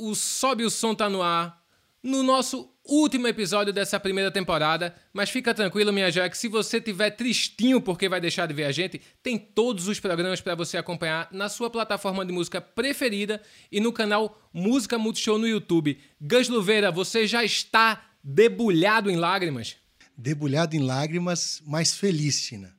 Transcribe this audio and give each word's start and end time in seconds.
o 0.00 0.14
Sobe 0.14 0.64
o 0.64 0.70
Som 0.70 0.94
tá 0.94 1.08
no 1.10 1.22
ar, 1.22 1.62
no 2.02 2.22
nosso 2.22 2.72
último 2.84 3.28
episódio 3.28 3.72
dessa 3.72 4.00
primeira 4.00 4.30
temporada, 4.30 4.94
mas 5.12 5.28
fica 5.28 5.54
tranquilo, 5.54 5.92
minha 5.92 6.10
joia, 6.10 6.30
que 6.30 6.38
se 6.38 6.48
você 6.48 6.80
tiver 6.80 7.10
tristinho 7.10 7.80
porque 7.80 8.08
vai 8.08 8.20
deixar 8.20 8.46
de 8.46 8.54
ver 8.54 8.64
a 8.64 8.72
gente, 8.72 9.00
tem 9.22 9.38
todos 9.38 9.86
os 9.86 10.00
programas 10.00 10.40
para 10.40 10.54
você 10.54 10.78
acompanhar 10.78 11.28
na 11.30 11.48
sua 11.48 11.68
plataforma 11.68 12.24
de 12.24 12.32
música 12.32 12.60
preferida 12.60 13.40
e 13.70 13.78
no 13.78 13.92
canal 13.92 14.40
Música 14.52 14.98
Multishow 14.98 15.38
no 15.38 15.46
YouTube. 15.46 16.00
Gus 16.20 16.48
Luveira, 16.48 16.90
você 16.90 17.26
já 17.26 17.44
está 17.44 18.10
debulhado 18.24 19.10
em 19.10 19.16
lágrimas? 19.16 19.76
Debulhado 20.16 20.74
em 20.74 20.80
lágrimas, 20.80 21.62
mas 21.66 21.94
feliz, 21.94 22.42
Tina. 22.42 22.74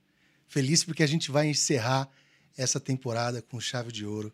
Feliz 0.48 0.84
porque 0.84 1.04
a 1.04 1.08
gente 1.08 1.32
vai 1.32 1.48
encerrar 1.48 2.10
essa 2.58 2.80
temporada 2.80 3.42
com 3.42 3.60
chave 3.62 3.92
de 3.92 4.06
ouro. 4.06 4.34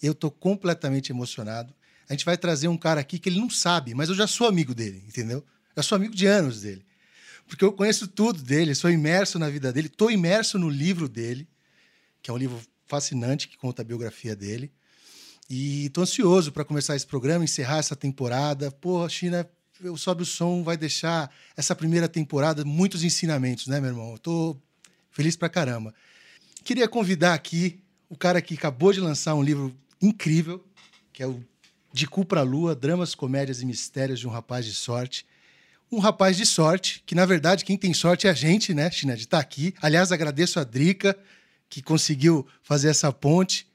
Eu 0.00 0.12
estou 0.12 0.30
completamente 0.30 1.10
emocionado. 1.10 1.74
A 2.08 2.12
gente 2.12 2.24
vai 2.24 2.36
trazer 2.36 2.68
um 2.68 2.76
cara 2.76 3.00
aqui 3.00 3.18
que 3.18 3.28
ele 3.28 3.40
não 3.40 3.50
sabe, 3.50 3.94
mas 3.94 4.08
eu 4.08 4.14
já 4.14 4.26
sou 4.26 4.46
amigo 4.46 4.74
dele, 4.74 5.02
entendeu? 5.06 5.44
Já 5.76 5.82
sou 5.82 5.96
amigo 5.96 6.14
de 6.14 6.26
anos 6.26 6.60
dele. 6.60 6.84
Porque 7.46 7.64
eu 7.64 7.72
conheço 7.72 8.08
tudo 8.08 8.42
dele, 8.42 8.74
sou 8.74 8.90
imerso 8.90 9.38
na 9.38 9.48
vida 9.48 9.72
dele, 9.72 9.86
estou 9.88 10.10
imerso 10.10 10.58
no 10.58 10.68
livro 10.68 11.08
dele, 11.08 11.48
que 12.22 12.30
é 12.30 12.34
um 12.34 12.36
livro 12.36 12.60
fascinante 12.86 13.48
que 13.48 13.56
conta 13.56 13.82
a 13.82 13.84
biografia 13.84 14.34
dele. 14.34 14.72
E 15.48 15.86
estou 15.86 16.02
ansioso 16.02 16.50
para 16.50 16.64
começar 16.64 16.96
esse 16.96 17.06
programa, 17.06 17.44
encerrar 17.44 17.78
essa 17.78 17.94
temporada. 17.94 18.70
Pô, 18.70 19.08
China, 19.08 19.48
o 19.84 19.96
Sobe 19.96 20.22
o 20.22 20.26
Som 20.26 20.62
vai 20.62 20.76
deixar 20.76 21.30
essa 21.56 21.74
primeira 21.74 22.08
temporada 22.08 22.64
muitos 22.64 23.04
ensinamentos, 23.04 23.66
né, 23.68 23.80
meu 23.80 23.90
irmão? 23.90 24.14
Estou 24.14 24.60
feliz 25.10 25.36
pra 25.36 25.48
caramba. 25.48 25.94
Queria 26.64 26.88
convidar 26.88 27.34
aqui 27.34 27.80
o 28.08 28.16
cara 28.16 28.42
que 28.42 28.54
acabou 28.54 28.92
de 28.92 29.00
lançar 29.00 29.34
um 29.34 29.42
livro 29.42 29.76
incrível, 30.02 30.64
que 31.12 31.22
é 31.22 31.26
o 31.26 31.44
De 31.96 32.06
Cu 32.06 32.26
pra 32.26 32.42
Lua, 32.42 32.74
Dramas, 32.74 33.14
Comédias 33.14 33.62
e 33.62 33.64
Mistérios 33.64 34.20
de 34.20 34.28
um 34.28 34.30
Rapaz 34.30 34.66
de 34.66 34.74
Sorte. 34.74 35.24
Um 35.90 35.98
rapaz 35.98 36.36
de 36.36 36.44
sorte, 36.44 37.02
que 37.06 37.14
na 37.14 37.24
verdade 37.24 37.64
quem 37.64 37.74
tem 37.74 37.94
sorte 37.94 38.26
é 38.26 38.30
a 38.30 38.34
gente, 38.34 38.74
né, 38.74 38.90
China, 38.90 39.16
de 39.16 39.22
estar 39.22 39.38
tá 39.38 39.40
aqui. 39.40 39.72
Aliás, 39.80 40.12
agradeço 40.12 40.60
a 40.60 40.64
Drica, 40.64 41.18
que 41.70 41.80
conseguiu 41.80 42.46
fazer 42.62 42.90
essa 42.90 43.10
ponte, 43.10 43.66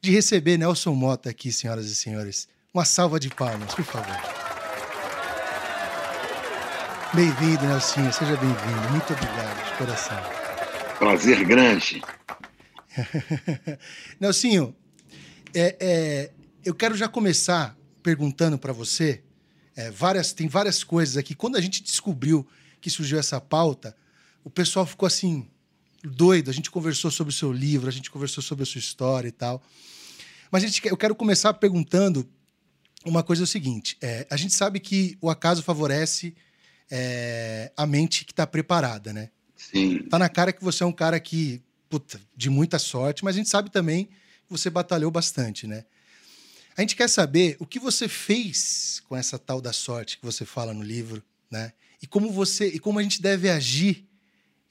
de 0.00 0.10
receber 0.10 0.56
Nelson 0.56 0.94
Mota 0.94 1.28
aqui, 1.28 1.52
senhoras 1.52 1.90
e 1.90 1.94
senhores. 1.94 2.48
Uma 2.72 2.86
salva 2.86 3.20
de 3.20 3.28
palmas, 3.28 3.74
por 3.74 3.84
favor. 3.84 4.16
Bem-vindo, 7.12 7.66
Nelson, 7.66 8.10
seja 8.10 8.34
bem-vindo. 8.36 8.90
Muito 8.92 9.12
obrigado, 9.12 9.70
de 9.70 9.76
coração. 9.76 10.22
Prazer 10.98 11.44
grande. 11.44 12.00
Nelsinho, 14.18 14.74
é, 15.52 15.76
é, 15.78 16.30
eu 16.68 16.74
quero 16.74 16.94
já 16.94 17.08
começar 17.08 17.74
perguntando 18.02 18.58
para 18.58 18.74
você. 18.74 19.22
É, 19.74 19.90
várias, 19.90 20.34
tem 20.34 20.48
várias 20.48 20.84
coisas 20.84 21.16
aqui. 21.16 21.34
Quando 21.34 21.56
a 21.56 21.62
gente 21.62 21.82
descobriu 21.82 22.46
que 22.78 22.90
surgiu 22.90 23.18
essa 23.18 23.40
pauta, 23.40 23.96
o 24.44 24.50
pessoal 24.50 24.84
ficou 24.84 25.06
assim, 25.06 25.48
doido. 26.04 26.50
A 26.50 26.52
gente 26.52 26.70
conversou 26.70 27.10
sobre 27.10 27.32
o 27.32 27.34
seu 27.34 27.50
livro, 27.50 27.88
a 27.88 27.90
gente 27.90 28.10
conversou 28.10 28.42
sobre 28.42 28.64
a 28.64 28.66
sua 28.66 28.80
história 28.80 29.28
e 29.28 29.32
tal. 29.32 29.62
Mas 30.50 30.62
a 30.62 30.66
gente, 30.66 30.86
eu 30.86 30.96
quero 30.96 31.14
começar 31.14 31.54
perguntando 31.54 32.28
uma 33.02 33.22
coisa: 33.22 33.44
é 33.44 33.44
o 33.44 33.46
seguinte: 33.46 33.96
é, 34.02 34.26
a 34.28 34.36
gente 34.36 34.52
sabe 34.52 34.78
que 34.78 35.16
o 35.22 35.30
acaso 35.30 35.62
favorece 35.62 36.36
é, 36.90 37.72
a 37.78 37.86
mente 37.86 38.26
que 38.26 38.32
está 38.32 38.46
preparada, 38.46 39.10
né? 39.10 39.30
Sim. 39.56 40.00
Tá 40.02 40.18
na 40.18 40.28
cara 40.28 40.52
que 40.52 40.62
você 40.62 40.82
é 40.82 40.86
um 40.86 40.92
cara 40.92 41.18
que 41.18 41.62
puta, 41.88 42.20
de 42.36 42.50
muita 42.50 42.78
sorte, 42.78 43.24
mas 43.24 43.36
a 43.36 43.38
gente 43.38 43.48
sabe 43.48 43.70
também 43.70 44.04
que 44.04 44.50
você 44.50 44.68
batalhou 44.68 45.10
bastante, 45.10 45.66
né? 45.66 45.86
A 46.78 46.80
gente 46.82 46.94
quer 46.94 47.08
saber 47.08 47.56
o 47.58 47.66
que 47.66 47.80
você 47.80 48.06
fez 48.06 49.02
com 49.08 49.16
essa 49.16 49.36
tal 49.36 49.60
da 49.60 49.72
sorte 49.72 50.16
que 50.16 50.24
você 50.24 50.44
fala 50.44 50.72
no 50.72 50.84
livro, 50.84 51.20
né? 51.50 51.72
E 52.00 52.06
como 52.06 52.30
você 52.30 52.68
e 52.68 52.78
como 52.78 53.00
a 53.00 53.02
gente 53.02 53.20
deve 53.20 53.50
agir, 53.50 54.06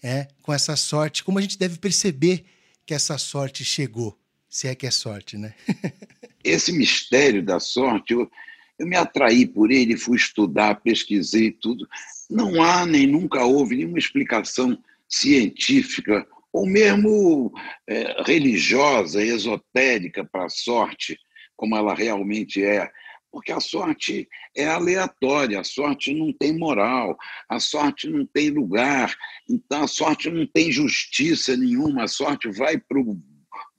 é, 0.01 0.29
com 0.41 0.53
essa 0.53 0.77
sorte, 0.77 1.21
como 1.21 1.37
a 1.37 1.41
gente 1.41 1.59
deve 1.59 1.77
perceber 1.77 2.45
que 2.85 2.93
essa 2.93 3.17
sorte 3.17 3.65
chegou, 3.65 4.17
se 4.47 4.69
é 4.69 4.73
que 4.73 4.87
é 4.87 4.91
sorte, 4.91 5.35
né? 5.35 5.53
Esse 6.41 6.71
mistério 6.71 7.43
da 7.43 7.59
sorte, 7.59 8.13
eu, 8.13 8.31
eu 8.79 8.87
me 8.87 8.95
atraí 8.95 9.45
por 9.45 9.69
ele, 9.69 9.97
fui 9.97 10.15
estudar, 10.15 10.79
pesquisei 10.79 11.51
tudo. 11.51 11.85
Não 12.29 12.63
há 12.63 12.85
nem 12.85 13.05
nunca 13.05 13.43
houve 13.43 13.75
nenhuma 13.75 13.99
explicação 13.99 14.81
científica 15.09 16.25
ou 16.53 16.65
mesmo 16.65 17.51
é, 17.85 18.23
religiosa, 18.23 19.21
esotérica 19.21 20.23
para 20.23 20.45
a 20.45 20.49
sorte, 20.49 21.19
como 21.57 21.75
ela 21.75 21.93
realmente 21.93 22.63
é. 22.63 22.89
Porque 23.29 23.51
a 23.51 23.59
sorte 23.59 24.27
é 24.55 24.65
aleatória, 24.67 25.59
a 25.59 25.63
sorte 25.63 26.13
não 26.13 26.31
tem 26.31 26.57
moral, 26.57 27.17
a 27.49 27.59
sorte 27.59 28.07
não 28.07 28.25
tem 28.25 28.49
lugar, 28.49 29.13
então 29.49 29.83
a 29.83 29.87
sorte 29.87 30.29
não 30.29 30.47
tem 30.47 30.71
justiça 30.71 31.57
nenhuma, 31.57 32.03
a 32.03 32.07
sorte 32.07 32.49
vai 32.49 32.77
para 32.77 32.99
o 32.99 33.21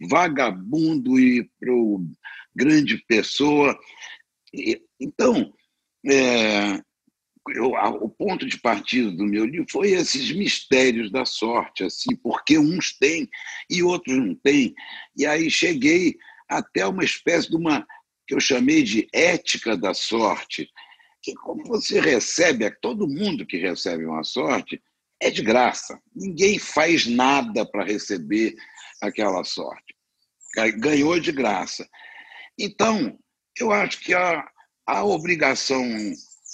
vagabundo 0.09 1.19
e 1.19 1.49
para 1.59 1.72
o 1.72 2.05
grande 2.55 2.99
pessoa. 3.09 3.77
Então, 5.00 5.53
é, 6.06 6.81
eu, 7.55 7.72
o 7.72 8.09
ponto 8.09 8.47
de 8.47 8.59
partida 8.60 9.10
do 9.10 9.25
meu 9.25 9.45
livro 9.47 9.66
foi 9.71 9.93
esses 9.93 10.31
mistérios 10.33 11.10
da 11.10 11.25
sorte, 11.25 11.84
assim, 11.84 12.15
porque 12.16 12.59
uns 12.59 12.97
têm 12.99 13.28
e 13.71 13.83
outros 13.83 14.16
não 14.16 14.34
têm. 14.34 14.75
E 15.16 15.27
aí 15.27 15.50
cheguei 15.50 16.16
até 16.48 16.86
uma 16.86 17.04
espécie 17.04 17.50
de 17.50 17.56
uma 17.56 17.86
que 18.26 18.34
eu 18.34 18.41
chamei 18.41 18.82
de 18.82 19.09
ética 19.12 19.76
da 19.76 19.94
sorte, 19.94 20.69
que 21.22 21.34
como 21.34 21.64
você 21.64 22.00
recebe, 22.00 22.70
todo 22.81 23.09
mundo 23.09 23.47
que 23.47 23.56
recebe 23.56 24.04
uma 24.04 24.22
sorte 24.22 24.81
é 25.20 25.31
de 25.31 25.42
graça. 25.42 26.00
Ninguém 26.14 26.59
faz 26.59 27.06
nada 27.06 27.66
para 27.66 27.84
receber 27.84 28.54
aquela 29.00 29.42
sorte. 29.44 29.94
Ganhou 30.76 31.19
de 31.19 31.32
graça. 31.32 31.88
Então, 32.59 33.19
eu 33.59 33.72
acho 33.72 34.00
que 34.00 34.15
a, 34.15 34.47
a 34.86 35.04
obrigação 35.04 35.84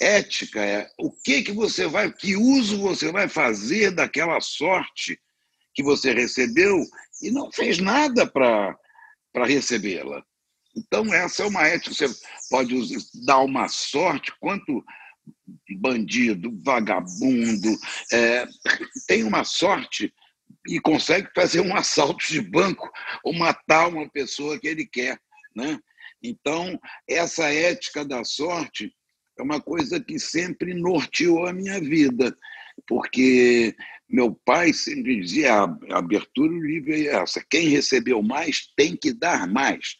ética 0.01 0.63
é 0.63 0.89
o 0.99 1.11
que 1.11 1.41
que 1.43 1.51
você 1.51 1.87
vai, 1.87 2.11
que 2.11 2.35
uso 2.35 2.79
você 2.79 3.11
vai 3.11 3.27
fazer 3.27 3.91
daquela 3.91 4.39
sorte 4.41 5.19
que 5.73 5.83
você 5.83 6.13
recebeu 6.13 6.83
e 7.21 7.31
não 7.31 7.51
fez 7.51 7.79
nada 7.79 8.25
para 8.25 8.77
para 9.35 9.45
recebê-la. 9.45 10.23
Então 10.77 11.13
essa 11.13 11.43
é 11.43 11.45
uma 11.45 11.67
ética. 11.67 11.93
Você 11.93 12.07
pode 12.49 12.73
dar 13.25 13.39
uma 13.39 13.67
sorte 13.67 14.33
quanto 14.39 14.81
bandido, 15.77 16.57
vagabundo 16.63 17.77
é, 18.13 18.47
tem 19.07 19.23
uma 19.23 19.43
sorte 19.43 20.13
e 20.67 20.79
consegue 20.79 21.29
fazer 21.35 21.59
um 21.59 21.75
assalto 21.75 22.25
de 22.27 22.39
banco 22.39 22.89
ou 23.23 23.33
matar 23.33 23.89
uma 23.89 24.09
pessoa 24.09 24.59
que 24.59 24.67
ele 24.67 24.85
quer, 24.85 25.19
né? 25.55 25.79
Então 26.23 26.79
essa 27.09 27.51
ética 27.51 28.05
da 28.05 28.23
sorte 28.23 28.95
é 29.37 29.43
uma 29.43 29.59
coisa 29.59 29.99
que 29.99 30.17
sempre 30.17 30.73
norteou 30.73 31.45
a 31.45 31.53
minha 31.53 31.79
vida, 31.81 32.37
porque 32.87 33.75
meu 34.09 34.33
pai 34.45 34.73
sempre 34.73 35.21
dizia: 35.21 35.53
a 35.53 35.97
abertura 35.97 36.49
do 36.49 36.59
livro 36.59 36.93
é 36.93 37.07
essa, 37.07 37.43
quem 37.49 37.69
recebeu 37.69 38.21
mais 38.21 38.67
tem 38.75 38.95
que 38.95 39.13
dar 39.13 39.47
mais. 39.47 39.97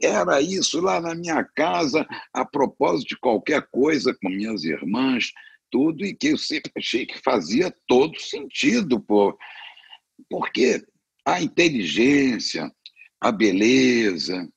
Era 0.00 0.40
isso 0.40 0.80
lá 0.80 1.00
na 1.00 1.14
minha 1.14 1.42
casa, 1.42 2.06
a 2.32 2.44
propósito 2.44 3.08
de 3.08 3.16
qualquer 3.18 3.66
coisa 3.70 4.16
com 4.22 4.28
minhas 4.28 4.62
irmãs, 4.64 5.32
tudo, 5.70 6.04
e 6.04 6.14
que 6.14 6.28
eu 6.28 6.38
sempre 6.38 6.70
achei 6.76 7.04
que 7.04 7.18
fazia 7.18 7.74
todo 7.88 8.18
sentido, 8.20 9.00
pô. 9.00 9.36
porque 10.30 10.84
a 11.26 11.42
inteligência, 11.42 12.70
a 13.20 13.32
beleza, 13.32 14.48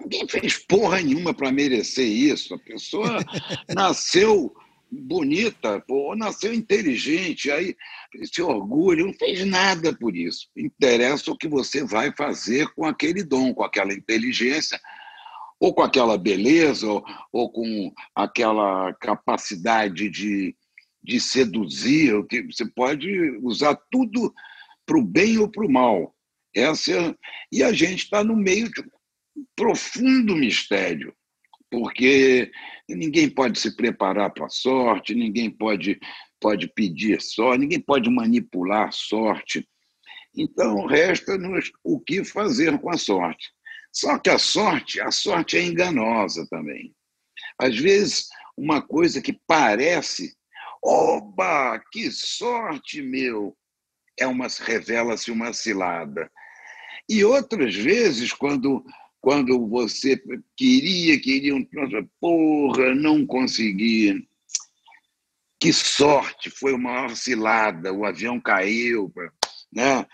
Ninguém 0.00 0.28
fez 0.28 0.56
porra 0.58 1.00
nenhuma 1.00 1.34
para 1.34 1.50
merecer 1.50 2.06
isso. 2.06 2.54
A 2.54 2.58
pessoa 2.58 3.18
nasceu 3.74 4.54
bonita, 4.90 5.82
ou 5.88 6.16
nasceu 6.16 6.52
inteligente, 6.52 7.50
aí 7.50 7.76
esse 8.14 8.40
orgulho, 8.40 9.06
não 9.06 9.14
fez 9.14 9.44
nada 9.46 9.92
por 9.94 10.16
isso. 10.16 10.48
Interessa 10.56 11.30
o 11.30 11.36
que 11.36 11.48
você 11.48 11.84
vai 11.84 12.12
fazer 12.16 12.68
com 12.74 12.84
aquele 12.84 13.22
dom, 13.22 13.52
com 13.54 13.62
aquela 13.62 13.92
inteligência, 13.92 14.80
ou 15.60 15.74
com 15.74 15.82
aquela 15.82 16.16
beleza, 16.16 16.86
ou, 16.86 17.04
ou 17.32 17.50
com 17.50 17.92
aquela 18.14 18.94
capacidade 18.94 20.08
de, 20.08 20.54
de 21.02 21.20
seduzir, 21.20 22.14
você 22.50 22.66
pode 22.66 23.38
usar 23.42 23.76
tudo 23.90 24.32
para 24.86 24.98
o 24.98 25.04
bem 25.04 25.38
ou 25.38 25.50
para 25.50 25.66
o 25.66 25.70
mal. 25.70 26.14
Essa, 26.54 27.16
e 27.52 27.62
a 27.62 27.72
gente 27.72 28.04
está 28.04 28.24
no 28.24 28.34
meio 28.34 28.70
de 28.70 28.82
profundo 29.54 30.34
mistério, 30.34 31.14
porque 31.70 32.50
ninguém 32.88 33.28
pode 33.28 33.58
se 33.58 33.76
preparar 33.76 34.32
para 34.32 34.46
a 34.46 34.50
sorte, 34.50 35.14
ninguém 35.14 35.50
pode, 35.50 35.98
pode 36.40 36.68
pedir 36.68 37.20
sorte, 37.20 37.60
ninguém 37.60 37.80
pode 37.80 38.08
manipular 38.10 38.88
a 38.88 38.92
sorte. 38.92 39.68
Então, 40.34 40.86
resta-nos 40.86 41.70
o 41.82 42.00
que 42.00 42.24
fazer 42.24 42.78
com 42.78 42.90
a 42.90 42.98
sorte. 42.98 43.50
Só 43.92 44.18
que 44.18 44.30
a 44.30 44.38
sorte, 44.38 45.00
a 45.00 45.10
sorte 45.10 45.56
é 45.56 45.62
enganosa 45.62 46.46
também. 46.50 46.94
Às 47.58 47.76
vezes, 47.76 48.28
uma 48.56 48.80
coisa 48.80 49.20
que 49.20 49.38
parece, 49.46 50.34
oba, 50.82 51.80
que 51.92 52.10
sorte, 52.10 53.02
meu, 53.02 53.56
é 54.18 54.26
uma 54.26 54.48
revela-se 54.48 55.30
uma 55.30 55.52
cilada. 55.52 56.30
E 57.08 57.24
outras 57.24 57.74
vezes, 57.74 58.32
quando 58.32 58.84
quando 59.28 59.68
você 59.68 60.18
queria, 60.56 61.20
queria 61.20 61.54
um 61.54 61.62
porra, 62.18 62.94
não 62.94 63.26
consegui. 63.26 64.26
Que 65.60 65.70
sorte, 65.70 66.48
foi 66.48 66.72
uma 66.72 66.92
maior 66.92 67.14
cilada, 67.14 67.92
o 67.92 68.06
avião 68.06 68.40
caiu, 68.40 69.12
né? 69.70 70.06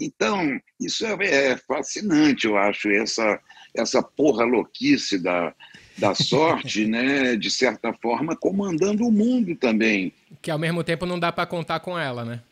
Então, 0.00 0.58
isso 0.80 1.04
é, 1.04 1.50
é 1.50 1.56
fascinante, 1.58 2.46
eu 2.46 2.56
acho, 2.56 2.88
essa, 2.88 3.38
essa 3.76 4.02
porra 4.02 4.46
louquice 4.46 5.22
da, 5.22 5.54
da 5.98 6.14
sorte, 6.16 6.86
né, 6.86 7.36
de 7.36 7.50
certa 7.50 7.92
forma, 7.92 8.34
comandando 8.34 9.06
o 9.06 9.12
mundo 9.12 9.54
também. 9.54 10.14
Que 10.40 10.50
ao 10.50 10.58
mesmo 10.58 10.82
tempo 10.82 11.04
não 11.04 11.20
dá 11.20 11.30
para 11.30 11.44
contar 11.44 11.80
com 11.80 11.98
ela, 11.98 12.24
né? 12.24 12.42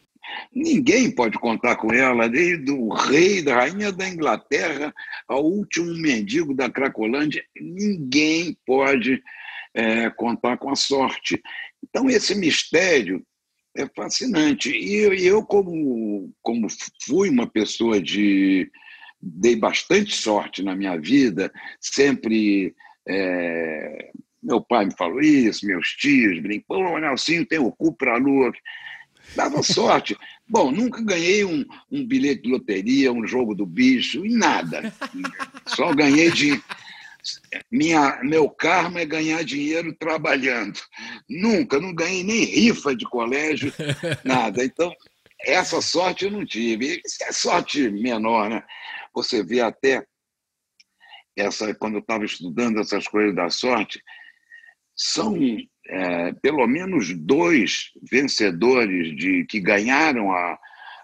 Ninguém 0.55 1.11
pode 1.11 1.39
contar 1.39 1.77
com 1.77 1.93
ela, 1.93 2.29
desde 2.29 2.71
o 2.71 2.89
rei, 2.89 3.43
da 3.43 3.57
rainha 3.57 3.93
da 3.93 4.09
Inglaterra, 4.09 4.93
ao 5.29 5.45
último 5.45 5.93
mendigo 5.95 6.55
da 6.55 6.71
Cracolândia, 6.71 7.45
ninguém 7.61 8.57
pode 8.67 9.23
é, 9.75 10.11
contar 10.11 10.57
com 10.59 10.71
a 10.71 10.77
sorte. 10.77 11.41
Então, 11.83 12.09
esse 12.09 12.35
mistério 12.35 13.25
é 13.77 13.87
fascinante. 13.95 14.71
E 14.71 14.95
eu, 14.97 15.15
eu 15.15 15.45
como, 15.45 16.33
como 16.43 16.67
fui 17.05 17.29
uma 17.29 17.47
pessoa 17.47 18.01
de. 18.01 18.71
dei 19.21 19.57
bastante 19.57 20.15
sorte 20.15 20.63
na 20.63 20.75
minha 20.75 20.99
vida, 20.99 21.53
sempre. 21.81 22.75
É, 23.09 24.11
meu 24.43 24.61
pai 24.61 24.87
me 24.87 24.97
falou 24.97 25.21
isso, 25.21 25.67
meus 25.67 25.89
tios 25.89 26.41
brincam, 26.41 26.65
pô, 26.67 26.99
Nelsinho 26.99 27.45
tem 27.45 27.59
o 27.59 27.71
cu 27.71 27.93
para 27.95 28.15
a 28.15 28.19
lua. 28.19 28.51
Dava 29.35 29.62
sorte. 29.62 30.17
Bom, 30.49 30.71
nunca 30.71 31.03
ganhei 31.03 31.44
um, 31.44 31.65
um 31.91 32.06
bilhete 32.06 32.43
de 32.43 32.50
loteria, 32.50 33.12
um 33.12 33.27
jogo 33.27 33.55
do 33.55 33.65
bicho, 33.65 34.25
em 34.25 34.37
nada. 34.37 34.93
Só 35.67 35.93
ganhei 35.94 36.31
de. 36.31 36.61
Minha, 37.71 38.21
meu 38.23 38.49
karma 38.49 39.00
é 39.00 39.06
ganhar 39.06 39.44
dinheiro 39.44 39.94
trabalhando. 39.94 40.81
Nunca, 41.29 41.79
não 41.79 41.94
ganhei 41.94 42.25
nem 42.25 42.44
rifa 42.44 42.97
de 42.97 43.05
colégio, 43.05 43.73
nada. 44.25 44.65
Então, 44.65 44.93
essa 45.44 45.81
sorte 45.81 46.25
eu 46.25 46.31
não 46.31 46.44
tive. 46.44 47.00
Isso 47.05 47.23
é 47.23 47.32
sorte 47.32 47.91
menor, 47.91 48.49
né? 48.49 48.65
Você 49.15 49.43
vê 49.44 49.61
até 49.61 50.05
essa 51.37 51.75
quando 51.75 51.94
eu 51.94 52.00
estava 52.00 52.25
estudando 52.25 52.81
essas 52.81 53.06
coisas 53.06 53.35
da 53.35 53.49
sorte, 53.50 54.03
são 54.97 55.37
é, 55.91 56.33
pelo 56.35 56.65
menos 56.69 57.13
dois 57.13 57.91
vencedores 58.09 59.17
de 59.17 59.45
que 59.47 59.59
ganharam 59.59 60.31
a, 60.31 60.59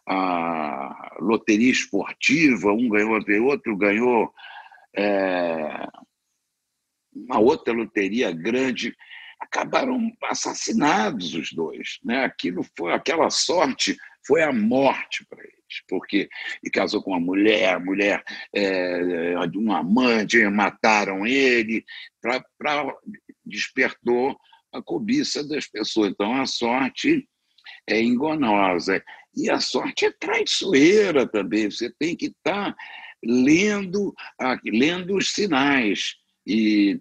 a 0.06 1.17
loteria 1.19 1.73
esportiva, 1.73 2.73
um 2.73 2.88
ganhou, 2.88 3.49
outro 3.49 3.77
ganhou 3.77 4.33
é, 4.97 5.88
uma 7.12 7.41
outra 7.41 7.75
loteria 7.75 8.31
grande, 8.31 8.94
acabaram 9.41 10.09
assassinados 10.23 11.35
os 11.35 11.53
dois. 11.53 11.99
Né? 12.05 12.25
Aquilo 12.25 12.65
foi, 12.79 12.93
aquela 12.93 13.29
sorte 13.29 13.97
foi 14.25 14.43
a 14.43 14.53
morte 14.53 15.27
para 15.27 15.43
eles, 15.43 15.83
porque 15.88 16.29
ele 16.62 16.71
casou 16.73 17.03
com 17.03 17.11
uma 17.11 17.21
mulher, 17.21 17.75
a 17.75 17.81
mulher 17.81 18.23
é, 18.55 19.35
de 19.49 19.59
um 19.59 19.73
amante, 19.73 20.47
mataram 20.49 21.27
ele, 21.27 21.85
pra, 22.21 22.44
pra, 22.56 22.94
despertou 23.44 24.38
a 24.72 24.82
cobiça 24.82 25.46
das 25.46 25.66
pessoas. 25.66 26.10
Então, 26.10 26.34
a 26.34 26.46
sorte 26.46 27.28
é 27.88 28.00
enganosa. 28.00 29.02
E 29.34 29.50
a 29.50 29.60
sorte 29.60 30.06
é 30.06 30.10
traiçoeira 30.10 31.26
também. 31.26 31.70
Você 31.70 31.90
tem 31.98 32.16
que 32.16 32.26
estar 32.26 32.72
tá 32.72 32.76
lendo, 33.22 34.14
lendo 34.64 35.16
os 35.16 35.32
sinais. 35.32 36.16
E, 36.46 37.00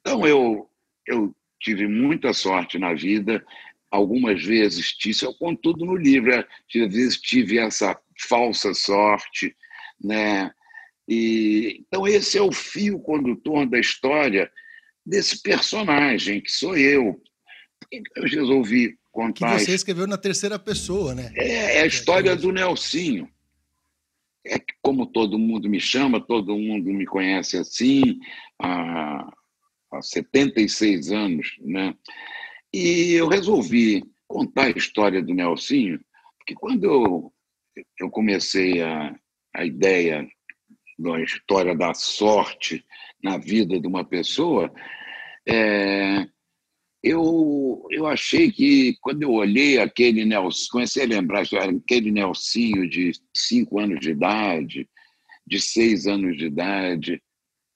então, 0.00 0.26
eu, 0.26 0.70
eu 1.06 1.34
tive 1.60 1.86
muita 1.86 2.32
sorte 2.32 2.78
na 2.78 2.94
vida. 2.94 3.44
Algumas 3.90 4.42
vezes, 4.42 4.96
isso 5.06 5.24
eu 5.24 5.34
conto 5.34 5.60
tudo 5.62 5.84
no 5.84 5.96
livro, 5.96 6.34
às 6.34 6.46
vezes 6.68 7.20
tive 7.20 7.58
essa 7.58 7.96
falsa 8.28 8.74
sorte, 8.74 9.56
né? 10.02 10.52
E, 11.08 11.84
então, 11.86 12.06
esse 12.06 12.36
é 12.36 12.42
o 12.42 12.50
fio 12.50 12.98
condutor 12.98 13.66
da 13.66 13.78
história 13.78 14.50
desse 15.04 15.42
personagem, 15.42 16.40
que 16.40 16.50
sou 16.50 16.76
eu. 16.76 17.20
Por 17.80 17.88
que 17.88 18.02
eu 18.16 18.22
resolvi 18.24 18.96
contar? 19.12 19.56
Que 19.56 19.64
você 19.64 19.74
escreveu 19.74 20.06
na 20.06 20.16
terceira 20.16 20.58
pessoa, 20.58 21.14
né? 21.14 21.32
É, 21.36 21.78
é 21.78 21.80
a 21.82 21.86
história 21.86 22.34
do 22.34 22.52
Nelsinho. 22.52 23.28
É 24.46 24.56
como 24.82 25.06
todo 25.06 25.38
mundo 25.38 25.68
me 25.68 25.80
chama, 25.80 26.20
todo 26.20 26.56
mundo 26.58 26.90
me 26.92 27.06
conhece 27.06 27.56
assim, 27.56 28.18
há, 28.60 29.26
há 29.90 30.02
76 30.02 31.12
anos, 31.12 31.56
né? 31.60 31.94
E 32.72 33.12
eu 33.12 33.28
resolvi 33.28 34.04
contar 34.26 34.64
a 34.64 34.70
história 34.70 35.22
do 35.22 35.32
Nelsinho, 35.32 35.98
porque 36.38 36.54
quando 36.54 36.84
eu, 36.84 37.32
eu 37.98 38.10
comecei 38.10 38.82
a, 38.82 39.14
a 39.54 39.64
ideia 39.64 40.28
da 40.98 41.20
história 41.22 41.74
da 41.74 41.94
sorte 41.94 42.84
na 43.24 43.38
vida 43.38 43.80
de 43.80 43.86
uma 43.88 44.04
pessoa, 44.04 44.70
é, 45.48 46.26
eu, 47.02 47.86
eu 47.90 48.06
achei 48.06 48.52
que, 48.52 48.98
quando 49.00 49.22
eu 49.22 49.32
olhei 49.32 49.78
aquele 49.78 50.26
Nelson, 50.26 50.68
comecei 50.70 51.04
a 51.04 51.08
lembrar 51.08 51.42
aquele 51.42 52.12
Nelsinho 52.12 52.88
de 52.88 53.12
cinco 53.34 53.80
anos 53.80 53.98
de 54.00 54.10
idade, 54.10 54.88
de 55.46 55.60
seis 55.60 56.06
anos 56.06 56.36
de 56.36 56.46
idade, 56.46 57.22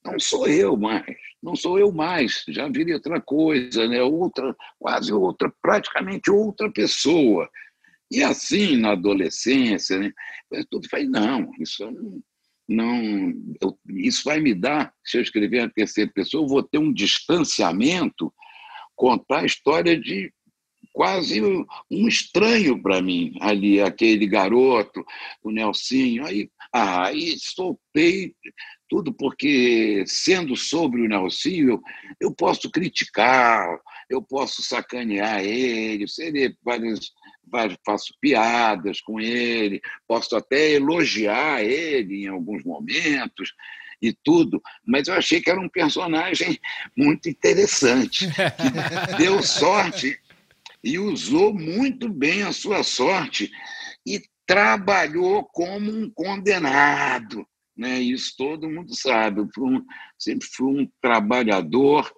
não 0.05 0.19
sou 0.21 0.47
eu 0.47 0.77
mais, 0.77 1.17
não 1.43 1.57
sou 1.57 1.79
eu 1.79 1.91
mais, 1.91 2.45
já 2.49 2.69
virei 2.69 2.93
outra 2.95 3.21
coisa, 3.21 3.89
né? 3.89 4.03
outra, 4.03 4.55
quase 4.79 5.13
outra, 5.13 5.53
praticamente 5.63 6.31
outra 6.31 6.71
pessoa. 6.71 7.49
E 8.11 8.23
assim, 8.23 8.77
na 8.77 8.93
adolescência, 8.93 9.99
né? 9.99 10.13
eu 10.53 10.81
falei, 10.91 11.07
não, 11.07 11.51
isso 11.59 11.85
não, 11.91 12.23
não 12.69 13.33
eu, 13.61 13.79
isso 13.89 14.23
vai 14.25 14.41
me 14.41 14.55
dar, 14.55 14.93
se 15.05 15.17
eu 15.17 15.23
escrever 15.23 15.61
a 15.61 15.71
terceira 15.71 16.11
pessoa, 16.13 16.45
eu 16.45 16.49
vou 16.49 16.63
ter 16.63 16.79
um 16.79 16.93
distanciamento, 16.93 18.33
contar 18.95 19.41
a 19.41 19.47
história 19.47 19.99
de 19.99 20.33
quase 20.93 21.41
um 21.41 22.09
estranho 22.09 22.83
para 22.83 23.01
mim 23.01 23.37
ali, 23.41 23.81
aquele 23.81 24.27
garoto, 24.27 25.05
o 25.43 25.51
Nelsinho. 25.51 26.27
Aí, 26.27 26.51
aí 26.73 27.37
soltei 27.39 28.35
tudo, 28.89 29.13
porque 29.13 30.03
sendo 30.07 30.57
sobre 30.57 31.01
o 31.01 31.09
Nelsinho, 31.09 31.71
eu, 31.71 31.83
eu 32.21 32.35
posso 32.35 32.71
criticar, 32.71 33.79
eu 34.11 34.21
posso 34.21 34.63
sacanear 34.63 35.45
ele, 35.45 36.09
seria 36.09 36.53
várias 36.65 37.13
faço 37.85 38.15
piadas 38.21 39.01
com 39.01 39.21
ele, 39.21 39.81
posso 40.07 40.37
até 40.37 40.73
elogiar 40.73 41.63
ele 41.63 42.25
em 42.25 42.29
alguns 42.29 42.63
momentos 42.65 43.55
e 44.01 44.13
tudo, 44.13 44.63
mas 44.87 45.09
eu 45.09 45.15
achei 45.15 45.41
que 45.41 45.51
era 45.51 45.61
um 45.61 45.69
personagem 45.69 46.59
muito 46.97 47.29
interessante, 47.29 48.27
que 48.29 49.17
deu 49.19 49.43
sorte 49.43 50.19
e 50.83 50.99
usou 50.99 51.53
muito 51.53 52.09
bem 52.09 52.43
a 52.43 52.53
sua 52.53 52.83
sorte 52.83 53.51
e 54.07 54.23
trabalhou 54.47 55.45
como 55.45 55.91
um 55.91 56.09
condenado. 56.11 57.47
Né? 57.77 58.01
Isso 58.01 58.35
todo 58.37 58.71
mundo 58.71 58.95
sabe. 58.95 59.41
Eu 59.41 59.49
fui 59.55 59.77
um, 59.77 59.85
sempre 60.19 60.49
fui 60.51 60.83
um 60.83 60.91
trabalhador. 61.01 62.11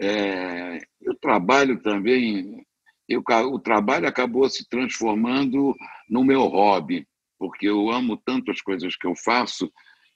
É, 0.00 0.78
eu 1.00 1.14
trabalho 1.16 1.80
também 1.82 2.64
eu, 3.14 3.22
o 3.52 3.58
trabalho 3.58 4.06
acabou 4.06 4.48
se 4.48 4.68
transformando 4.68 5.76
no 6.08 6.24
meu 6.24 6.42
hobby, 6.42 7.06
porque 7.38 7.68
eu 7.68 7.90
amo 7.90 8.16
tanto 8.16 8.50
as 8.50 8.60
coisas 8.60 8.96
que 8.96 9.06
eu 9.06 9.14
faço, 9.14 9.70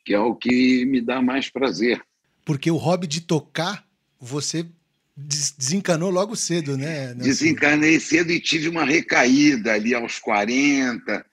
que 0.04 0.14
é 0.14 0.18
o 0.18 0.34
que 0.34 0.84
me 0.86 1.00
dá 1.00 1.20
mais 1.20 1.50
prazer. 1.50 2.00
Porque 2.44 2.70
o 2.70 2.76
hobby 2.76 3.06
de 3.06 3.20
tocar, 3.20 3.84
você 4.20 4.66
desencanou 5.16 6.10
logo 6.10 6.36
cedo, 6.36 6.76
né? 6.76 7.06
Nelson? 7.08 7.22
Desencanei 7.22 7.98
cedo 7.98 8.30
e 8.30 8.40
tive 8.40 8.68
uma 8.68 8.84
recaída 8.84 9.72
ali 9.72 9.94
aos 9.94 10.18
40, 10.18 11.24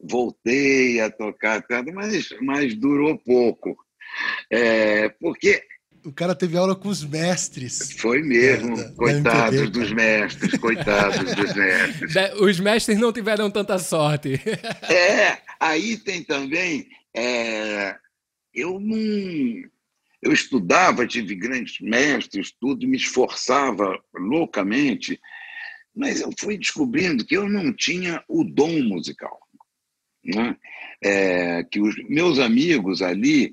voltei 0.00 1.00
a 1.00 1.10
tocar, 1.10 1.64
mas, 1.94 2.28
mas 2.40 2.74
durou 2.74 3.16
pouco. 3.18 3.76
É, 4.50 5.08
porque 5.08 5.62
o 6.04 6.12
cara 6.12 6.34
teve 6.34 6.56
aula 6.56 6.74
com 6.74 6.88
os 6.88 7.04
mestres. 7.04 7.92
Foi 7.98 8.22
mesmo. 8.22 8.78
É, 8.78 8.90
coitados 8.92 9.60
MPB, 9.60 9.78
dos 9.78 9.92
mestres, 9.92 10.58
coitados 10.58 11.34
dos 11.34 11.54
mestres. 11.54 12.14
Os 12.40 12.60
mestres 12.60 12.98
não 12.98 13.12
tiveram 13.12 13.50
tanta 13.50 13.78
sorte. 13.78 14.40
É, 14.90 15.38
aí 15.60 15.96
tem 15.96 16.22
também. 16.22 16.88
É, 17.14 17.96
eu 18.54 18.78
não. 18.80 18.96
eu 20.22 20.32
estudava, 20.32 21.06
tive 21.06 21.34
grandes 21.34 21.80
mestres, 21.80 22.52
tudo, 22.60 22.86
me 22.86 22.96
esforçava 22.96 23.98
loucamente, 24.14 25.20
mas 25.94 26.20
eu 26.20 26.30
fui 26.38 26.58
descobrindo 26.58 27.24
que 27.24 27.36
eu 27.36 27.48
não 27.48 27.72
tinha 27.72 28.22
o 28.28 28.44
dom 28.44 28.82
musical. 28.82 29.38
Né? 30.24 30.56
É, 31.02 31.64
que 31.64 31.80
os 31.80 31.96
meus 32.08 32.38
amigos 32.38 33.02
ali 33.02 33.52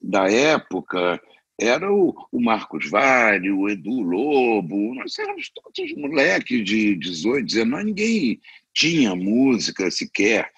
da 0.00 0.30
época 0.30 1.20
era 1.60 1.92
o, 1.92 2.14
o 2.32 2.40
Marcos 2.40 2.88
Vale, 2.88 3.50
o 3.50 3.68
Edu 3.68 4.00
Lobo, 4.00 4.94
nós 4.94 5.18
éramos 5.18 5.50
todos 5.50 5.94
moleques 5.94 6.64
de 6.64 6.96
18, 6.96 7.44
19, 7.44 7.84
ninguém 7.84 8.40
tinha 8.72 9.14
música 9.14 9.90
sequer. 9.90 10.50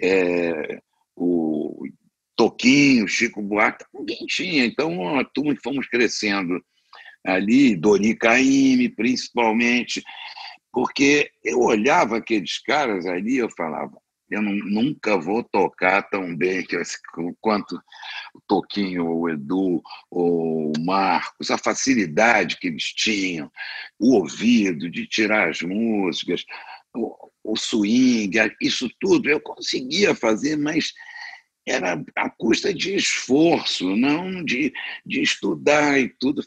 É, 0.00 0.80
o 1.16 1.86
Toquinho, 2.36 3.08
Chico 3.08 3.42
Buarque, 3.42 3.84
ninguém 3.94 4.26
tinha. 4.26 4.66
Então, 4.66 5.18
a 5.18 5.24
turma 5.24 5.54
que 5.54 5.62
fomos 5.62 5.88
crescendo 5.88 6.62
ali, 7.24 7.74
Doni 7.74 8.14
Caymmi, 8.14 8.88
principalmente, 8.90 10.02
porque 10.72 11.30
eu 11.42 11.60
olhava 11.60 12.18
aqueles 12.18 12.58
caras 12.62 13.06
ali 13.06 13.38
eu 13.38 13.50
falava, 13.50 13.98
eu 14.30 14.40
não, 14.40 14.52
nunca 14.54 15.18
vou 15.18 15.42
tocar 15.42 16.02
tão 16.02 16.36
bem 16.36 16.64
que, 16.64 16.80
quanto 17.40 17.76
o 18.34 18.40
Toquinho, 18.46 19.06
o 19.06 19.28
Edu, 19.28 19.82
o 20.10 20.72
Marcos, 20.78 21.50
a 21.50 21.58
facilidade 21.58 22.56
que 22.58 22.68
eles 22.68 22.84
tinham, 22.84 23.50
o 23.98 24.14
ouvido 24.14 24.88
de 24.88 25.06
tirar 25.06 25.48
as 25.48 25.60
músicas, 25.62 26.44
o, 26.94 27.30
o 27.42 27.56
swing, 27.56 28.36
isso 28.60 28.88
tudo 29.00 29.28
eu 29.28 29.40
conseguia 29.40 30.14
fazer, 30.14 30.56
mas 30.56 30.92
era 31.66 32.02
a 32.16 32.30
custa 32.30 32.72
de 32.72 32.94
esforço, 32.94 33.96
não 33.96 34.44
de, 34.44 34.72
de 35.04 35.20
estudar 35.20 35.98
e 35.98 36.08
tudo. 36.08 36.42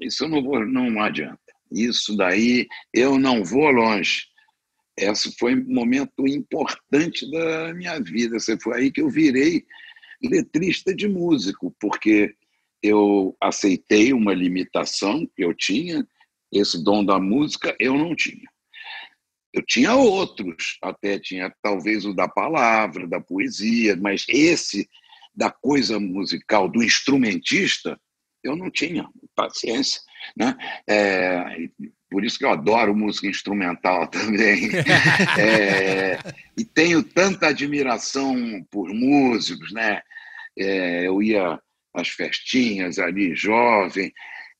Isso 0.00 0.24
eu 0.24 0.28
não 0.28 0.42
vou, 0.42 0.64
não 0.66 1.00
adianta. 1.02 1.40
Isso 1.70 2.16
daí 2.16 2.66
eu 2.92 3.18
não 3.18 3.44
vou 3.44 3.70
longe. 3.70 4.30
Esse 5.00 5.34
foi 5.38 5.54
um 5.54 5.74
momento 5.74 6.26
importante 6.26 7.28
da 7.30 7.72
minha 7.74 7.98
vida. 8.00 8.36
Foi 8.62 8.78
aí 8.78 8.92
que 8.92 9.00
eu 9.00 9.08
virei 9.08 9.64
letrista 10.22 10.94
de 10.94 11.08
músico, 11.08 11.74
porque 11.80 12.34
eu 12.82 13.36
aceitei 13.40 14.12
uma 14.12 14.34
limitação 14.34 15.26
que 15.34 15.44
eu 15.44 15.54
tinha, 15.54 16.06
esse 16.52 16.82
dom 16.82 17.04
da 17.04 17.18
música 17.18 17.74
eu 17.78 17.96
não 17.96 18.14
tinha. 18.14 18.48
Eu 19.52 19.62
tinha 19.66 19.94
outros, 19.94 20.78
até 20.82 21.18
tinha 21.18 21.52
talvez 21.62 22.04
o 22.04 22.14
da 22.14 22.28
palavra, 22.28 23.06
da 23.06 23.20
poesia, 23.20 23.96
mas 23.96 24.24
esse 24.28 24.88
da 25.34 25.50
coisa 25.50 25.98
musical, 25.98 26.68
do 26.68 26.82
instrumentista, 26.82 28.00
eu 28.42 28.56
não 28.56 28.70
tinha 28.70 29.08
paciência. 29.34 30.00
Né? 30.36 30.56
É, 30.88 31.68
por 32.10 32.24
isso 32.24 32.38
que 32.38 32.44
eu 32.44 32.50
adoro 32.50 32.94
música 32.94 33.26
instrumental 33.28 34.06
também. 34.10 34.70
é, 35.38 36.18
e 36.58 36.64
tenho 36.64 37.02
tanta 37.02 37.48
admiração 37.48 38.34
por 38.70 38.92
músicos. 38.92 39.72
Né? 39.72 40.00
É, 40.58 41.06
eu 41.06 41.22
ia 41.22 41.58
às 41.94 42.08
festinhas 42.08 42.98
ali, 42.98 43.34
jovem, 43.34 44.12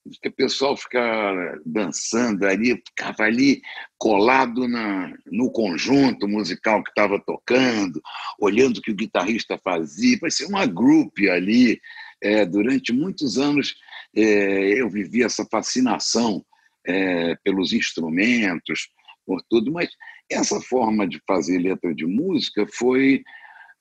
o 0.06 0.30
pessoal 0.32 0.76
ficava 0.76 1.60
dançando 1.64 2.46
ali, 2.46 2.82
ficava 2.86 3.24
ali 3.24 3.60
colado 3.98 4.66
na, 4.66 5.12
no 5.26 5.52
conjunto 5.52 6.26
musical 6.26 6.82
que 6.82 6.90
estava 6.90 7.20
tocando, 7.20 8.00
olhando 8.38 8.78
o 8.78 8.82
que 8.82 8.90
o 8.90 8.96
guitarrista 8.96 9.58
fazia, 9.62 10.18
parecia 10.18 10.48
uma 10.48 10.66
group 10.66 11.18
ali. 11.30 11.80
É, 12.22 12.44
durante 12.44 12.92
muitos 12.92 13.38
anos 13.38 13.74
é, 14.14 14.80
eu 14.80 14.90
vivi 14.90 15.22
essa 15.22 15.46
fascinação 15.50 16.44
é, 16.86 17.34
pelos 17.44 17.72
instrumentos, 17.72 18.88
por 19.26 19.42
tudo, 19.48 19.70
mas 19.72 19.88
essa 20.30 20.60
forma 20.60 21.06
de 21.06 21.20
fazer 21.26 21.58
letra 21.58 21.94
de 21.94 22.06
música 22.06 22.66
foi, 22.72 23.22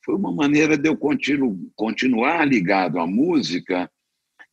foi 0.04 0.16
uma 0.16 0.32
maneira 0.32 0.78
de 0.78 0.88
eu 0.90 0.98
continu, 0.98 1.72
continuar 1.76 2.46
ligado 2.48 3.00
à 3.00 3.08
música 3.08 3.90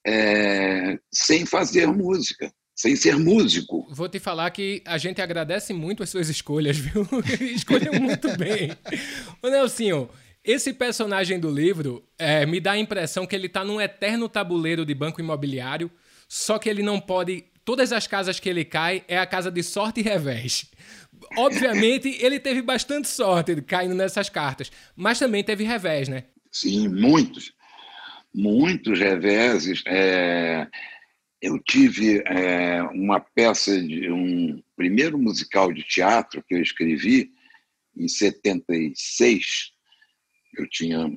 é, 0.07 0.99
sem 1.13 1.45
fazer 1.45 1.87
música, 1.89 2.53
sem 2.75 2.95
ser 2.95 3.19
músico. 3.19 3.87
Vou 3.91 4.09
te 4.09 4.21
falar 4.21 4.51
que 4.51 4.83
a 4.87 4.97
gente 4.99 5.21
agradece 5.21 5.73
muito 5.73 6.03
as 6.03 6.11
suas 6.11 6.29
escolhas, 6.29 6.77
viu? 6.79 7.07
Escolheu 7.41 8.01
muito 8.01 8.37
bem. 8.37 8.71
Ô 9.43 9.49
Nelsinho, 9.49 10.09
esse 10.47 10.73
personagem 10.73 11.41
do 11.41 11.51
livro 11.51 12.09
é, 12.17 12.47
me 12.47 12.61
dá 12.61 12.73
a 12.73 12.79
impressão 12.79 13.27
que 13.27 13.35
ele 13.35 13.49
está 13.49 13.65
num 13.65 13.81
eterno 13.81 14.29
tabuleiro 14.29 14.87
de 14.87 14.95
banco 14.95 15.21
imobiliário, 15.21 15.91
só 16.29 16.57
que 16.57 16.69
ele 16.69 16.85
não 16.85 17.01
pode. 17.01 17.45
Todas 17.67 17.93
as 17.93 18.07
casas 18.07 18.41
que 18.41 18.49
ele 18.49 18.65
cai 18.65 19.05
é 19.07 19.19
a 19.19 19.27
casa 19.27 19.51
de 19.51 19.63
sorte 19.63 20.01
e 20.01 20.03
revés. 20.03 20.71
Obviamente, 21.37 22.09
ele 22.25 22.41
teve 22.41 22.63
bastante 22.63 23.09
sorte 23.09 23.61
caindo 23.61 23.95
nessas 23.95 24.31
cartas, 24.31 24.73
mas 24.97 25.19
também 25.19 25.45
teve 25.45 25.65
revés, 25.65 26.09
né? 26.09 26.25
Sim, 26.51 26.89
muitos 26.89 27.55
muitos 28.37 29.01
reveses. 29.01 29.83
É, 29.87 30.69
eu 31.41 31.59
tive 31.59 32.23
é, 32.27 32.83
uma 32.83 33.19
peça 33.19 33.81
de 33.81 34.13
um 34.13 34.63
primeiro 34.77 35.19
musical 35.19 35.73
de 35.73 35.83
teatro 35.83 36.45
que 36.47 36.55
eu 36.55 36.61
escrevi 36.61 37.33
em 37.97 38.07
76. 38.07 39.73
Eu 40.59 40.69
tinha 40.69 41.11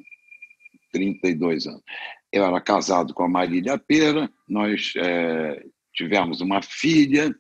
32 0.94 1.68
anos. 1.68 1.84
Eu 2.32 2.46
era 2.46 2.62
casado 2.62 3.14
com 3.14 3.24
a 3.24 3.30
Marília 3.30 3.78
Pera, 3.78 4.32
nós 4.48 4.94
é, 4.96 5.64
tivemos 6.00 6.40
uma 6.40 6.62
filha, 6.62 7.36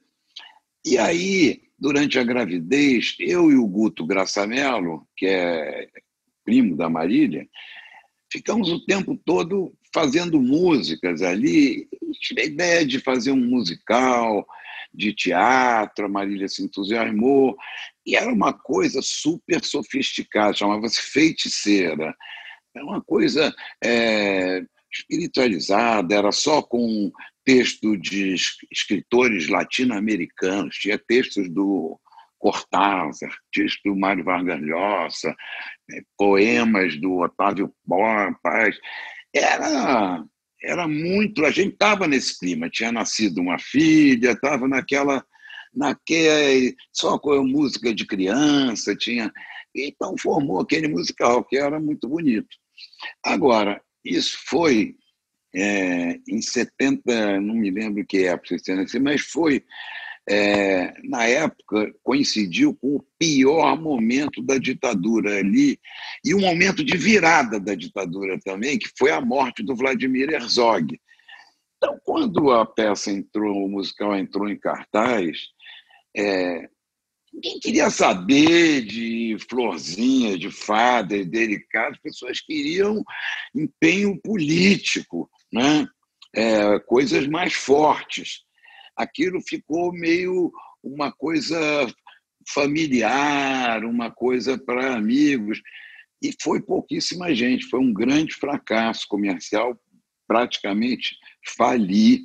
e 0.85 0.97
aí, 0.97 1.61
durante 1.79 2.19
a 2.19 2.23
gravidez, 2.25 3.15
eu 3.17 3.49
e 3.49 3.55
o 3.55 3.65
Guto 3.65 4.05
Graçamelo, 4.05 5.07
que 5.15 5.25
é 5.25 5.87
primo 6.43 6.75
da 6.75 6.89
Marília, 6.89 7.47
ficamos 8.29 8.69
o 8.69 8.85
tempo 8.85 9.17
todo 9.25 9.73
fazendo 9.93 10.41
músicas 10.41 11.21
ali. 11.21 11.87
Tive 12.19 12.41
a 12.41 12.45
ideia 12.45 12.85
de 12.85 12.99
fazer 12.99 13.31
um 13.31 13.45
musical 13.45 14.45
de 14.93 15.13
teatro, 15.13 16.05
a 16.05 16.09
Marília 16.09 16.49
se 16.49 16.61
entusiasmou, 16.61 17.55
e 18.05 18.17
era 18.17 18.33
uma 18.33 18.51
coisa 18.51 19.01
super 19.01 19.63
sofisticada, 19.63 20.53
chamava-se 20.53 21.01
feiticeira. 21.01 22.13
Era 22.75 22.85
uma 22.85 23.01
coisa 23.01 23.55
é, 23.81 24.63
espiritualizada, 24.91 26.13
era 26.13 26.31
só 26.31 26.61
com 26.61 27.09
texto 27.49 27.97
de 27.97 28.35
escritores 28.71 29.49
latino-americanos, 29.49 30.75
tinha 30.75 30.99
textos 30.99 31.49
do 31.49 31.99
Cortázar, 32.37 33.35
texto 33.51 33.81
do 33.85 33.95
Mário 33.95 34.23
Vargas 34.23 34.61
Llosa, 34.61 35.35
né, 35.89 36.01
poemas 36.15 36.95
do 37.01 37.17
Otávio 37.21 37.73
Paz. 38.43 38.77
Era, 39.33 40.23
era 40.63 40.87
muito. 40.87 41.43
A 41.43 41.49
gente 41.49 41.73
estava 41.73 42.07
nesse 42.07 42.37
clima, 42.37 42.69
tinha 42.69 42.91
nascido 42.91 43.41
uma 43.41 43.57
filha, 43.57 44.31
estava 44.33 44.67
naquela. 44.67 45.25
naquele, 45.73 46.75
só 46.93 47.17
com 47.17 47.43
música 47.43 47.91
de 47.91 48.05
criança, 48.05 48.95
tinha. 48.95 49.33
Então 49.75 50.15
formou 50.19 50.59
aquele 50.59 50.87
musical, 50.87 51.43
que 51.43 51.57
era 51.57 51.79
muito 51.79 52.07
bonito. 52.07 52.55
Agora, 53.25 53.81
isso 54.05 54.37
foi 54.45 54.95
é, 55.53 56.19
em 56.27 56.41
70, 56.41 57.39
não 57.41 57.55
me 57.55 57.71
lembro 57.71 58.05
que 58.05 58.25
época, 58.25 58.55
mas 59.01 59.21
foi 59.21 59.63
é, 60.29 60.93
na 61.03 61.25
época, 61.25 61.91
coincidiu 62.03 62.75
com 62.75 62.97
o 62.97 63.05
pior 63.17 63.81
momento 63.81 64.43
da 64.43 64.59
ditadura 64.59 65.39
ali, 65.39 65.79
e 66.23 66.35
um 66.35 66.41
momento 66.41 66.83
de 66.83 66.95
virada 66.95 67.59
da 67.59 67.73
ditadura 67.73 68.39
também, 68.45 68.77
que 68.77 68.91
foi 68.95 69.09
a 69.09 69.19
morte 69.19 69.63
do 69.63 69.75
Vladimir 69.75 70.29
Herzog. 70.29 70.99
Então, 71.77 71.99
quando 72.03 72.51
a 72.51 72.63
peça 72.63 73.09
entrou, 73.09 73.65
o 73.65 73.69
musical 73.69 74.15
entrou 74.15 74.47
em 74.47 74.59
cartaz, 74.59 75.47
é, 76.15 76.69
ninguém 77.33 77.59
queria 77.59 77.89
saber 77.89 78.85
de 78.85 79.35
florzinha, 79.49 80.37
de 80.37 80.51
fada 80.51 81.17
e 81.17 81.25
delicado, 81.25 81.93
as 81.93 82.01
pessoas 82.01 82.39
queriam 82.39 83.03
empenho 83.55 84.15
político, 84.21 85.27
né? 85.51 85.87
É, 86.35 86.79
coisas 86.81 87.27
mais 87.27 87.53
fortes 87.53 88.43
aquilo 88.99 89.41
ficou 89.41 89.93
meio 89.93 90.51
uma 90.83 91.09
coisa 91.09 91.57
familiar, 92.49 93.85
uma 93.85 94.11
coisa 94.11 94.57
para 94.57 94.95
amigos. 94.95 95.61
E 96.21 96.33
foi 96.41 96.61
pouquíssima 96.61 97.33
gente, 97.33 97.69
foi 97.69 97.79
um 97.79 97.93
grande 97.93 98.33
fracasso 98.35 99.07
comercial, 99.07 99.79
praticamente 100.27 101.15
fali. 101.55 102.23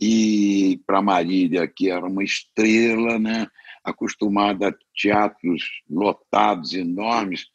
E 0.00 0.80
para 0.86 1.02
Marília, 1.02 1.66
que 1.66 1.90
era 1.90 2.06
uma 2.06 2.22
estrela, 2.22 3.18
né, 3.18 3.48
acostumada 3.82 4.68
a 4.68 4.74
teatros 4.94 5.62
lotados, 5.90 6.72
enormes, 6.72 7.46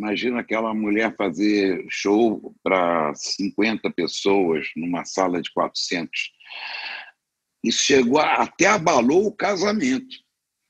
Imagina 0.00 0.40
aquela 0.40 0.72
mulher 0.72 1.14
fazer 1.14 1.84
show 1.90 2.56
para 2.62 3.14
50 3.14 3.90
pessoas 3.90 4.66
numa 4.74 5.04
sala 5.04 5.42
de 5.42 5.52
400. 5.52 6.08
Isso 7.62 7.82
chegou 7.82 8.18
a, 8.18 8.36
até 8.36 8.66
abalou 8.66 9.26
o 9.26 9.36
casamento. 9.36 10.16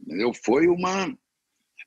Entendeu? 0.00 0.32
Foi 0.34 0.66
uma 0.66 1.16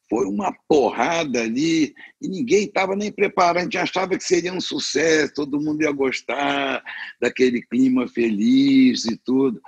foi 0.10 0.26
uma 0.26 0.56
porrada 0.70 1.42
ali 1.42 1.94
e 2.22 2.30
ninguém 2.30 2.64
estava 2.64 2.96
nem 2.96 3.12
preparado. 3.12 3.58
A 3.58 3.64
gente 3.64 3.78
achava 3.78 4.18
que 4.18 4.24
seria 4.24 4.54
um 4.54 4.62
sucesso, 4.62 5.34
todo 5.34 5.60
mundo 5.60 5.82
ia 5.82 5.92
gostar 5.92 6.82
daquele 7.20 7.62
clima 7.62 8.08
feliz 8.08 9.04
e 9.04 9.18
tudo. 9.18 9.62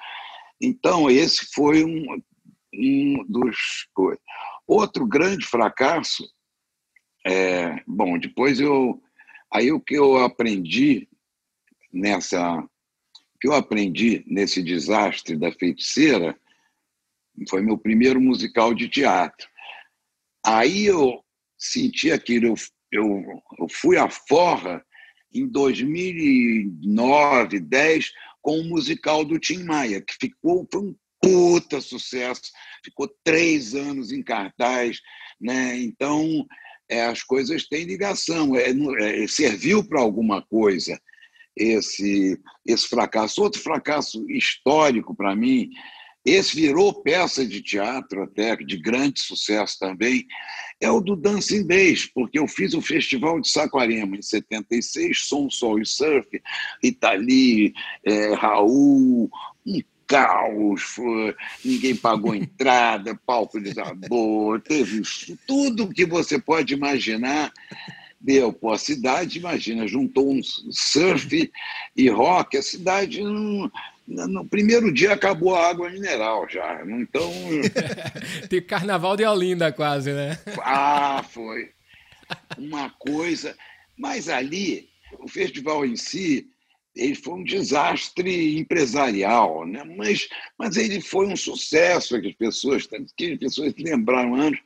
Então, 0.61 1.11
esse 1.11 1.47
foi 1.53 1.83
um, 1.83 2.21
um 2.73 3.25
dos. 3.27 3.57
Outro 4.65 5.05
grande 5.05 5.45
fracasso, 5.45 6.23
é, 7.25 7.81
bom, 7.87 8.19
depois 8.19 8.59
eu. 8.59 9.01
Aí 9.51 9.71
o 9.71 9.79
que 9.79 9.95
eu 9.95 10.17
aprendi 10.17 11.09
nessa. 11.91 12.59
O 12.59 13.39
que 13.41 13.47
eu 13.47 13.53
aprendi 13.53 14.23
nesse 14.27 14.61
desastre 14.61 15.35
da 15.35 15.51
feiticeira 15.51 16.39
foi 17.49 17.61
meu 17.61 17.77
primeiro 17.77 18.21
musical 18.21 18.73
de 18.73 18.87
teatro. 18.87 19.47
Aí 20.45 20.85
eu 20.85 21.21
senti 21.57 22.11
aquilo, 22.11 22.47
eu, 22.47 22.55
eu, 22.91 23.41
eu 23.59 23.67
fui 23.67 23.97
à 23.97 24.09
forra 24.09 24.85
em 25.33 25.47
2009, 25.47 27.59
10, 27.59 28.11
com 28.41 28.59
o 28.59 28.63
musical 28.63 29.25
do 29.25 29.39
Tim 29.39 29.63
Maia, 29.63 29.99
que 29.99 30.13
ficou, 30.13 30.67
foi 30.71 30.81
um 30.81 30.95
puta 31.21 31.81
sucesso, 31.81 32.51
ficou 32.83 33.07
três 33.23 33.73
anos 33.73 34.11
em 34.11 34.21
cartaz, 34.21 35.01
né? 35.41 35.79
Então 35.79 36.45
é, 36.89 37.05
as 37.05 37.23
coisas 37.23 37.67
têm 37.67 37.85
ligação, 37.85 38.55
é, 38.55 38.69
é 39.23 39.27
serviu 39.27 39.83
para 39.87 40.01
alguma 40.01 40.41
coisa 40.41 40.99
esse 41.55 42.39
esse 42.65 42.87
fracasso. 42.87 43.41
Outro 43.41 43.61
fracasso 43.61 44.29
histórico 44.29 45.15
para 45.15 45.35
mim, 45.35 45.69
esse 46.25 46.55
virou 46.55 47.03
peça 47.03 47.45
de 47.45 47.61
teatro 47.61 48.23
até 48.23 48.55
de 48.55 48.77
grande 48.77 49.19
sucesso 49.21 49.77
também, 49.79 50.25
é 50.81 50.89
o 50.89 50.99
do 50.99 51.15
Dancing 51.15 51.65
Days, 51.65 52.05
porque 52.07 52.39
eu 52.39 52.47
fiz 52.47 52.73
o 52.73 52.81
Festival 52.81 53.39
de 53.39 53.49
Saquarema 53.49 54.17
em 54.17 54.21
76, 54.21 55.27
Som, 55.27 55.49
Sol 55.49 55.79
e 55.79 55.85
Surf, 55.85 56.27
Itali, 56.83 57.73
é, 58.03 58.33
Raul, 58.33 59.29
um 59.65 59.81
caos, 60.07 60.81
foi, 60.81 61.35
ninguém 61.63 61.95
pagou 61.95 62.33
entrada, 62.35 63.19
palco 63.25 63.59
desabou, 63.59 64.59
teve 64.59 65.01
tudo 65.47 65.89
que 65.93 66.05
você 66.05 66.39
pode 66.39 66.73
imaginar. 66.73 67.51
Deu, 68.19 68.51
pô, 68.51 68.71
a 68.71 68.77
cidade, 68.77 69.37
imagina, 69.37 69.87
juntou 69.87 70.31
um 70.31 70.41
surf 70.43 71.51
e 71.95 72.09
rock, 72.09 72.57
a 72.57 72.63
cidade 72.63 73.21
não, 73.21 73.69
no 74.07 74.45
primeiro 74.45 74.91
dia 74.93 75.13
acabou 75.13 75.55
a 75.55 75.69
água 75.69 75.89
mineral 75.89 76.47
já. 76.49 76.81
Então. 76.85 77.31
Tem 78.49 78.61
carnaval 78.61 79.17
de 79.17 79.25
Olinda 79.25 79.71
quase, 79.71 80.11
né? 80.11 80.37
ah, 80.61 81.23
foi. 81.27 81.71
Uma 82.57 82.89
coisa. 82.91 83.55
Mas 83.97 84.29
ali, 84.29 84.89
o 85.19 85.27
festival 85.27 85.85
em 85.85 85.95
si, 85.95 86.47
ele 86.95 87.15
foi 87.15 87.33
um 87.33 87.43
desastre 87.43 88.57
empresarial, 88.57 89.65
né? 89.65 89.83
mas, 89.83 90.29
mas 90.57 90.77
ele 90.77 91.01
foi 91.01 91.27
um 91.27 91.35
sucesso, 91.35 92.19
que 92.21 92.29
as 92.29 92.35
pessoas, 92.35 92.87
que 93.17 93.33
as 93.33 93.39
pessoas 93.39 93.73
lembraram 93.77 94.35
anos. 94.35 94.59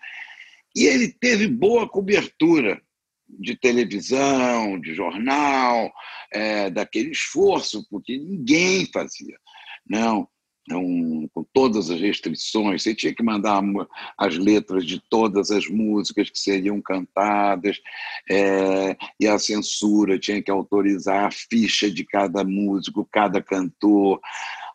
E 0.75 0.86
ele 0.86 1.12
teve 1.12 1.48
boa 1.48 1.89
cobertura 1.89 2.81
de 3.27 3.55
televisão, 3.55 4.79
de 4.79 4.94
jornal, 4.94 5.92
é, 6.31 6.70
daquele 6.70 7.11
esforço, 7.11 7.85
porque 7.89 8.18
ninguém 8.18 8.85
fazia. 8.92 9.37
Não, 9.87 10.27
não, 10.70 11.27
com 11.34 11.44
todas 11.51 11.90
as 11.90 12.00
restrições, 12.00 12.84
você 12.84 12.94
tinha 12.94 13.14
que 13.14 13.24
mandar 13.24 13.62
as 14.18 14.38
letras 14.38 14.86
de 14.86 15.01
todas 15.10 15.50
as 15.50 15.68
músicas 15.68 16.29
que 16.29 16.40
seriam 16.40 16.79
cantadas, 16.82 17.79
é, 18.29 18.96
e 19.20 19.27
a 19.27 19.40
censura 19.40 20.20
tinha 20.20 20.42
que 20.42 20.51
autorizar 20.51 21.25
a 21.25 21.32
ficha 21.32 21.90
de 21.90 22.05
cada 22.05 22.44
músico, 22.44 23.08
cada 23.12 23.42
cantor. 23.42 24.20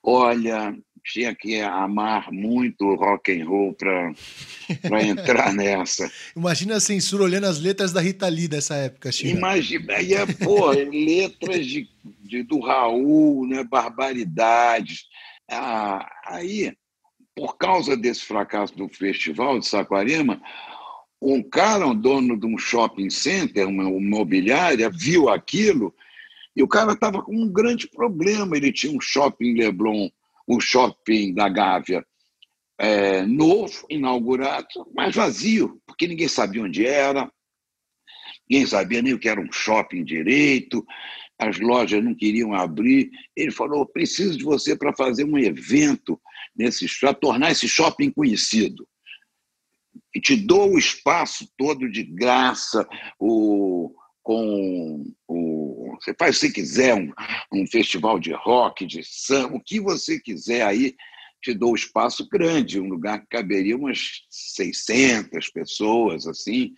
Olha, 0.03 0.77
tinha 1.05 1.35
que 1.35 1.61
amar 1.61 2.33
muito 2.33 2.95
rock 2.95 3.31
and 3.31 3.47
roll 3.47 3.75
para 3.75 5.03
entrar 5.03 5.53
nessa. 5.55 6.11
Imagina 6.35 6.77
a 6.77 6.81
censura 6.81 7.25
olhando 7.25 7.45
as 7.45 7.61
letras 7.61 7.93
da 7.93 8.01
Rita 8.01 8.27
Lee 8.27 8.49
dessa 8.49 8.75
época, 8.75 9.13
China. 9.13 9.39
Imagina, 9.39 9.95
aí 9.95 10.15
é, 10.15 10.27
pô, 10.27 10.71
letras 10.71 11.67
de, 11.67 11.89
de, 12.23 12.43
do 12.43 12.59
Raul, 12.61 13.47
né, 13.47 13.63
barbaridades. 13.63 15.05
Ah, 15.51 16.09
aí, 16.27 16.75
por 17.35 17.57
causa 17.57 17.97
desse 17.97 18.23
fracasso 18.25 18.77
do 18.77 18.89
festival 18.89 19.59
de 19.59 19.67
Saquarema, 19.67 20.41
um 21.21 21.43
cara, 21.43 21.87
um 21.87 21.95
dono 21.95 22.39
de 22.39 22.47
um 22.47 22.59
shopping 22.59 23.11
center, 23.11 23.67
uma 23.67 23.85
imobiliária, 23.85 24.91
viu 24.91 25.29
aquilo 25.29 25.95
e 26.57 26.63
o 26.63 26.69
cara 26.69 26.93
estava 26.93 27.23
com 27.23 27.35
um 27.35 27.51
grande 27.51 27.89
problema. 27.89 28.57
Ele 28.57 28.73
tinha 28.73 28.97
um 28.97 29.01
shopping 29.01 29.55
Leblon 29.55 30.09
o 30.47 30.61
shopping 30.61 31.33
da 31.33 31.49
Gávea 31.49 32.05
é, 32.79 33.23
novo, 33.23 33.87
inaugurado, 33.89 34.67
mas 34.95 35.15
vazio, 35.15 35.81
porque 35.87 36.07
ninguém 36.07 36.29
sabia 36.29 36.63
onde 36.63 36.85
era, 36.85 37.31
ninguém 38.49 38.67
sabia 38.67 39.01
nem 39.01 39.15
o 39.15 39.19
que 39.19 39.29
era 39.29 39.41
um 39.41 39.51
shopping 39.53 40.05
direito, 40.05 40.85
as 41.39 41.59
lojas 41.59 42.03
não 42.03 42.15
queriam 42.15 42.55
abrir. 42.55 43.11
Ele 43.37 43.51
falou: 43.51 43.87
preciso 43.87 44.39
de 44.39 44.45
você 44.45 44.77
para 44.77 44.95
fazer 44.95 45.25
um 45.25 45.39
evento 45.39 46.21
nesse 46.57 46.87
para 47.01 47.13
tornar 47.13 47.51
esse 47.51 47.69
shopping 47.69 48.11
conhecido. 48.11 48.87
E 50.15 50.21
te 50.21 50.37
dou 50.37 50.73
o 50.73 50.79
espaço 50.79 51.49
todo 51.57 51.91
de 51.91 52.03
graça, 52.03 52.87
o, 53.19 53.93
com 54.23 55.13
o. 55.29 55.97
Você 56.01 56.15
faz 56.19 56.39
se 56.39 56.53
quiser, 56.53 56.95
um, 56.95 57.13
um 57.53 57.67
festival 57.67 58.19
de 58.19 58.33
rock, 58.33 58.85
de 58.87 59.03
samba, 59.05 59.57
o 59.57 59.61
que 59.61 59.81
você 59.81 60.19
quiser 60.19 60.63
aí, 60.63 60.95
te 61.43 61.53
dou 61.55 61.75
espaço 61.75 62.29
grande, 62.29 62.81
um 62.81 62.89
lugar 62.89 63.21
que 63.21 63.27
caberia 63.29 63.77
umas 63.77 64.25
600 64.31 65.49
pessoas, 65.51 66.27
assim. 66.27 66.75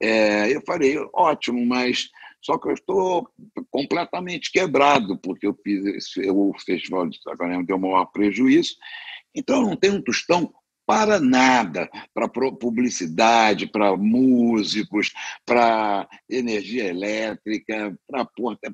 É, 0.00 0.54
eu 0.54 0.62
falei, 0.64 0.96
ótimo, 1.12 1.64
mas 1.66 2.08
só 2.40 2.58
que 2.58 2.68
eu 2.68 2.74
estou 2.74 3.28
completamente 3.70 4.50
quebrado, 4.50 5.18
porque 5.18 5.46
eu 5.46 5.54
fiz 5.62 5.84
esse, 5.86 6.30
o 6.30 6.52
Festival 6.64 7.08
de 7.08 7.20
Sacanagem 7.22 7.64
deu 7.64 7.78
maior 7.78 8.06
prejuízo, 8.06 8.74
então 9.34 9.62
eu 9.62 9.68
não 9.68 9.76
tenho 9.76 9.96
um 9.96 10.02
tostão 10.02 10.52
para 10.86 11.20
nada, 11.20 11.88
para 12.12 12.28
publicidade, 12.28 13.68
para 13.68 13.96
músicos, 13.96 15.12
para 15.46 16.08
energia 16.28 16.86
elétrica, 16.88 17.96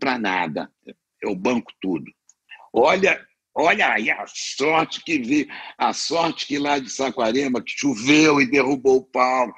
para 0.00 0.18
nada. 0.18 0.72
Eu 1.20 1.34
banco 1.34 1.70
tudo. 1.78 2.10
Olha, 2.72 3.22
olha 3.56 3.92
aí 3.92 4.10
a 4.10 4.24
sorte 4.26 5.02
que 5.02 5.18
vi, 5.18 5.48
a 5.78 5.92
sorte 5.94 6.46
que 6.46 6.58
lá 6.58 6.78
de 6.78 6.90
Saquarema 6.90 7.62
que 7.62 7.72
choveu 7.74 8.40
e 8.40 8.50
derrubou 8.50 8.98
o 8.98 9.04
pau. 9.04 9.52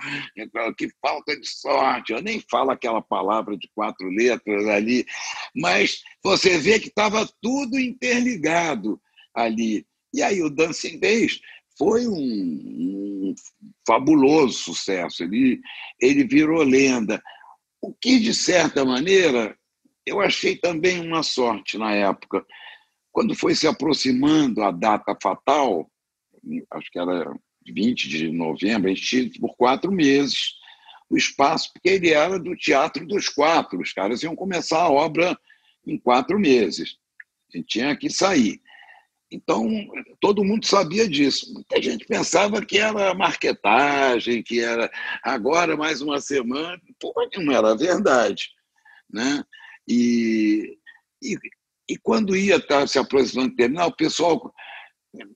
Que 0.77 0.89
falta 1.03 1.39
de 1.39 1.47
sorte. 1.47 2.13
Eu 2.13 2.23
nem 2.23 2.41
falo 2.49 2.71
aquela 2.71 3.03
palavra 3.03 3.57
de 3.57 3.69
quatro 3.75 4.09
letras 4.09 4.67
ali, 4.69 5.05
mas 5.55 6.03
você 6.23 6.59
vê 6.59 6.79
que 6.79 6.89
estava 6.89 7.29
tudo 7.43 7.79
interligado 7.79 9.01
ali. 9.35 9.85
E 10.15 10.23
aí 10.23 10.43
o 10.43 10.51
Dancing 10.51 10.99
Days 11.01 11.41
foi 11.77 12.07
um, 12.07 12.15
um, 12.15 13.35
fabuloso 13.87 14.53
sucesso. 14.53 15.25
Ele, 15.25 15.61
ele 16.01 16.25
virou 16.25 16.63
lenda. 16.63 17.21
O 17.81 17.93
que, 17.93 18.19
de 18.19 18.35
certa 18.35 18.85
maneira, 18.85 19.57
eu 20.07 20.21
achei 20.21 20.57
também 20.57 21.01
uma 21.01 21.23
sorte 21.23 21.77
na 21.77 21.93
época. 21.93 22.45
Quando 23.19 23.35
foi 23.35 23.53
se 23.53 23.67
aproximando 23.67 24.63
a 24.63 24.71
data 24.71 25.13
fatal, 25.21 25.91
acho 26.71 26.89
que 26.89 27.01
era 27.01 27.29
20 27.67 28.09
de 28.09 28.31
novembro, 28.31 28.89
a 28.89 28.95
gente 28.95 29.41
por 29.41 29.57
quatro 29.57 29.91
meses 29.91 30.53
o 31.11 31.17
espaço, 31.17 31.73
porque 31.73 31.89
ele 31.89 32.11
era 32.11 32.39
do 32.39 32.55
Teatro 32.55 33.05
dos 33.05 33.29
Quatro. 33.29 33.81
Os 33.81 33.93
caras 33.93 34.23
iam 34.23 34.37
começar 34.37 34.83
a 34.83 34.89
obra 34.89 35.37
em 35.85 35.99
quatro 35.99 36.39
meses. 36.39 36.97
A 37.53 37.57
gente 37.57 37.67
tinha 37.67 37.97
que 37.97 38.09
sair. 38.09 38.63
Então, 39.33 39.69
todo 40.21 40.45
mundo 40.45 40.65
sabia 40.65 41.09
disso. 41.09 41.53
Muita 41.53 41.83
gente 41.83 42.07
pensava 42.07 42.65
que 42.65 42.79
era 42.79 43.15
marketagem, 43.15 44.45
que 44.45 44.61
era 44.61 44.89
agora 45.25 45.77
mais 45.77 46.01
uma 46.01 46.21
semana. 46.21 46.81
Pô, 47.01 47.13
não 47.37 47.53
era 47.53 47.77
verdade. 47.77 48.51
Né? 49.13 49.43
E, 49.89 50.79
e, 51.21 51.37
e 51.89 51.97
quando 51.97 52.37
ia 52.37 52.57
estar 52.57 52.87
se 52.87 52.99
aproximando 52.99 53.51
do 53.51 53.57
terminal, 53.57 53.89
o 53.89 53.97
pessoal. 53.97 54.53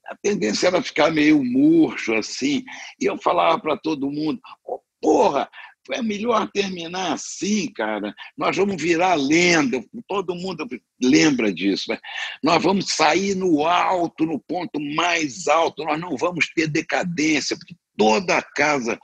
A 0.06 0.16
tendência 0.22 0.66
era 0.66 0.82
ficar 0.82 1.10
meio 1.10 1.42
murcho 1.42 2.14
assim. 2.14 2.62
E 3.00 3.06
eu 3.06 3.16
falava 3.16 3.58
para 3.58 3.76
todo 3.76 4.10
mundo: 4.10 4.38
oh, 4.64 4.80
porra, 5.00 5.48
é 5.90 6.02
melhor 6.02 6.48
terminar 6.52 7.14
assim, 7.14 7.72
cara. 7.72 8.14
Nós 8.36 8.56
vamos 8.56 8.80
virar 8.80 9.14
lenda, 9.14 9.82
todo 10.06 10.34
mundo 10.34 10.68
lembra 11.02 11.52
disso. 11.52 11.90
Né? 11.90 11.98
Nós 12.42 12.62
vamos 12.62 12.92
sair 12.94 13.34
no 13.34 13.66
alto, 13.66 14.24
no 14.24 14.38
ponto 14.38 14.78
mais 14.94 15.48
alto, 15.48 15.84
nós 15.84 15.98
não 15.98 16.16
vamos 16.16 16.48
ter 16.54 16.68
decadência, 16.68 17.56
porque 17.56 17.74
toda 17.96 18.40
casa, 18.54 18.98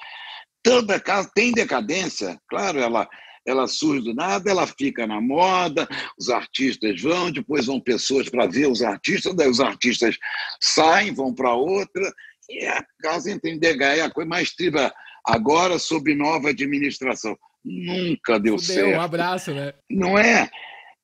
toda 0.63 1.01
casa 1.01 1.31
tem 1.35 1.51
decadência. 1.53 2.39
Claro, 2.49 2.79
ela, 2.79 3.09
ela 3.49 3.67
surge 3.67 4.03
do 4.03 4.15
nada, 4.15 4.51
ela 4.51 4.67
fica 4.67 5.07
na 5.07 5.21
moda, 5.21 5.89
os 6.19 6.29
artistas 6.29 7.01
vão, 7.01 7.33
depois 7.33 7.67
vão 7.67 7.81
pessoas 7.81 8.29
para 8.29 8.47
ver 8.47 8.69
os 8.69 8.83
artistas, 8.83 9.35
daí 9.35 9.49
os 9.49 9.61
artistas 9.61 10.17
saem, 10.61 11.15
vão 11.15 11.35
para 11.35 11.55
outra, 11.55 12.13
e 12.51 12.67
a 12.67 12.85
casa 13.01 13.31
entra 13.31 13.51
em 13.51 13.59
DH, 13.59 13.83
é 13.83 14.01
a 14.03 14.11
coisa 14.11 14.29
mais 14.29 14.53
triva 14.53 14.93
agora 15.25 15.79
sob 15.79 16.15
nova 16.15 16.51
administração. 16.51 17.37
Nunca 17.65 18.39
deu 18.39 18.59
Fudeu, 18.59 18.75
certo. 18.75 18.97
Um 18.97 19.01
abraço, 19.01 19.53
né? 19.53 19.73
Não 19.91 20.19
é? 20.19 20.49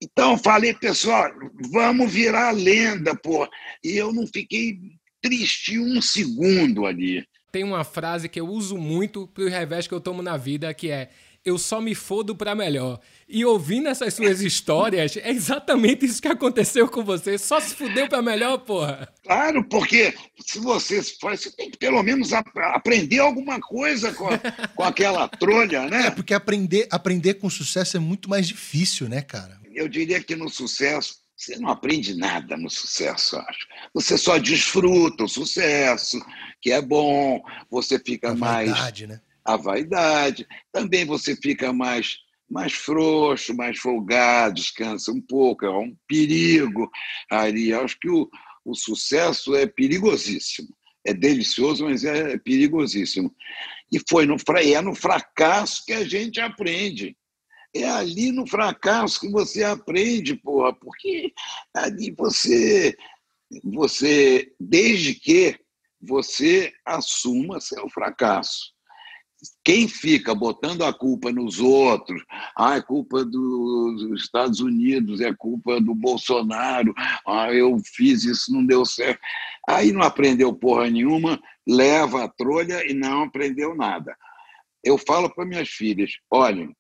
Então, 0.02 0.36
falei, 0.36 0.74
pessoal, 0.74 1.30
vamos 1.70 2.12
virar 2.12 2.50
lenda, 2.50 3.14
pô. 3.14 3.48
E 3.82 3.96
eu 3.96 4.12
não 4.12 4.26
fiquei 4.26 4.78
triste 5.22 5.78
um 5.78 6.00
segundo 6.02 6.84
ali. 6.84 7.26
Tem 7.50 7.64
uma 7.64 7.84
frase 7.84 8.28
que 8.28 8.40
eu 8.40 8.46
uso 8.46 8.76
muito 8.76 9.26
pro 9.28 9.48
revés 9.48 9.86
que 9.86 9.94
eu 9.94 10.00
tomo 10.00 10.22
na 10.22 10.36
vida, 10.36 10.74
que 10.74 10.90
é 10.90 11.10
eu 11.44 11.58
só 11.58 11.80
me 11.80 11.94
fodo 11.94 12.34
para 12.34 12.54
melhor. 12.54 13.00
E 13.28 13.44
ouvindo 13.44 13.88
essas 13.88 14.14
suas 14.14 14.40
histórias, 14.40 15.16
é 15.16 15.30
exatamente 15.30 16.06
isso 16.06 16.20
que 16.20 16.28
aconteceu 16.28 16.88
com 16.88 17.04
você. 17.04 17.36
Só 17.38 17.60
se 17.60 17.74
fudeu 17.74 18.08
para 18.08 18.22
melhor, 18.22 18.58
porra. 18.58 19.08
Claro, 19.22 19.64
porque 19.64 20.14
se 20.40 20.58
você 20.58 21.02
faz, 21.20 21.40
você 21.42 21.50
tem 21.50 21.70
que 21.70 21.78
pelo 21.78 22.02
menos 22.02 22.32
aprender 22.32 23.18
alguma 23.18 23.60
coisa 23.60 24.12
com, 24.12 24.28
a, 24.28 24.38
com 24.74 24.82
aquela 24.82 25.28
trolha, 25.28 25.88
né? 25.88 26.06
É, 26.06 26.10
porque 26.10 26.34
aprender, 26.34 26.86
aprender 26.90 27.34
com 27.34 27.48
sucesso 27.50 27.96
é 27.96 28.00
muito 28.00 28.28
mais 28.28 28.46
difícil, 28.46 29.08
né, 29.08 29.20
cara? 29.22 29.60
Eu 29.74 29.88
diria 29.88 30.22
que 30.22 30.36
no 30.36 30.48
sucesso, 30.48 31.16
você 31.36 31.56
não 31.56 31.68
aprende 31.68 32.14
nada 32.14 32.56
no 32.56 32.70
sucesso, 32.70 33.36
acho. 33.36 33.66
Você 33.92 34.16
só 34.16 34.38
desfruta 34.38 35.24
o 35.24 35.28
sucesso, 35.28 36.24
que 36.60 36.70
é 36.70 36.80
bom, 36.80 37.42
você 37.70 37.98
fica 37.98 38.30
A 38.30 38.34
mais. 38.34 38.70
vaidade, 38.70 39.06
né? 39.06 39.20
A 39.44 39.56
vaidade. 39.56 40.46
Também 40.72 41.04
você 41.04 41.36
fica 41.36 41.72
mais, 41.72 42.18
mais 42.48 42.72
frouxo, 42.72 43.54
mais 43.54 43.78
folgado, 43.78 44.54
descansa 44.54 45.12
um 45.12 45.20
pouco, 45.20 45.66
é 45.66 45.70
um 45.70 45.94
perigo 46.08 46.90
ali. 47.30 47.72
Acho 47.72 47.98
que 47.98 48.08
o, 48.08 48.28
o 48.64 48.74
sucesso 48.74 49.54
é 49.54 49.66
perigosíssimo. 49.66 50.68
É 51.06 51.12
delicioso, 51.12 51.84
mas 51.84 52.02
é 52.04 52.38
perigosíssimo. 52.38 53.34
E 53.92 54.00
foi 54.08 54.24
no, 54.24 54.36
é 54.56 54.80
no 54.80 54.94
fracasso 54.94 55.84
que 55.84 55.92
a 55.92 56.04
gente 56.04 56.40
aprende. 56.40 57.14
É 57.76 57.84
ali 57.84 58.32
no 58.32 58.46
fracasso 58.46 59.20
que 59.20 59.28
você 59.28 59.64
aprende, 59.64 60.36
porra, 60.36 60.72
porque 60.72 61.32
ali 61.74 62.14
você, 62.16 62.96
você 63.64 64.50
desde 64.58 65.14
que 65.14 65.58
você 66.00 66.72
assuma 66.86 67.60
seu 67.60 67.88
fracasso 67.90 68.73
quem 69.64 69.88
fica 69.88 70.34
botando 70.34 70.82
a 70.82 70.92
culpa 70.92 71.32
nos 71.32 71.60
outros, 71.60 72.22
ah, 72.56 72.76
é 72.76 72.82
culpa 72.82 73.24
dos 73.24 74.20
Estados 74.20 74.60
Unidos, 74.60 75.20
é 75.20 75.32
culpa 75.34 75.80
do 75.80 75.94
Bolsonaro, 75.94 76.94
ah, 77.26 77.52
eu 77.52 77.76
fiz 77.84 78.24
isso, 78.24 78.52
não 78.52 78.64
deu 78.64 78.84
certo. 78.84 79.20
Aí 79.68 79.92
não 79.92 80.02
aprendeu 80.02 80.52
porra 80.52 80.90
nenhuma, 80.90 81.40
leva 81.66 82.24
a 82.24 82.28
trolha 82.28 82.84
e 82.88 82.94
não 82.94 83.24
aprendeu 83.24 83.74
nada. 83.74 84.16
Eu 84.82 84.98
falo 84.98 85.30
para 85.30 85.46
minhas 85.46 85.68
filhas: 85.68 86.12
olhem, 86.30 86.74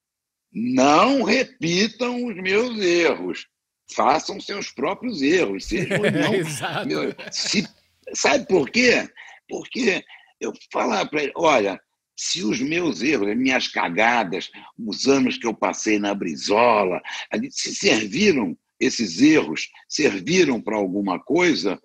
não 0.52 1.22
repitam 1.22 2.26
os 2.26 2.36
meus 2.36 2.78
erros, 2.78 3.46
façam 3.94 4.40
seus 4.40 4.70
próprios 4.70 5.22
erros, 5.22 5.64
sejam 5.64 5.98
não. 5.98 6.86
Meu, 6.86 7.14
se, 7.32 7.66
sabe 8.12 8.46
por 8.46 8.70
quê? 8.70 9.08
Porque 9.48 10.04
eu 10.40 10.52
falar 10.72 11.06
para 11.06 11.22
ele, 11.22 11.32
olha, 11.34 11.80
se 12.16 12.44
os 12.44 12.60
meus 12.60 13.02
erros, 13.02 13.28
as 13.28 13.36
minhas 13.36 13.68
cagadas, 13.68 14.50
os 14.78 15.06
anos 15.06 15.36
que 15.36 15.46
eu 15.46 15.54
passei 15.54 15.98
na 15.98 16.14
Brizola, 16.14 17.02
se 17.50 17.74
serviram, 17.74 18.56
esses 18.78 19.20
erros 19.20 19.68
serviram 19.88 20.60
para 20.60 20.76
alguma 20.76 21.18
coisa, 21.18 21.80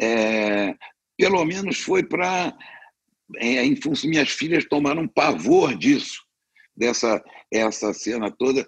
é, 0.00 0.74
pelo 1.16 1.44
menos 1.44 1.78
foi 1.78 2.02
para. 2.02 2.56
É, 3.36 3.62
minhas 4.04 4.30
filhas 4.30 4.64
tomaram 4.64 5.06
pavor 5.06 5.76
disso, 5.76 6.20
dessa 6.76 7.22
essa 7.52 7.92
cena 7.92 8.30
toda. 8.30 8.66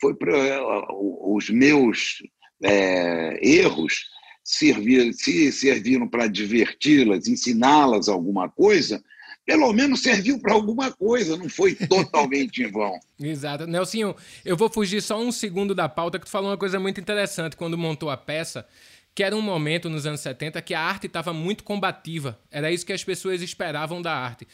Foi 0.00 0.14
para 0.14 0.32
os 0.72 1.50
meus 1.50 2.22
é, 2.64 3.38
erros 3.46 4.06
servir, 4.42 5.12
se 5.12 5.52
serviram 5.52 6.08
para 6.08 6.26
diverti-las, 6.26 7.28
ensiná-las 7.28 8.08
alguma 8.08 8.48
coisa, 8.48 9.02
pelo 9.50 9.72
menos 9.72 10.00
serviu 10.00 10.38
para 10.38 10.54
alguma 10.54 10.92
coisa, 10.92 11.36
não 11.36 11.48
foi 11.48 11.74
totalmente 11.74 12.62
em 12.62 12.70
vão. 12.70 13.00
Exato. 13.20 13.66
Nelsinho, 13.66 14.14
eu 14.44 14.56
vou 14.56 14.70
fugir 14.70 15.02
só 15.02 15.20
um 15.20 15.32
segundo 15.32 15.74
da 15.74 15.88
pauta, 15.88 16.20
que 16.20 16.26
tu 16.26 16.30
falou 16.30 16.50
uma 16.50 16.56
coisa 16.56 16.78
muito 16.78 17.00
interessante 17.00 17.56
quando 17.56 17.76
montou 17.76 18.10
a 18.10 18.16
peça, 18.16 18.64
que 19.12 19.24
era 19.24 19.34
um 19.34 19.42
momento 19.42 19.90
nos 19.90 20.06
anos 20.06 20.20
70 20.20 20.62
que 20.62 20.72
a 20.72 20.80
arte 20.80 21.08
estava 21.08 21.32
muito 21.32 21.64
combativa. 21.64 22.38
Era 22.48 22.70
isso 22.70 22.86
que 22.86 22.92
as 22.92 23.02
pessoas 23.02 23.42
esperavam 23.42 24.00
da 24.00 24.14
arte. 24.14 24.46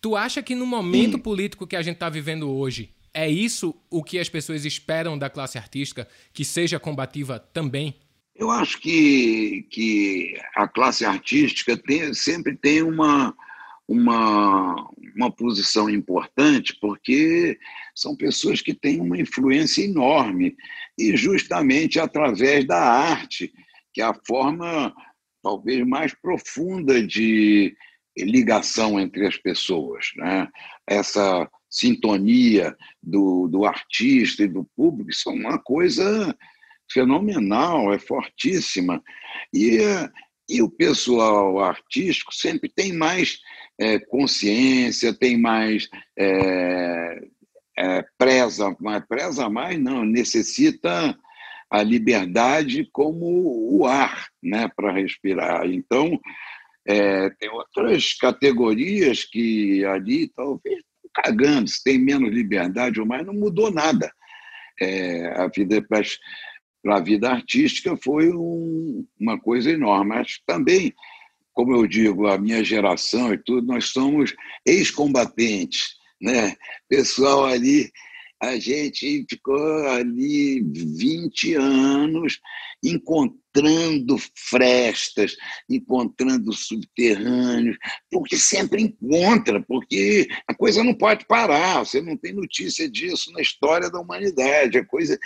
Tu 0.00 0.14
acha 0.14 0.40
que 0.40 0.54
no 0.54 0.64
momento 0.64 1.18
político 1.18 1.66
que 1.66 1.74
a 1.74 1.82
gente 1.82 1.94
está 1.94 2.08
vivendo 2.08 2.48
hoje, 2.48 2.94
é 3.12 3.28
isso 3.28 3.74
o 3.90 4.04
que 4.04 4.16
as 4.16 4.28
pessoas 4.28 4.64
esperam 4.64 5.18
da 5.18 5.28
classe 5.28 5.58
artística, 5.58 6.06
que 6.32 6.44
seja 6.44 6.78
combativa 6.78 7.40
também? 7.52 7.96
Eu 8.36 8.48
acho 8.48 8.80
que, 8.80 9.66
que 9.70 10.38
a 10.54 10.68
classe 10.68 11.04
artística 11.04 11.76
tem, 11.76 12.14
sempre 12.14 12.54
tem 12.54 12.82
uma, 12.82 13.34
uma, 13.88 14.90
uma 15.14 15.30
posição 15.30 15.88
importante, 15.88 16.76
porque 16.80 17.58
são 17.94 18.16
pessoas 18.16 18.60
que 18.60 18.74
têm 18.74 19.00
uma 19.00 19.18
influência 19.18 19.84
enorme, 19.84 20.56
e 20.98 21.16
justamente 21.16 22.00
através 22.00 22.66
da 22.66 22.78
arte, 22.78 23.52
que 23.92 24.00
é 24.00 24.04
a 24.04 24.18
forma 24.26 24.94
talvez 25.42 25.86
mais 25.86 26.12
profunda 26.14 27.00
de 27.06 27.76
ligação 28.18 28.98
entre 28.98 29.26
as 29.26 29.36
pessoas. 29.36 30.06
Né? 30.16 30.48
Essa 30.88 31.48
sintonia 31.70 32.76
do, 33.02 33.46
do 33.46 33.64
artista 33.64 34.42
e 34.42 34.48
do 34.48 34.64
público, 34.76 35.10
isso 35.10 35.30
é 35.30 35.32
uma 35.32 35.58
coisa 35.58 36.36
fenomenal, 36.90 37.92
é 37.92 37.98
fortíssima. 37.98 39.02
E, 39.52 39.78
e 40.48 40.62
o 40.62 40.70
pessoal 40.70 41.60
artístico 41.60 42.34
sempre 42.34 42.68
tem 42.68 42.92
mais 42.92 43.38
é, 43.78 43.98
consciência, 43.98 45.12
tem 45.12 45.38
mais. 45.38 45.88
É, 46.18 47.20
é, 47.78 48.04
preza, 48.16 48.74
mas 48.80 49.04
preza 49.06 49.50
mais, 49.50 49.78
não, 49.78 50.02
necessita 50.02 51.14
a 51.70 51.82
liberdade 51.82 52.88
como 52.90 53.76
o 53.78 53.86
ar 53.86 54.28
né, 54.42 54.70
para 54.74 54.92
respirar. 54.92 55.66
Então, 55.66 56.18
é, 56.86 57.28
tem 57.30 57.50
outras 57.50 58.14
categorias 58.14 59.24
que 59.24 59.84
ali 59.84 60.28
talvez 60.28 60.82
cagando, 61.12 61.68
se 61.68 61.82
tem 61.82 61.98
menos 61.98 62.30
liberdade 62.30 63.00
ou 63.00 63.06
mais, 63.06 63.26
não 63.26 63.34
mudou 63.34 63.70
nada. 63.70 64.10
É, 64.80 65.28
a 65.40 65.48
vida 65.48 65.82
para 65.82 66.02
a 66.94 67.00
vida 67.00 67.30
artística 67.30 67.96
foi 67.96 68.30
um, 68.30 69.06
uma 69.18 69.40
coisa 69.40 69.70
enorme, 69.70 70.10
mas 70.10 70.38
também 70.46 70.94
como 71.56 71.74
eu 71.74 71.86
digo, 71.86 72.26
a 72.26 72.36
minha 72.36 72.62
geração 72.62 73.32
e 73.32 73.38
tudo, 73.38 73.66
nós 73.66 73.86
somos 73.86 74.34
ex-combatentes, 74.66 75.96
né? 76.20 76.54
Pessoal 76.86 77.46
ali, 77.46 77.90
a 78.42 78.58
gente 78.58 79.24
ficou 79.26 79.88
ali 79.88 80.60
20 80.60 81.54
anos 81.54 82.38
encontrando 83.56 84.16
frestas, 84.34 85.36
encontrando 85.68 86.52
subterrâneos, 86.52 87.76
porque 88.10 88.36
sempre 88.36 88.82
encontra, 88.82 89.62
porque 89.62 90.28
a 90.46 90.54
coisa 90.54 90.84
não 90.84 90.94
pode 90.94 91.26
parar, 91.26 91.78
você 91.78 92.00
não 92.00 92.16
tem 92.16 92.32
notícia 92.32 92.88
disso 92.88 93.32
na 93.32 93.40
história 93.40 93.90
da 93.90 94.00
humanidade, 94.00 94.78
a 94.78 94.84
coisa 94.84 95.18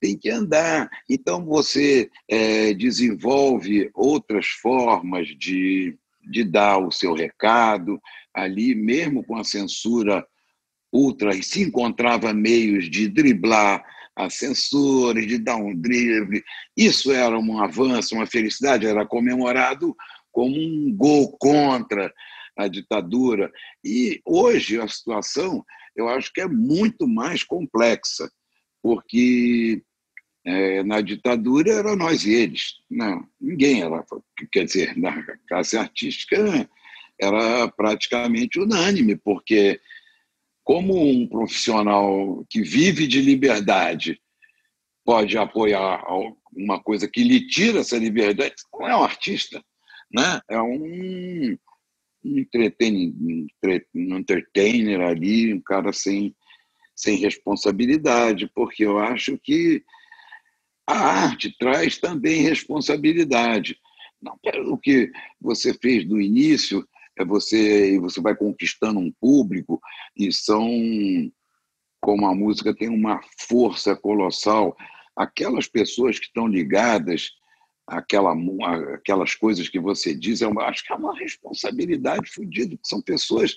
tem 0.00 0.16
que 0.16 0.30
andar. 0.30 0.88
Então 1.08 1.44
você 1.44 2.10
é, 2.28 2.74
desenvolve 2.74 3.90
outras 3.94 4.46
formas 4.46 5.28
de, 5.28 5.96
de 6.30 6.44
dar 6.44 6.78
o 6.78 6.90
seu 6.90 7.14
recado 7.14 8.00
ali, 8.34 8.74
mesmo 8.74 9.24
com 9.24 9.36
a 9.36 9.44
censura 9.44 10.26
ultra, 10.92 11.34
e 11.34 11.42
se 11.42 11.62
encontrava 11.62 12.32
meios 12.32 12.90
de 12.90 13.08
driblar 13.08 13.84
a 14.18 14.28
censura, 14.28 15.24
de 15.24 15.38
dar 15.38 15.56
um 15.56 15.74
drible. 15.74 16.42
Isso 16.76 17.12
era 17.12 17.38
um 17.38 17.62
avanço, 17.62 18.16
uma 18.16 18.26
felicidade, 18.26 18.84
era 18.84 19.06
comemorado 19.06 19.96
como 20.32 20.56
um 20.56 20.92
gol 20.94 21.36
contra 21.38 22.12
a 22.56 22.66
ditadura. 22.66 23.50
E 23.84 24.20
hoje 24.26 24.80
a 24.80 24.88
situação, 24.88 25.64
eu 25.94 26.08
acho 26.08 26.32
que 26.32 26.40
é 26.40 26.48
muito 26.48 27.06
mais 27.06 27.44
complexa, 27.44 28.28
porque 28.82 29.82
é, 30.44 30.82
na 30.82 31.00
ditadura 31.00 31.72
era 31.72 31.94
nós 31.94 32.24
e 32.24 32.34
eles. 32.34 32.74
Não, 32.90 33.24
ninguém 33.40 33.82
era. 33.82 34.04
Quer 34.50 34.64
dizer, 34.64 34.98
na 34.98 35.22
classe 35.48 35.76
artística 35.76 36.68
era 37.20 37.68
praticamente 37.68 38.58
unânime, 38.58 39.14
porque 39.14 39.80
como 40.68 41.02
um 41.02 41.26
profissional 41.26 42.44
que 42.50 42.60
vive 42.60 43.06
de 43.06 43.22
liberdade 43.22 44.20
pode 45.02 45.38
apoiar 45.38 46.04
uma 46.52 46.78
coisa 46.78 47.08
que 47.08 47.24
lhe 47.24 47.46
tira 47.46 47.80
essa 47.80 47.96
liberdade, 47.96 48.54
não 48.74 48.86
é 48.86 48.94
um 48.94 49.02
artista, 49.02 49.64
né? 50.12 50.42
é 50.46 50.60
um, 50.60 51.56
um 52.22 52.44
entertainer 54.18 55.00
ali, 55.00 55.54
um 55.54 55.60
cara 55.62 55.90
sem, 55.90 56.36
sem 56.94 57.16
responsabilidade, 57.16 58.50
porque 58.54 58.84
eu 58.84 58.98
acho 58.98 59.38
que 59.38 59.82
a 60.86 60.98
arte 60.98 61.56
traz 61.58 61.96
também 61.96 62.42
responsabilidade. 62.42 63.74
Não 64.20 64.36
pelo 64.42 64.76
que 64.76 65.10
você 65.40 65.72
fez 65.72 66.06
no 66.06 66.20
início, 66.20 66.86
você 67.24 67.98
você 68.00 68.20
vai 68.20 68.34
conquistando 68.34 69.00
um 69.00 69.12
público 69.20 69.80
e 70.16 70.32
são 70.32 70.68
como 72.00 72.26
a 72.26 72.34
música 72.34 72.74
tem 72.74 72.88
uma 72.88 73.20
força 73.48 73.96
colossal 73.96 74.76
aquelas 75.18 75.66
pessoas 75.66 76.18
que 76.18 76.26
estão 76.26 76.46
ligadas 76.46 77.32
àquela, 77.86 78.34
aquelas 78.94 79.34
coisas 79.34 79.68
que 79.68 79.80
você 79.80 80.14
diz, 80.14 80.40
eu 80.40 80.58
acho 80.60 80.84
que 80.84 80.92
é 80.92 80.96
uma 80.96 81.18
responsabilidade 81.18 82.30
fodida, 82.30 82.78
são 82.84 83.02
pessoas 83.02 83.56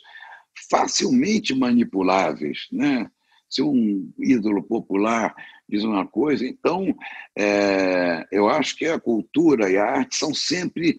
facilmente 0.69 1.53
manipuláveis. 1.53 2.67
Né? 2.71 3.09
Se 3.47 3.61
um 3.61 4.11
ídolo 4.17 4.63
popular 4.63 5.35
diz 5.69 5.83
uma 5.83 6.07
coisa, 6.07 6.45
então 6.45 6.95
é, 7.37 8.25
eu 8.31 8.49
acho 8.49 8.75
que 8.75 8.85
a 8.87 8.99
cultura 8.99 9.69
e 9.69 9.77
a 9.77 9.85
arte 9.85 10.15
são 10.15 10.33
sempre 10.33 10.97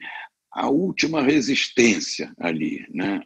a 0.52 0.68
última 0.68 1.22
resistência 1.22 2.32
ali. 2.38 2.86
Né? 2.92 3.22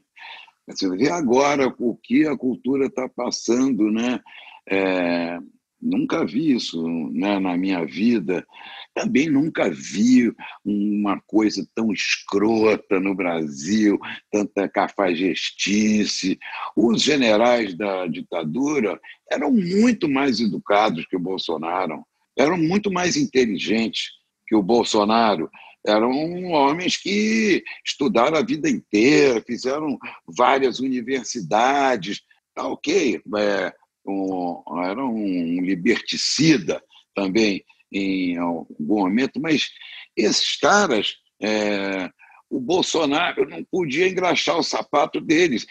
Você 0.68 0.88
vê 0.96 1.10
agora 1.10 1.72
o 1.78 1.96
que 1.96 2.26
a 2.26 2.36
cultura 2.36 2.86
está 2.86 3.08
passando, 3.08 3.90
né? 3.90 4.20
É, 4.68 5.38
Nunca 5.80 6.24
vi 6.24 6.52
isso 6.52 6.82
né, 7.12 7.38
na 7.38 7.56
minha 7.56 7.84
vida. 7.84 8.46
Também 8.94 9.28
nunca 9.28 9.70
vi 9.70 10.32
uma 10.64 11.20
coisa 11.26 11.66
tão 11.74 11.92
escrota 11.92 12.98
no 12.98 13.14
Brasil, 13.14 13.98
tanta 14.30 14.68
cafajestice. 14.68 16.38
Os 16.74 17.02
generais 17.02 17.76
da 17.76 18.06
ditadura 18.06 18.98
eram 19.30 19.52
muito 19.52 20.08
mais 20.08 20.40
educados 20.40 21.06
que 21.06 21.16
o 21.16 21.20
Bolsonaro, 21.20 22.02
eram 22.36 22.56
muito 22.56 22.90
mais 22.90 23.16
inteligentes 23.16 24.10
que 24.48 24.56
o 24.56 24.62
Bolsonaro. 24.62 25.50
Eram 25.87 26.11
homens 26.51 26.96
que 26.96 27.62
estudaram 27.85 28.37
a 28.37 28.42
vida 28.42 28.68
inteira, 28.68 29.40
fizeram 29.40 29.96
várias 30.27 30.81
universidades. 30.81 32.22
Tá 32.53 32.66
ok, 32.66 33.22
é, 33.38 33.72
um, 34.05 34.62
era 34.83 35.05
um 35.05 35.61
liberticida 35.61 36.83
também 37.14 37.64
em 37.92 38.37
algum 38.37 38.75
momento, 38.81 39.40
mas 39.40 39.68
esses 40.16 40.57
caras, 40.57 41.16
é, 41.40 42.11
o 42.51 42.61
Bolsonaro 42.61 43.49
não 43.49 43.62
podia 43.64 44.09
engraxar 44.09 44.59
o 44.59 44.62
sapato 44.62 45.20
deles. 45.20 45.66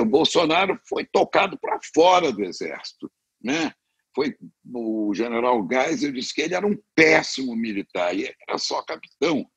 O 0.00 0.04
Bolsonaro 0.04 0.78
foi 0.88 1.04
tocado 1.04 1.58
para 1.58 1.78
fora 1.94 2.30
do 2.30 2.44
Exército. 2.44 3.10
Né? 3.42 3.72
Foi, 4.18 4.34
o 4.74 5.14
general 5.14 5.64
Geisel 5.70 6.10
disse 6.10 6.34
que 6.34 6.40
ele 6.40 6.54
era 6.56 6.66
um 6.66 6.76
péssimo 6.92 7.54
militar, 7.54 8.12
e 8.16 8.24
era 8.48 8.58
só 8.58 8.82
capitão. 8.82 9.48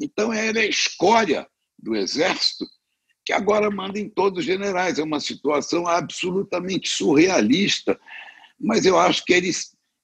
Então, 0.00 0.32
era 0.32 0.60
a 0.60 0.64
escória 0.64 1.46
do 1.78 1.94
Exército 1.94 2.64
que 3.22 3.34
agora 3.34 3.70
manda 3.70 3.98
em 3.98 4.08
todos 4.08 4.38
os 4.38 4.44
generais. 4.46 4.98
É 4.98 5.02
uma 5.02 5.20
situação 5.20 5.86
absolutamente 5.86 6.88
surrealista, 6.88 8.00
mas 8.58 8.86
eu 8.86 8.98
acho 8.98 9.22
que 9.26 9.34
ele, 9.34 9.50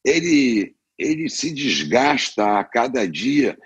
ele, 0.04 0.76
ele 0.98 1.30
se 1.30 1.50
desgasta 1.50 2.58
a 2.58 2.62
cada 2.62 3.08
dia 3.08 3.56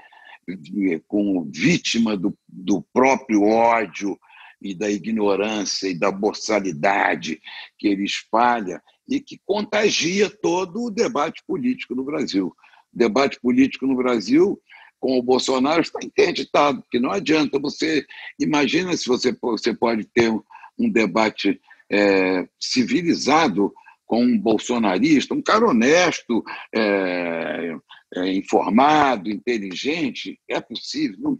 como 1.08 1.50
vítima 1.52 2.16
do, 2.16 2.32
do 2.46 2.80
próprio 2.92 3.42
ódio 3.42 4.16
e 4.62 4.72
da 4.72 4.88
ignorância 4.88 5.88
e 5.88 5.98
da 5.98 6.12
boçalidade 6.12 7.40
que 7.76 7.88
ele 7.88 8.04
espalha 8.04 8.80
e 9.08 9.20
que 9.20 9.40
contagia 9.46 10.28
todo 10.28 10.84
o 10.84 10.90
debate 10.90 11.42
político 11.46 11.94
no 11.94 12.04
Brasil. 12.04 12.54
O 12.92 12.98
debate 12.98 13.40
político 13.40 13.86
no 13.86 13.96
Brasil 13.96 14.60
com 15.00 15.18
o 15.18 15.22
Bolsonaro 15.22 15.80
está 15.80 16.00
interditado, 16.02 16.82
porque 16.82 16.98
não 16.98 17.10
adianta 17.10 17.58
você. 17.58 18.04
Imagina 18.38 18.96
se 18.96 19.06
você, 19.06 19.36
você 19.40 19.72
pode 19.72 20.04
ter 20.04 20.30
um 20.78 20.90
debate 20.90 21.60
é, 21.90 22.48
civilizado 22.58 23.72
com 24.06 24.22
um 24.22 24.38
bolsonarista, 24.38 25.34
um 25.34 25.42
cara 25.42 25.66
honesto, 25.66 26.42
é, 26.74 27.76
é, 28.16 28.32
informado, 28.32 29.30
inteligente. 29.30 30.40
É 30.48 30.60
possível? 30.60 31.18
Não, 31.20 31.38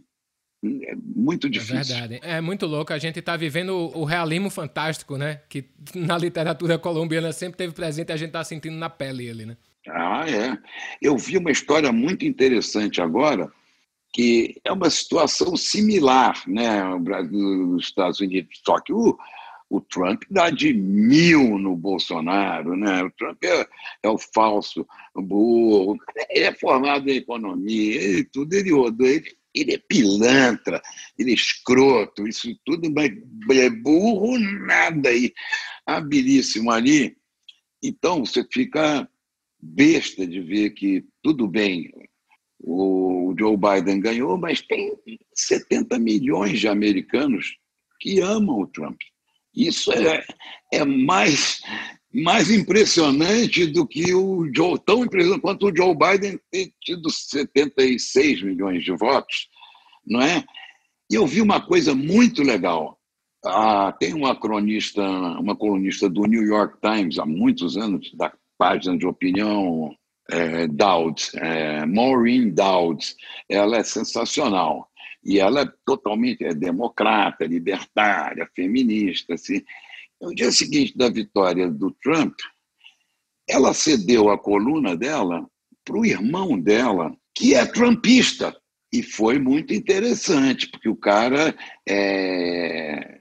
é 0.63 0.95
muito 0.95 1.47
é 1.47 1.49
difícil. 1.49 1.95
É 1.95 1.99
verdade. 1.99 2.19
É 2.23 2.41
muito 2.41 2.65
louco. 2.65 2.91
A 2.91 2.97
gente 2.97 3.19
está 3.19 3.37
vivendo 3.37 3.69
o 3.69 4.03
realismo 4.03 4.49
fantástico, 4.49 5.17
né? 5.17 5.41
Que 5.49 5.65
na 5.95 6.17
literatura 6.17 6.77
colombiana 6.77 7.31
sempre 7.31 7.57
teve 7.57 7.73
presente 7.73 8.09
e 8.09 8.13
a 8.13 8.17
gente 8.17 8.29
está 8.29 8.43
sentindo 8.43 8.75
na 8.75 8.89
pele 8.89 9.25
ele, 9.25 9.45
né? 9.45 9.57
Ah, 9.87 10.29
é. 10.29 10.57
Eu 11.01 11.17
vi 11.17 11.37
uma 11.37 11.51
história 11.51 11.91
muito 11.91 12.25
interessante 12.25 13.01
agora, 13.01 13.51
que 14.13 14.59
é 14.63 14.71
uma 14.71 14.89
situação 14.89 15.55
similar, 15.55 16.43
né, 16.47 16.83
nos 17.31 17.85
Estados 17.85 18.19
Unidos, 18.19 18.61
só 18.65 18.79
que 18.79 18.91
o, 18.91 19.17
o 19.69 19.79
Trump 19.79 20.23
dá 20.29 20.49
de 20.49 20.73
mil 20.73 21.57
no 21.57 21.75
Bolsonaro, 21.75 22.75
né? 22.75 23.03
O 23.03 23.11
Trump 23.11 23.43
é, 23.43 23.67
é 24.03 24.09
o 24.09 24.17
falso 24.17 24.85
burro, 25.15 25.97
ele 26.29 26.45
é 26.45 26.53
formado 26.53 27.07
em 27.09 27.17
economia, 27.17 28.01
ele, 28.01 28.23
tudo 28.25 28.53
ele 28.53 28.73
odeia, 28.73 29.17
ele, 29.17 29.38
ele 29.53 29.73
é 29.73 29.77
pilantra, 29.77 30.81
ele 31.17 31.31
é 31.31 31.33
escroto, 31.33 32.27
isso 32.27 32.49
tudo, 32.65 32.91
mas 32.91 33.11
é 33.51 33.69
burro 33.69 34.37
nada, 34.37 35.11
e 35.11 35.33
habilíssimo 35.85 36.71
ali. 36.71 37.17
Então, 37.81 38.25
você 38.25 38.45
fica 38.51 39.09
besta 39.61 40.25
de 40.25 40.39
ver 40.41 40.71
que, 40.71 41.05
tudo 41.21 41.47
bem, 41.47 41.91
o 42.59 43.33
Joe 43.37 43.57
Biden 43.57 43.99
ganhou, 43.99 44.37
mas 44.37 44.61
tem 44.61 44.93
70 45.33 45.97
milhões 45.99 46.59
de 46.59 46.67
americanos 46.67 47.57
que 47.99 48.19
amam 48.19 48.59
o 48.59 48.67
Trump. 48.67 48.99
Isso 49.55 49.91
é, 49.91 50.25
é 50.71 50.85
mais, 50.85 51.61
mais 52.13 52.49
impressionante 52.49 53.67
do 53.67 53.85
que 53.87 54.13
o 54.13 54.49
Joe, 54.53 54.79
tão 54.79 55.03
impressionante 55.03 55.41
quanto 55.41 55.67
o 55.67 55.75
Joe 55.75 55.95
Biden 55.95 56.39
ter 56.51 56.71
tido 56.81 57.09
76 57.09 58.41
milhões 58.41 58.83
de 58.83 58.91
votos, 58.91 59.47
não 60.05 60.21
é? 60.21 60.43
E 61.11 61.15
eu 61.15 61.25
vi 61.25 61.41
uma 61.41 61.61
coisa 61.61 61.93
muito 61.93 62.41
legal. 62.41 62.99
Ah, 63.45 63.95
tem 63.99 64.13
uma 64.13 64.35
cronista, 64.35 65.01
uma 65.01 65.55
colunista 65.55 66.09
do 66.09 66.25
New 66.25 66.43
York 66.43 66.77
Times 66.81 67.17
há 67.19 67.25
muitos 67.25 67.77
anos, 67.77 68.11
da 68.13 68.33
página 68.57 68.97
de 68.97 69.07
opinião 69.07 69.95
é, 70.29 70.67
Dowd, 70.67 71.29
é, 71.35 71.85
Maureen 71.85 72.49
Dowd, 72.49 73.03
ela 73.47 73.77
é 73.77 73.83
sensacional. 73.83 74.89
E 75.23 75.39
ela 75.39 75.61
é 75.61 75.71
totalmente 75.85 76.43
é 76.45 76.53
democrata, 76.53 77.45
libertária, 77.45 78.47
feminista. 78.55 79.33
Assim. 79.33 79.61
No 80.21 80.33
dia 80.33 80.51
seguinte 80.51 80.97
da 80.97 81.09
vitória 81.09 81.69
do 81.69 81.91
Trump, 82.03 82.33
ela 83.47 83.73
cedeu 83.73 84.29
a 84.29 84.37
coluna 84.37 84.95
dela 84.95 85.45
para 85.83 85.97
o 85.97 86.05
irmão 86.05 86.59
dela, 86.59 87.15
que 87.33 87.55
é 87.55 87.65
trumpista. 87.65 88.55
E 88.91 89.03
foi 89.03 89.39
muito 89.39 89.73
interessante, 89.73 90.67
porque 90.69 90.89
o 90.89 90.95
cara 90.95 91.55
é, 91.87 93.19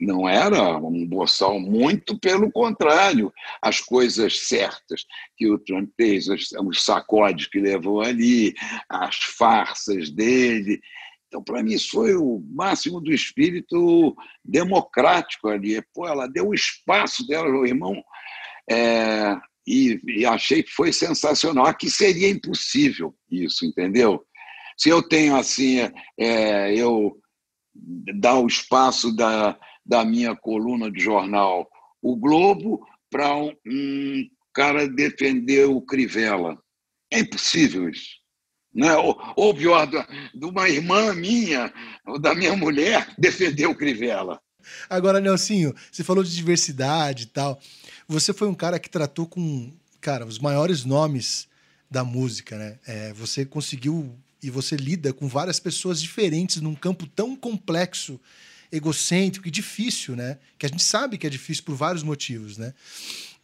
não 0.00 0.28
era 0.28 0.76
um 0.76 1.06
boçal, 1.06 1.58
muito 1.58 2.18
pelo 2.18 2.50
contrário. 2.50 3.32
As 3.62 3.80
coisas 3.80 4.46
certas 4.46 5.04
que 5.36 5.48
o 5.48 5.58
Trump 5.58 5.90
fez, 5.96 6.26
os 6.28 6.84
sacodes 6.84 7.46
que 7.46 7.58
levou 7.58 8.02
ali, 8.02 8.54
as 8.88 9.16
farsas 9.16 10.10
dele. 10.10 10.80
Então, 11.36 11.44
para 11.44 11.62
mim, 11.62 11.74
isso 11.74 11.90
foi 11.90 12.14
o 12.14 12.42
máximo 12.48 12.98
do 12.98 13.12
espírito 13.12 14.16
democrático 14.42 15.48
ali. 15.48 15.82
Pô, 15.92 16.08
ela 16.08 16.26
deu 16.26 16.48
o 16.48 16.54
espaço 16.54 17.26
dela, 17.26 17.46
o 17.46 17.66
irmão, 17.66 18.02
é, 18.70 19.36
e, 19.66 20.00
e 20.06 20.24
achei 20.24 20.62
que 20.62 20.70
foi 20.70 20.94
sensacional. 20.94 21.66
Aqui 21.66 21.90
seria 21.90 22.30
impossível 22.30 23.14
isso, 23.30 23.66
entendeu? 23.66 24.24
Se 24.78 24.88
eu 24.88 25.06
tenho 25.06 25.36
assim, 25.36 25.80
é, 26.18 26.74
eu 26.74 27.20
dar 28.18 28.38
o 28.38 28.46
espaço 28.46 29.14
da, 29.14 29.58
da 29.84 30.06
minha 30.06 30.34
coluna 30.34 30.90
de 30.90 30.98
jornal 30.98 31.68
O 32.00 32.16
Globo 32.16 32.80
para 33.10 33.36
um, 33.36 33.54
um 33.66 34.26
cara 34.54 34.88
defender 34.88 35.66
o 35.66 35.82
Crivella. 35.82 36.58
É 37.12 37.18
impossível 37.18 37.90
isso. 37.90 38.25
Né? 38.76 38.94
Ou, 38.94 39.18
ou 39.34 39.54
pior, 39.54 39.86
de 39.86 40.44
uma 40.44 40.68
irmã 40.68 41.14
minha, 41.14 41.72
ou 42.06 42.18
da 42.18 42.34
minha 42.34 42.54
mulher, 42.54 43.08
defender 43.16 43.66
o 43.66 43.74
Crivella. 43.74 44.38
Agora, 44.90 45.20
Nelsinho, 45.20 45.74
você 45.90 46.04
falou 46.04 46.22
de 46.22 46.34
diversidade 46.34 47.22
e 47.22 47.26
tal. 47.26 47.58
Você 48.06 48.34
foi 48.34 48.46
um 48.48 48.54
cara 48.54 48.78
que 48.78 48.90
tratou 48.90 49.26
com, 49.26 49.72
cara, 50.00 50.26
os 50.26 50.38
maiores 50.38 50.84
nomes 50.84 51.48
da 51.90 52.04
música, 52.04 52.58
né? 52.58 52.78
É, 52.86 53.12
você 53.14 53.46
conseguiu 53.46 54.14
e 54.42 54.50
você 54.50 54.76
lida 54.76 55.12
com 55.12 55.26
várias 55.26 55.58
pessoas 55.58 56.00
diferentes 56.00 56.60
num 56.60 56.74
campo 56.74 57.06
tão 57.06 57.34
complexo, 57.34 58.20
egocêntrico 58.70 59.48
e 59.48 59.50
difícil, 59.50 60.14
né? 60.14 60.38
Que 60.58 60.66
a 60.66 60.68
gente 60.68 60.82
sabe 60.82 61.16
que 61.16 61.26
é 61.26 61.30
difícil 61.30 61.64
por 61.64 61.74
vários 61.74 62.02
motivos, 62.02 62.58
né? 62.58 62.74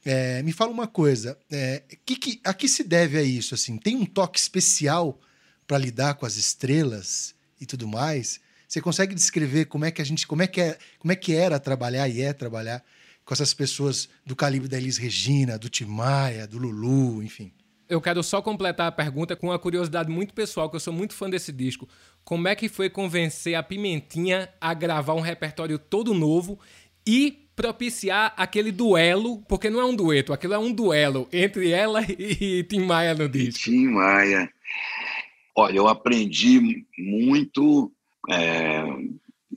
É, 0.05 0.43
me 0.43 0.53
fala 0.53 0.73
uma 0.73 0.87
coisa, 0.87 1.39
é, 1.51 1.83
que, 2.05 2.17
que, 2.17 2.41
a 2.43 2.53
que 2.53 2.69
se 2.69 2.83
deve 2.83 3.17
a 3.17 3.23
isso? 3.23 3.55
Assim, 3.55 3.77
tem 3.77 3.97
um 3.97 4.05
toque 4.05 4.39
especial 4.39 5.21
para 5.67 5.79
lidar 5.79 6.15
com 6.15 6.27
as 6.27 6.37
estrelas 6.37 7.35
e 7.61 7.67
tudo 7.67 7.87
mais? 7.87 8.41
Você 8.67 8.81
consegue 8.81 9.15
descrever 9.15 9.67
como 9.67 9.85
é 9.85 9.91
que 9.91 10.03
a 10.03 10.05
gente, 10.05 10.27
como 10.27 10.43
é 10.43 10.47
que 10.47 10.61
é, 10.61 10.79
como 10.99 11.13
é 11.13 11.17
que 11.17 11.35
era 11.35 11.61
trabalhar 11.61 12.09
e 12.09 12.21
é 12.21 12.33
trabalhar 12.33 12.83
com 13.25 13.33
essas 13.33 13.55
pessoas 13.55 14.09
do 14.27 14.35
calibre 14.35 14.69
da 14.69 14.77
Elis 14.77 14.97
Regina, 14.97 15.59
do 15.59 15.69
Tim 15.69 15.85
Maia, 15.85 16.47
do 16.47 16.59
Lulu, 16.59 17.23
enfim? 17.23 17.53
Eu 17.89 18.01
quero 18.01 18.23
só 18.23 18.41
completar 18.41 18.89
a 18.89 18.93
pergunta 18.93 19.37
com 19.37 19.49
uma 19.49 19.59
curiosidade 19.59 20.11
muito 20.11 20.33
pessoal, 20.33 20.71
que 20.71 20.77
eu 20.77 20.81
sou 20.81 20.93
muito 20.93 21.13
fã 21.13 21.29
desse 21.29 21.53
disco. 21.53 21.87
Como 22.25 22.49
é 22.49 22.57
que 22.57 22.69
foi 22.69 22.89
convencer 22.89 23.55
a 23.55 23.63
Pimentinha 23.63 24.49
a 24.59 24.73
gravar 24.73 25.15
um 25.15 25.21
repertório 25.21 25.79
todo 25.79 26.15
novo 26.15 26.59
e 27.07 27.42
propiciar 27.55 28.33
aquele 28.37 28.73
duelo, 28.73 29.43
porque 29.49 29.69
não 29.69 29.81
é 29.81 29.85
um 29.85 29.95
dueto, 29.95 30.33
aquilo 30.33 30.55
é 30.55 30.59
um 30.59 30.73
duelo 30.73 31.29
entre 31.33 31.71
ela 31.71 32.01
e 32.09 32.65
Tim 32.65 32.81
Maia 32.81 33.15
no 33.15 33.29
disco. 33.29 33.65
Tim 33.65 33.89
Maia. 33.89 34.51
Olha, 35.57 35.77
eu 35.77 35.89
aprendi 35.89 36.87
muito. 36.99 37.93
É, 38.31 38.85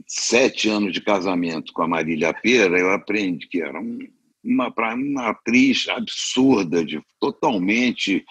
sete 0.07 0.69
anos 0.69 0.93
de 0.93 1.01
casamento 1.01 1.73
com 1.73 1.81
a 1.83 1.87
Marília 1.87 2.33
Pera, 2.33 2.77
eu 2.77 2.91
aprendi 2.91 3.47
que 3.47 3.61
era 3.61 3.79
um, 3.79 3.99
uma, 4.43 4.73
uma 4.93 5.29
atriz 5.29 5.87
absurda, 5.89 6.85
de, 6.85 7.01
totalmente 7.19 8.23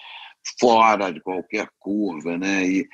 fora 0.59 1.11
de 1.11 1.19
qualquer 1.21 1.67
curva, 1.79 2.37
né? 2.37 2.67
E, 2.67 2.87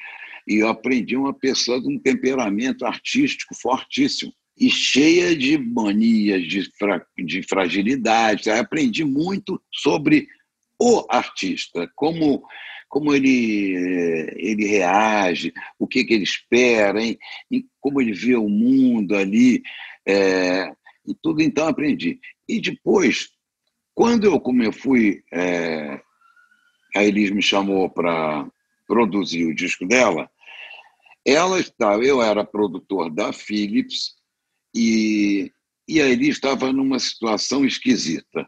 e 0.47 0.55
eu 0.57 0.69
aprendi 0.69 1.15
uma 1.15 1.33
pessoa 1.33 1.79
de 1.79 1.87
um 1.87 1.99
temperamento 1.99 2.85
artístico 2.85 3.53
fortíssimo 3.55 4.33
e 4.57 4.69
cheia 4.69 5.35
de 5.35 5.57
manias, 5.57 6.43
de, 6.43 6.69
fra, 6.77 7.05
de 7.17 7.43
fragilidade. 7.43 8.49
Eu 8.49 8.55
aprendi 8.55 9.03
muito 9.03 9.61
sobre 9.73 10.27
o 10.79 11.05
artista, 11.09 11.89
como, 11.95 12.43
como 12.89 13.13
ele, 13.13 14.31
ele 14.35 14.65
reage, 14.65 15.53
o 15.79 15.87
que, 15.87 16.03
que 16.03 16.13
ele 16.13 16.23
espera, 16.23 17.01
hein? 17.01 17.17
E 17.49 17.65
como 17.79 18.01
ele 18.01 18.13
vê 18.13 18.35
o 18.35 18.49
mundo 18.49 19.15
ali. 19.15 19.61
É, 20.07 20.71
e 21.07 21.13
tudo 21.21 21.41
então 21.41 21.67
aprendi. 21.67 22.19
E 22.47 22.59
depois, 22.59 23.29
quando 23.93 24.25
eu, 24.25 24.39
como 24.39 24.63
eu 24.63 24.71
fui, 24.71 25.23
é, 25.31 25.99
a 26.95 27.03
Elis 27.03 27.31
me 27.31 27.41
chamou 27.41 27.89
para 27.89 28.47
produzir 28.87 29.45
o 29.45 29.55
disco 29.55 29.87
dela, 29.87 30.29
ela 31.25 31.59
estava, 31.59 32.03
eu 32.03 32.21
era 32.21 32.43
produtor 32.43 33.09
da 33.09 33.31
Philips, 33.31 34.15
e, 34.75 35.51
e 35.87 36.01
aí 36.01 36.11
ele 36.11 36.29
estava 36.29 36.71
numa 36.71 36.99
situação 36.99 37.65
esquisita, 37.65 38.47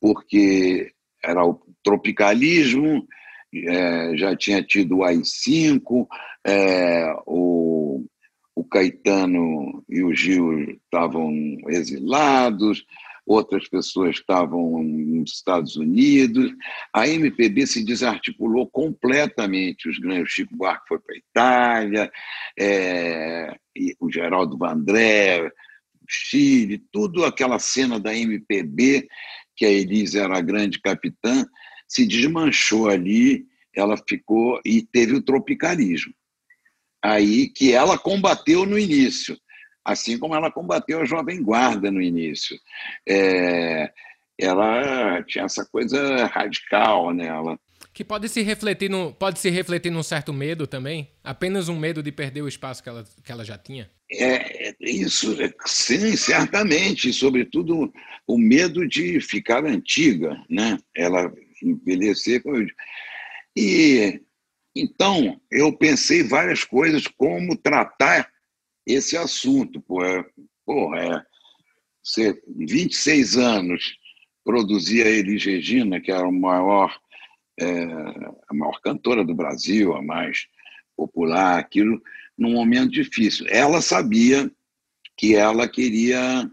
porque 0.00 0.92
era 1.22 1.44
o 1.44 1.60
tropicalismo, 1.82 3.06
é, 3.54 4.16
já 4.16 4.36
tinha 4.36 4.62
tido 4.62 4.98
o 4.98 5.04
AI-5, 5.04 6.06
é, 6.46 7.14
o, 7.26 8.04
o 8.54 8.64
Caetano 8.64 9.84
e 9.88 10.02
o 10.02 10.14
Gil 10.14 10.78
estavam 10.84 11.32
exilados, 11.68 12.84
outras 13.26 13.68
pessoas 13.68 14.16
estavam 14.16 14.82
nos 14.82 15.32
Estados 15.32 15.76
Unidos. 15.76 16.52
A 16.92 17.08
MPB 17.08 17.66
se 17.66 17.84
desarticulou 17.84 18.68
completamente. 18.68 19.88
Os 19.88 19.98
grandes, 19.98 20.30
o 20.30 20.34
Chico 20.34 20.56
Buarque 20.56 20.88
foi 20.88 20.98
para 20.98 21.14
a 21.14 21.18
Itália, 21.18 22.12
é, 22.58 23.56
o 23.98 24.10
Geraldo 24.10 24.58
Vandré, 24.58 25.50
Chile, 26.08 26.82
tudo 26.92 27.24
aquela 27.24 27.58
cena 27.58 27.98
da 27.98 28.14
MPB, 28.14 29.08
que 29.56 29.64
a 29.64 29.70
Elise 29.70 30.18
era 30.18 30.36
a 30.36 30.42
grande 30.42 30.80
capitã, 30.80 31.46
se 31.88 32.06
desmanchou 32.06 32.88
ali, 32.88 33.46
ela 33.74 33.96
ficou 33.96 34.60
e 34.64 34.82
teve 34.82 35.14
o 35.14 35.22
tropicalismo. 35.22 36.12
Aí 37.02 37.48
que 37.48 37.72
ela 37.72 37.98
combateu 37.98 38.64
no 38.64 38.78
início 38.78 39.38
assim 39.84 40.18
como 40.18 40.34
ela 40.34 40.50
combateu 40.50 41.00
a 41.00 41.04
Jovem 41.04 41.42
Guarda 41.42 41.90
no 41.90 42.00
início. 42.00 42.58
É, 43.06 43.92
ela 44.38 45.22
tinha 45.24 45.44
essa 45.44 45.64
coisa 45.64 46.26
radical 46.26 47.12
nela. 47.12 47.58
Que 47.92 48.02
pode 48.02 48.28
se 48.28 48.42
refletir 48.42 48.90
no, 48.90 49.12
pode 49.12 49.38
se 49.38 49.50
refletir 49.50 49.90
num 49.90 50.02
certo 50.02 50.32
medo 50.32 50.66
também? 50.66 51.08
Apenas 51.22 51.68
um 51.68 51.78
medo 51.78 52.02
de 52.02 52.10
perder 52.10 52.42
o 52.42 52.48
espaço 52.48 52.82
que 52.82 52.88
ela, 52.88 53.04
que 53.24 53.30
ela 53.30 53.44
já 53.44 53.56
tinha? 53.56 53.88
É, 54.10 54.74
isso, 54.80 55.36
sim, 55.64 56.16
certamente. 56.16 57.12
Sobretudo 57.12 57.92
o 58.26 58.36
medo 58.38 58.88
de 58.88 59.20
ficar 59.20 59.64
antiga, 59.64 60.36
né? 60.50 60.78
Ela 60.96 61.32
envelhecer. 61.62 62.42
E 63.56 64.20
então 64.74 65.40
eu 65.50 65.72
pensei 65.72 66.24
várias 66.24 66.64
coisas 66.64 67.06
como 67.06 67.56
tratar 67.56 68.28
esse 68.86 69.16
assunto. 69.16 69.80
Pô, 69.80 70.04
é, 70.04 70.24
porra, 70.64 71.00
é, 71.00 71.26
você, 72.02 72.40
26 72.56 73.36
anos 73.36 73.96
produzia 74.44 75.06
Elis 75.06 75.44
Regina, 75.44 76.00
que 76.00 76.12
era 76.12 76.26
o 76.26 76.32
maior, 76.32 76.94
é, 77.58 77.84
a 78.48 78.54
maior 78.54 78.80
cantora 78.80 79.24
do 79.24 79.34
Brasil, 79.34 79.94
a 79.94 80.02
mais 80.02 80.46
popular, 80.96 81.58
aquilo 81.58 82.00
num 82.36 82.52
momento 82.52 82.90
difícil. 82.90 83.46
Ela 83.48 83.80
sabia 83.80 84.50
que 85.16 85.34
ela 85.34 85.68
queria, 85.68 86.50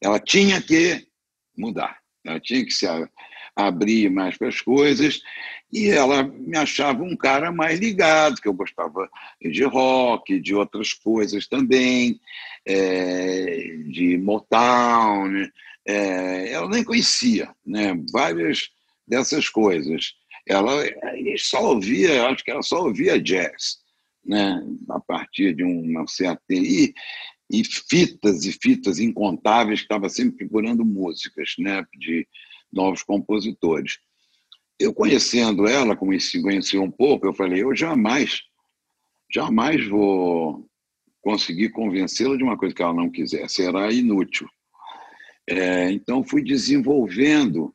ela 0.00 0.20
tinha 0.20 0.60
que 0.62 1.06
mudar, 1.56 1.98
ela 2.24 2.38
tinha 2.38 2.64
que 2.64 2.72
se 2.72 2.86
abrir 3.56 4.10
mais 4.10 4.36
para 4.36 4.48
as 4.48 4.60
coisas 4.60 5.20
e 5.72 5.88
ela 5.88 6.22
me 6.22 6.56
achava 6.56 7.02
um 7.02 7.16
cara 7.16 7.50
mais 7.50 7.80
ligado, 7.80 8.40
que 8.40 8.46
eu 8.46 8.52
gostava 8.52 9.08
de 9.40 9.64
rock, 9.64 10.38
de 10.38 10.54
outras 10.54 10.92
coisas 10.92 11.48
também, 11.48 12.20
é, 12.66 13.78
de 13.88 14.18
Motown. 14.18 15.48
É, 15.86 16.52
ela 16.52 16.68
nem 16.68 16.84
conhecia 16.84 17.54
né? 17.64 17.94
várias 18.12 18.68
dessas 19.08 19.48
coisas. 19.48 20.12
Ela 20.46 20.84
só 21.38 21.62
ouvia, 21.72 22.28
acho 22.28 22.44
que 22.44 22.50
ela 22.50 22.62
só 22.62 22.82
ouvia 22.82 23.18
jazz, 23.18 23.78
né? 24.22 24.62
a 24.90 25.00
partir 25.00 25.54
de 25.54 25.64
uma 25.64 26.06
certa. 26.06 26.42
E, 26.50 26.92
e 27.50 27.64
fitas 27.64 28.44
e 28.44 28.52
fitas 28.52 28.98
incontáveis 28.98 29.80
que 29.80 29.86
estava 29.86 30.08
sempre 30.10 30.46
procurando 30.46 30.84
músicas 30.84 31.54
né? 31.58 31.82
de 31.98 32.28
novos 32.70 33.02
compositores. 33.02 33.98
Eu 34.82 34.92
conhecendo 34.92 35.66
ela, 35.66 35.96
como 35.96 36.18
se 36.18 36.42
conheceu 36.42 36.82
um 36.82 36.90
pouco, 36.90 37.26
eu 37.26 37.34
falei, 37.34 37.62
eu 37.62 37.74
jamais, 37.74 38.40
jamais 39.32 39.86
vou 39.86 40.68
conseguir 41.20 41.70
convencê-la 41.70 42.36
de 42.36 42.42
uma 42.42 42.58
coisa 42.58 42.74
que 42.74 42.82
ela 42.82 42.92
não 42.92 43.10
quiser, 43.10 43.48
será 43.48 43.92
inútil. 43.92 44.48
É, 45.48 45.90
então 45.90 46.24
fui 46.24 46.42
desenvolvendo, 46.42 47.74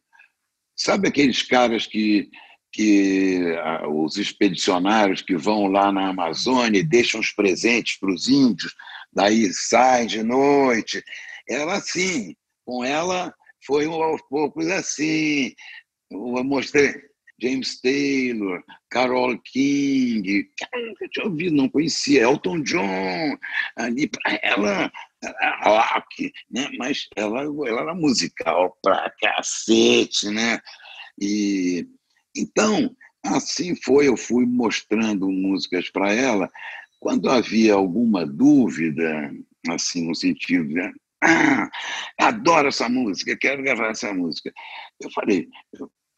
sabe 0.76 1.08
aqueles 1.08 1.42
caras 1.42 1.88
que 1.88 2.30
que 2.72 3.42
os 3.90 4.18
expedicionários 4.18 5.24
que 5.24 5.36
vão 5.36 5.66
lá 5.66 5.92
na 5.92 6.10
Amazônia 6.10 6.80
e 6.80 6.84
deixam 6.84 7.20
os 7.20 7.32
presentes 7.32 7.98
para 7.98 8.14
os 8.14 8.28
índios, 8.28 8.76
daí 9.12 9.52
saem 9.52 10.06
de 10.06 10.22
noite. 10.22 11.04
Ela 11.50 11.76
assim, 11.78 12.36
com 12.64 12.84
ela 12.84 13.34
foi 13.66 13.86
aos 13.86 14.22
poucos 14.30 14.68
assim, 14.68 15.56
eu 16.10 16.44
mostrei 16.44 16.94
James 17.40 17.80
Taylor, 17.82 18.64
Carole 18.90 19.40
King, 19.44 20.50
eu 20.74 20.88
nunca 20.88 21.08
tinha 21.10 21.26
ouvido, 21.26 21.56
não 21.56 21.70
conhecia, 21.70 22.24
Elton 22.24 22.62
John, 22.62 23.38
ali 23.76 24.08
para 24.08 24.40
ela, 24.42 24.92
rock, 25.62 26.32
né? 26.50 26.70
mas 26.78 27.08
ela, 27.16 27.42
ela 27.42 27.82
era 27.82 27.96
musical 27.96 28.78
pra 28.82 29.12
cacete, 29.22 30.30
né? 30.30 30.60
E 31.20 31.88
então, 32.36 32.96
assim 33.24 33.76
foi, 33.76 34.08
eu 34.08 34.18
fui 34.18 34.46
mostrando 34.46 35.30
músicas 35.30 35.90
para 35.90 36.14
ela, 36.14 36.50
quando 37.00 37.30
havia 37.30 37.74
alguma 37.74 38.26
dúvida, 38.26 39.32
assim, 39.70 40.08
no 40.08 40.16
sentido, 40.16 40.74
né? 40.74 40.92
Ah, 41.24 41.70
adoro 42.20 42.68
essa 42.68 42.88
música, 42.88 43.38
quero 43.38 43.64
gravar 43.64 43.90
essa 43.90 44.14
música. 44.14 44.54
Eu 45.00 45.12
falei, 45.12 45.48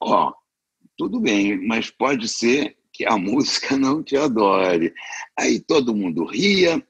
ó, 0.01 0.29
oh, 0.29 0.33
tudo 0.97 1.19
bem, 1.19 1.57
mas 1.65 1.89
pode 1.89 2.27
ser 2.27 2.77
que 2.93 3.05
a 3.05 3.15
música 3.17 3.77
não 3.77 4.03
te 4.03 4.17
adore. 4.17 4.93
Aí 5.37 5.59
todo 5.59 5.95
mundo 5.95 6.25
ria, 6.25 6.83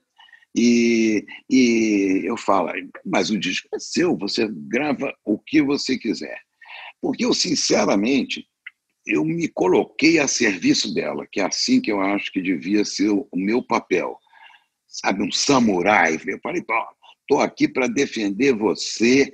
e, 0.55 1.26
e 1.49 2.24
eu 2.26 2.36
falo, 2.36 2.72
mas 3.05 3.30
o 3.30 3.38
disco 3.38 3.70
é 3.74 3.80
seu, 3.80 4.18
você 4.18 4.47
grava 4.51 5.14
o 5.24 5.38
que 5.38 5.62
você 5.62 5.97
quiser. 5.97 6.39
Porque 7.01 7.24
eu, 7.24 7.34
sinceramente, 7.34 8.47
eu 9.05 9.24
me 9.24 9.47
coloquei 9.47 10.20
a 10.20 10.28
serviço 10.28 10.93
dela, 10.93 11.28
que 11.32 11.39
é 11.39 11.45
assim 11.45 11.80
que 11.80 11.91
eu 11.91 12.01
acho 12.01 12.32
que 12.32 12.41
devia 12.41 12.84
ser 12.84 13.10
o 13.10 13.28
meu 13.34 13.64
papel. 13.64 14.18
Sabe, 14.88 15.24
um 15.24 15.32
samurai. 15.32 16.20
Eu 16.26 16.39
falei, 16.41 16.64
estou 17.30 17.40
aqui 17.40 17.68
para 17.68 17.88
defender 17.88 18.54
você 18.56 19.32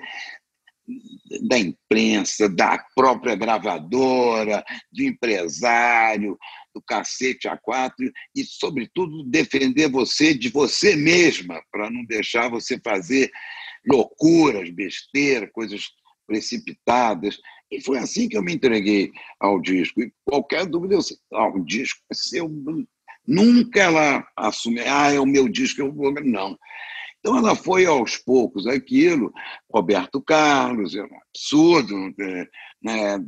da 1.47 1.57
imprensa, 1.57 2.47
da 2.47 2.77
própria 2.93 3.35
gravadora, 3.35 4.63
do 4.91 5.01
empresário, 5.01 6.37
do 6.75 6.81
cacete 6.81 7.47
a 7.47 7.57
quatro 7.57 8.11
e, 8.35 8.43
sobretudo, 8.43 9.23
defender 9.23 9.89
você 9.89 10.33
de 10.33 10.49
você 10.49 10.95
mesma, 10.95 11.63
para 11.71 11.89
não 11.89 12.03
deixar 12.05 12.49
você 12.49 12.79
fazer 12.83 13.31
loucuras, 13.87 14.69
besteiras, 14.69 15.49
coisas 15.51 15.87
precipitadas. 16.27 17.39
E 17.71 17.81
foi 17.81 17.97
assim 17.97 18.27
que 18.29 18.37
eu 18.37 18.43
me 18.43 18.53
entreguei 18.53 19.11
ao 19.39 19.59
disco. 19.59 20.01
E 20.01 20.13
qualquer 20.23 20.67
dúvida, 20.67 20.95
eu 20.95 21.01
sei, 21.01 21.17
ah, 21.33 21.47
o 21.47 21.65
disco 21.65 21.99
é 22.11 22.13
seu. 22.13 22.47
Nunca 23.25 23.79
ela 23.79 24.27
assume, 24.37 24.81
ah, 24.81 25.11
é 25.11 25.19
o 25.19 25.25
meu 25.25 25.47
disco, 25.49 25.81
eu 25.81 25.91
vou. 25.91 26.13
Não. 26.23 26.55
Então 27.25 27.39
ela 27.39 27.55
foi 27.55 27.87
aos 27.87 28.17
poucos 28.17 28.67
aquilo, 28.67 29.33
Roberto 29.67 30.21
Carlos, 30.21 30.95
é 30.95 31.01
um 31.01 31.17
absurdo, 31.23 32.13
né? 32.15 32.47
né 32.83 33.19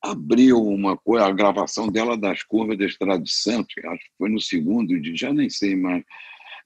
abriu 0.00 0.62
uma 0.62 0.96
coisa, 0.96 1.26
a 1.26 1.30
gravação 1.30 1.88
dela 1.88 2.16
das 2.16 2.42
curvas 2.42 2.78
da 2.78 2.86
Estrada 2.86 3.22
de 3.22 3.30
Santos, 3.30 3.74
acho 3.84 4.04
que 4.04 4.16
foi 4.16 4.30
no 4.30 4.40
segundo, 4.40 4.98
já 5.14 5.34
nem 5.34 5.50
sei 5.50 5.76
mais, 5.76 6.02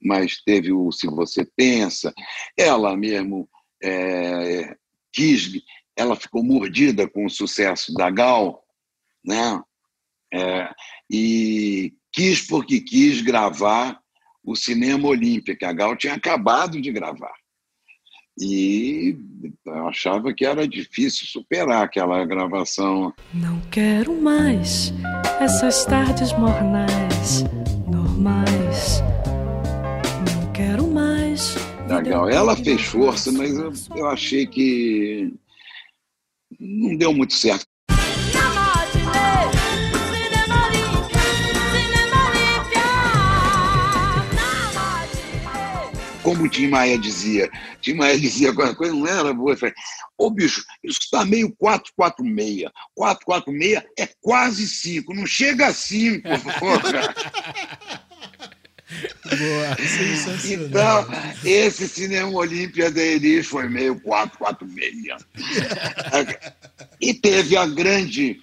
mas 0.00 0.40
teve 0.44 0.72
o 0.72 0.92
Se 0.92 1.08
Você 1.08 1.44
Pensa, 1.56 2.14
ela 2.56 2.96
mesmo 2.96 3.48
é, 3.82 4.76
quis, 5.12 5.50
ela 5.96 6.14
ficou 6.14 6.44
mordida 6.44 7.08
com 7.10 7.26
o 7.26 7.30
sucesso 7.30 7.92
da 7.94 8.08
Gal, 8.10 8.64
né? 9.24 9.60
É, 10.32 10.70
e 11.10 11.92
quis 12.12 12.46
porque 12.46 12.80
quis 12.80 13.22
gravar 13.22 14.01
o 14.44 14.56
Cinema 14.56 15.08
Olímpico, 15.08 15.58
que 15.58 15.64
a 15.64 15.72
Gal 15.72 15.96
tinha 15.96 16.14
acabado 16.14 16.80
de 16.80 16.90
gravar. 16.90 17.34
E 18.40 19.16
eu 19.66 19.88
achava 19.88 20.32
que 20.32 20.44
era 20.44 20.66
difícil 20.66 21.26
superar 21.26 21.84
aquela 21.84 22.24
gravação. 22.24 23.12
Não 23.34 23.60
quero 23.70 24.20
mais 24.20 24.92
essas 25.38 25.84
tardes 25.84 26.32
mornais, 26.32 27.44
normais. 27.86 29.02
Não 30.34 30.52
quero 30.52 30.86
mais. 30.86 31.54
Legal. 31.86 32.28
Ela 32.30 32.56
fez 32.56 32.82
força, 32.82 33.30
mas 33.30 33.54
eu, 33.54 33.72
eu 33.94 34.08
achei 34.08 34.46
que 34.46 35.34
não 36.58 36.96
deu 36.96 37.12
muito 37.12 37.34
certo. 37.34 37.66
Como 46.22 46.44
o 46.44 46.48
Tim 46.48 46.68
Maia 46.68 46.98
dizia. 46.98 47.50
Tim 47.80 47.94
Maia 47.94 48.18
dizia 48.18 48.48
alguma 48.48 48.74
coisa, 48.74 48.94
não 48.94 49.06
era 49.06 49.32
boa. 49.34 49.56
falei, 49.56 49.74
ô 50.16 50.30
bicho, 50.30 50.64
isso 50.82 51.00
está 51.02 51.24
meio 51.24 51.54
446. 51.56 52.70
446 52.94 53.82
é 53.98 54.08
quase 54.20 54.66
5, 54.66 55.14
não 55.14 55.26
chega 55.26 55.68
a 55.68 55.72
5, 55.72 56.22
porra. 56.58 57.14
Boa, 59.38 59.76
Então, 60.44 61.06
esse 61.44 61.88
Cinema 61.88 62.30
Olímpia 62.30 62.90
da 62.90 63.02
Elis 63.02 63.46
foi 63.46 63.68
meio 63.68 63.98
446. 64.00 65.24
e 67.00 67.14
teve 67.14 67.56
a 67.56 67.66
grande, 67.66 68.40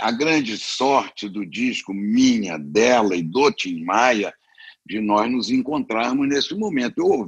a 0.00 0.10
grande 0.10 0.58
sorte 0.58 1.28
do 1.28 1.46
disco 1.46 1.94
minha, 1.94 2.58
dela 2.58 3.14
e 3.14 3.22
do 3.22 3.52
Tim 3.52 3.84
Maia, 3.84 4.34
de 4.86 5.00
nós 5.00 5.30
nos 5.30 5.50
encontrarmos 5.50 6.28
nesse 6.28 6.54
momento. 6.54 6.98
Eu, 6.98 7.26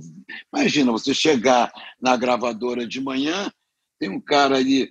imagina 0.55 0.93
você 0.93 1.15
chegar 1.15 1.73
na 2.01 2.17
gravadora 2.17 2.87
de 2.87 3.01
manhã, 3.01 3.51
tem 3.99 4.11
um 4.11 4.21
cara 4.21 4.57
ali, 4.57 4.91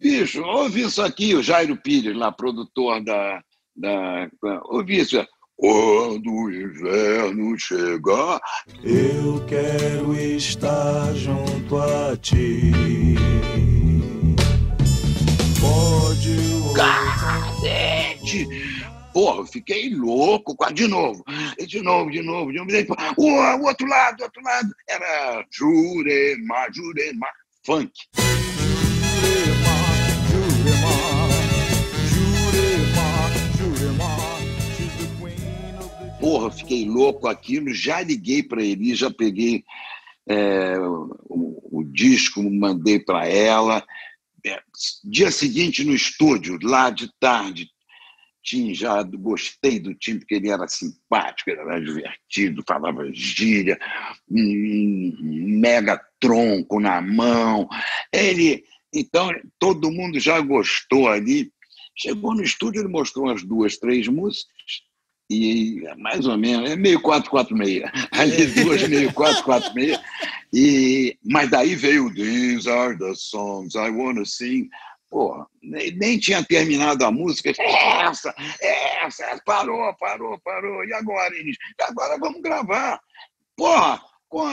bicho, 0.00 0.42
ouve 0.42 0.82
isso 0.82 1.00
aqui, 1.00 1.34
o 1.34 1.42
Jairo 1.42 1.76
Pires, 1.76 2.16
lá, 2.16 2.32
produtor 2.32 3.02
da. 3.02 3.42
da 3.76 4.28
ouvi 4.64 5.00
isso. 5.00 5.24
Quando 5.56 6.32
o 6.32 6.50
inverno 6.50 7.56
chegar, 7.56 8.40
eu 8.82 9.40
quero 9.46 10.12
estar 10.16 11.14
junto 11.14 11.78
a 11.78 12.16
ti. 12.16 12.72
Pode. 15.60 16.54
Cacete! 16.74 18.73
Porra, 19.14 19.42
eu 19.42 19.46
fiquei 19.46 19.94
louco, 19.94 20.56
de 20.72 20.88
novo, 20.88 21.24
e 21.56 21.64
de 21.64 21.80
novo, 21.80 22.10
de 22.10 22.20
novo, 22.20 22.50
de 22.50 22.58
novo. 22.58 22.70
O, 23.16 23.26
o 23.26 23.64
outro 23.64 23.86
lado, 23.86 24.20
o 24.20 24.24
outro 24.24 24.42
lado, 24.42 24.74
era 24.88 25.46
Jurema, 25.52 26.66
Jurema, 26.74 27.28
funk. 27.64 27.92
Porra, 36.18 36.50
fiquei 36.50 36.84
louco 36.84 37.28
aquilo, 37.28 37.72
já 37.72 38.02
liguei 38.02 38.42
para 38.42 38.64
ele, 38.64 38.96
já 38.96 39.12
peguei 39.12 39.62
é, 40.26 40.76
o, 40.76 41.62
o, 41.70 41.84
disco, 41.84 42.42
mandei 42.42 42.98
para 42.98 43.28
ela. 43.28 43.86
É, 44.44 44.60
dia 45.04 45.30
seguinte 45.30 45.84
no 45.84 45.94
estúdio, 45.94 46.58
lá 46.60 46.90
de 46.90 47.08
tarde, 47.20 47.70
Tim 48.44 48.74
já 48.74 49.02
gostei 49.02 49.80
do 49.80 49.94
Tim 49.94 50.18
porque 50.18 50.34
ele 50.34 50.50
era 50.50 50.68
simpático, 50.68 51.50
ele 51.50 51.60
era 51.60 51.80
divertido, 51.80 52.62
falava 52.68 53.10
gíria, 53.12 53.78
um 54.30 55.16
mega 55.60 55.98
tronco 56.20 56.78
na 56.78 57.00
mão. 57.00 57.66
Ele, 58.12 58.62
então, 58.92 59.30
todo 59.58 59.90
mundo 59.90 60.20
já 60.20 60.38
gostou 60.40 61.08
ali. 61.08 61.50
Chegou 61.96 62.34
no 62.34 62.42
estúdio, 62.42 62.82
ele 62.82 62.88
mostrou 62.88 63.26
umas 63.26 63.42
duas, 63.42 63.78
três 63.78 64.08
músicas, 64.08 64.82
e 65.30 65.82
mais 65.96 66.26
ou 66.26 66.36
menos, 66.36 66.70
é 66.70 66.76
meio 66.76 67.00
446. 67.00 67.90
Ali 68.12 68.46
duas, 68.46 68.86
meio 68.88 69.12
446. 69.12 69.98
E, 70.52 71.16
mas 71.24 71.50
daí 71.50 71.74
veio 71.74 72.12
These 72.14 72.68
are 72.68 72.96
the 72.96 73.14
songs 73.14 73.74
I 73.74 73.90
wanna 73.90 74.24
sing 74.24 74.68
pô, 75.14 75.46
nem, 75.62 75.96
nem, 75.96 76.18
tinha 76.18 76.42
terminado 76.42 77.04
a 77.04 77.10
música, 77.12 77.52
é 77.56 78.02
essa, 78.02 78.34
é 78.60 79.04
essa, 79.06 79.40
parou, 79.46 79.94
parou, 79.94 80.36
parou, 80.40 80.84
e 80.84 80.92
agora, 80.92 81.38
Inês? 81.38 81.56
Agora 81.82 82.18
vamos 82.18 82.42
gravar. 82.42 83.00
Porra, 83.56 84.02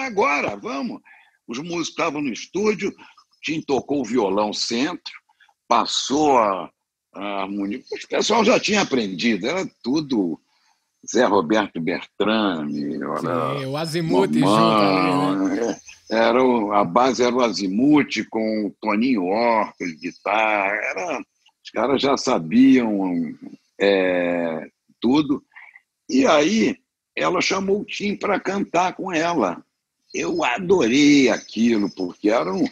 agora, 0.05 0.55
vamos. 0.55 1.01
Os 1.47 1.57
músicos 1.57 1.89
estavam 1.89 2.21
no 2.21 2.31
estúdio, 2.31 2.95
Tim 3.41 3.59
tocou 3.59 4.01
o 4.01 4.05
violão 4.05 4.53
centro, 4.53 5.11
passou 5.67 6.37
a, 6.37 6.69
a 7.15 7.41
harmonia. 7.41 7.79
O 7.79 8.07
pessoal 8.07 8.45
já 8.45 8.59
tinha 8.59 8.81
aprendido, 8.81 9.47
era 9.47 9.67
tudo 9.81 10.39
Zé 11.11 11.25
Roberto 11.25 11.81
Bertrame. 11.81 12.71
Sim, 12.71 13.65
o 13.65 13.75
Azimuth 13.77 14.31
junto 14.31 14.45
ali, 14.45 15.55
né? 15.55 15.80
Era 16.11 16.43
o, 16.43 16.73
a 16.73 16.83
base 16.83 17.23
era 17.23 17.33
o 17.33 17.41
Azimuth 17.41 18.27
com 18.29 18.65
o 18.65 18.75
Toninho 18.81 19.23
Orcas, 19.23 19.93
guitarra. 19.93 20.73
Era, 20.73 21.19
os 21.19 21.71
caras 21.73 22.01
já 22.01 22.17
sabiam 22.17 23.33
é, 23.79 24.67
tudo. 24.99 25.41
E 26.09 26.27
aí 26.27 26.77
ela 27.15 27.39
chamou 27.39 27.79
o 27.79 27.85
Tim 27.85 28.17
para 28.17 28.41
cantar 28.41 28.93
com 28.93 29.09
ela. 29.13 29.63
Eu 30.13 30.43
adorei 30.43 31.29
aquilo, 31.29 31.89
porque 31.95 32.29
era 32.29 32.53
um, 32.53 32.65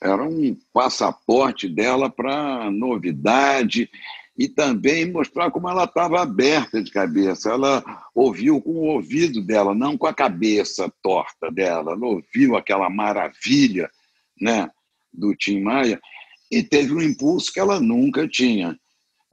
era 0.00 0.22
um 0.22 0.56
passaporte 0.72 1.68
dela 1.68 2.08
para 2.08 2.70
novidade 2.70 3.90
e 4.38 4.48
também 4.48 5.10
mostrar 5.10 5.50
como 5.50 5.68
ela 5.68 5.82
estava 5.84 6.22
aberta 6.22 6.80
de 6.80 6.92
cabeça. 6.92 7.50
Ela 7.50 7.82
ouviu 8.14 8.62
com 8.62 8.70
o 8.70 8.86
ouvido 8.86 9.42
dela, 9.42 9.74
não 9.74 9.98
com 9.98 10.06
a 10.06 10.14
cabeça 10.14 10.92
torta 11.02 11.50
dela. 11.50 11.92
Ela 11.92 12.06
ouviu 12.06 12.56
aquela 12.56 12.88
maravilha 12.88 13.90
né, 14.40 14.70
do 15.12 15.34
Tim 15.34 15.60
Maia 15.60 16.00
e 16.50 16.62
teve 16.62 16.94
um 16.94 17.02
impulso 17.02 17.52
que 17.52 17.58
ela 17.58 17.80
nunca 17.80 18.28
tinha. 18.28 18.78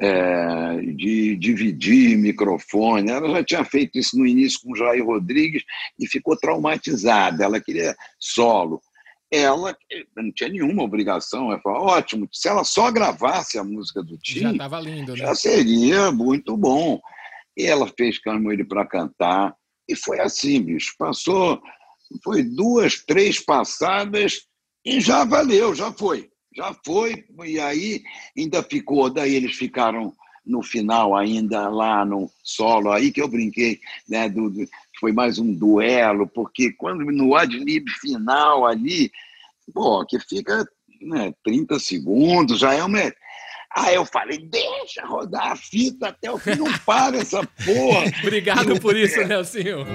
é, 0.02 0.82
de 0.96 1.36
dividir 1.38 2.18
microfone. 2.18 3.12
Ela 3.12 3.30
já 3.30 3.44
tinha 3.44 3.64
feito 3.64 3.98
isso 3.98 4.18
no 4.18 4.26
início 4.26 4.60
com 4.62 4.76
Jair 4.76 5.06
Rodrigues 5.06 5.64
e 6.00 6.08
ficou 6.08 6.36
traumatizada. 6.36 7.44
Ela 7.46 7.62
queria 7.62 7.96
solo. 8.20 8.82
Ela 9.32 9.76
não 10.16 10.32
tinha 10.32 10.50
nenhuma 10.50 10.84
obrigação. 10.84 11.52
Ela 11.52 11.62
falou: 11.62 11.88
ótimo, 11.88 12.28
se 12.32 12.48
ela 12.48 12.64
só 12.64 12.92
gravasse 12.92 13.58
a 13.58 13.64
música 13.64 14.04
do 14.04 14.18
Tim, 14.18 14.40
já, 14.40 14.58
tava 14.58 14.80
lindo, 14.80 15.14
né? 15.14 15.18
já 15.18 15.36
seria 15.36 16.12
muito 16.12 16.56
bom. 16.56 17.00
E 17.58 17.64
ela 17.64 17.92
fez 17.98 18.20
Camo 18.20 18.52
ele 18.52 18.64
para 18.64 18.86
cantar. 18.86 19.56
E 19.88 19.96
foi 19.96 20.20
assim, 20.20 20.62
bicho. 20.62 20.94
Passou, 20.98 21.62
foi 22.24 22.44
duas, 22.44 23.04
três 23.06 23.40
passadas 23.40 24.42
e 24.86 25.00
já 25.00 25.24
valeu, 25.24 25.74
já 25.74 25.92
foi 25.92 26.30
já 26.56 26.74
foi, 26.86 27.26
e 27.46 27.60
aí 27.60 28.02
ainda 28.38 28.64
ficou, 28.64 29.10
daí 29.10 29.36
eles 29.36 29.56
ficaram 29.56 30.14
no 30.46 30.64
final 30.64 31.16
ainda 31.16 31.68
lá 31.68 32.06
no 32.06 32.32
solo, 32.44 32.92
aí 32.92 33.12
que 33.12 33.22
eu 33.22 33.28
brinquei, 33.28 33.80
né, 34.08 34.30
do, 34.30 34.50
do 34.50 34.66
foi 35.00 35.12
mais 35.12 35.40
um 35.40 35.54
duelo, 35.54 36.28
porque 36.28 36.72
quando 36.72 37.04
no 37.06 37.36
adlib 37.36 37.90
final 38.02 38.66
ali, 38.66 39.12
pô, 39.74 40.06
que 40.06 40.20
fica 40.20 40.66
né, 41.02 41.34
30 41.44 41.80
segundos, 41.80 42.60
já 42.60 42.74
é 42.74 42.84
uma... 42.84 43.00
Aí 43.76 43.96
eu 43.96 44.06
falei, 44.06 44.38
deixa 44.38 45.06
rodar 45.06 45.52
a 45.52 45.56
fita 45.56 46.08
até 46.08 46.32
o 46.32 46.38
fim, 46.38 46.56
não 46.56 46.72
para 46.86 47.18
essa 47.18 47.44
porra. 47.66 48.06
Obrigado 48.24 48.80
por 48.80 48.96
isso, 48.96 49.22
Nelsinho. 49.26 49.86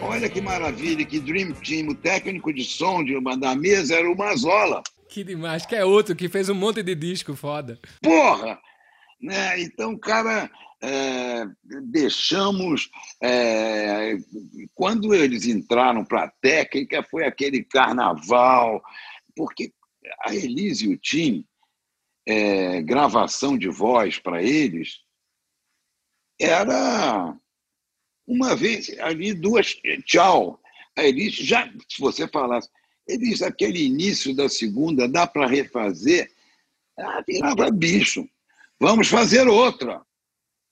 Olha 0.00 0.30
que 0.30 0.40
maravilha, 0.40 1.04
que 1.04 1.20
Dream 1.20 1.52
Team, 1.52 1.88
o 1.88 1.94
técnico 1.94 2.50
de 2.50 2.64
som 2.64 3.04
de 3.04 3.14
uma 3.14 3.36
da 3.36 3.54
mesa 3.54 3.96
era 3.96 4.10
o 4.10 4.16
Mazola. 4.16 4.82
Que 5.16 5.24
demais, 5.24 5.64
que 5.64 5.74
é 5.74 5.82
outro 5.82 6.14
que 6.14 6.28
fez 6.28 6.50
um 6.50 6.54
monte 6.54 6.82
de 6.82 6.94
disco 6.94 7.34
foda. 7.34 7.80
Porra! 8.02 8.60
Né? 9.18 9.62
Então, 9.62 9.98
cara, 9.98 10.50
é, 10.82 11.46
deixamos. 11.84 12.90
É, 13.22 14.18
quando 14.74 15.14
eles 15.14 15.46
entraram 15.46 16.04
para 16.04 16.24
a 16.24 16.30
técnica, 16.30 17.02
foi 17.10 17.24
aquele 17.24 17.64
carnaval, 17.64 18.82
porque 19.34 19.72
a 20.20 20.34
Elise 20.34 20.84
e 20.84 20.92
o 20.92 20.98
Tim, 20.98 21.46
é, 22.26 22.82
gravação 22.82 23.56
de 23.56 23.70
voz 23.70 24.18
para 24.18 24.42
eles, 24.42 25.00
era 26.38 27.34
uma 28.26 28.54
vez 28.54 28.90
ali, 29.00 29.32
duas, 29.32 29.74
tchau. 30.04 30.60
Aí 30.94 31.08
ele 31.08 31.30
disse, 31.30 31.42
já, 31.42 31.72
se 31.88 32.02
você 32.02 32.28
falasse, 32.28 32.68
ele 33.06 33.30
disse, 33.30 33.44
aquele 33.44 33.84
início 33.84 34.34
da 34.34 34.48
segunda 34.48 35.08
dá 35.08 35.26
para 35.26 35.46
refazer? 35.46 36.30
Ah, 36.98 37.22
virava 37.26 37.70
bicho. 37.70 38.28
Vamos 38.80 39.08
fazer 39.08 39.46
outra. 39.46 40.02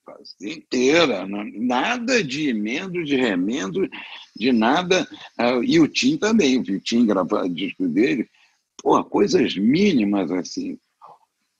Fazer 0.05 0.53
inteira. 0.53 1.27
Nada 1.27 2.23
de 2.23 2.49
emendo, 2.49 3.05
de 3.05 3.17
remendo, 3.17 3.89
de 4.37 4.53
nada. 4.53 5.09
Ah, 5.39 5.61
e 5.63 5.79
o 5.79 5.89
Tim 5.89 6.17
também, 6.17 6.59
o 6.59 6.81
Tim 6.81 7.07
gravava 7.07 7.47
o 7.47 7.55
disco 7.55 7.89
dele. 7.89 8.29
Pô, 8.83 9.03
coisas 9.05 9.57
mínimas 9.57 10.31
assim. 10.31 10.79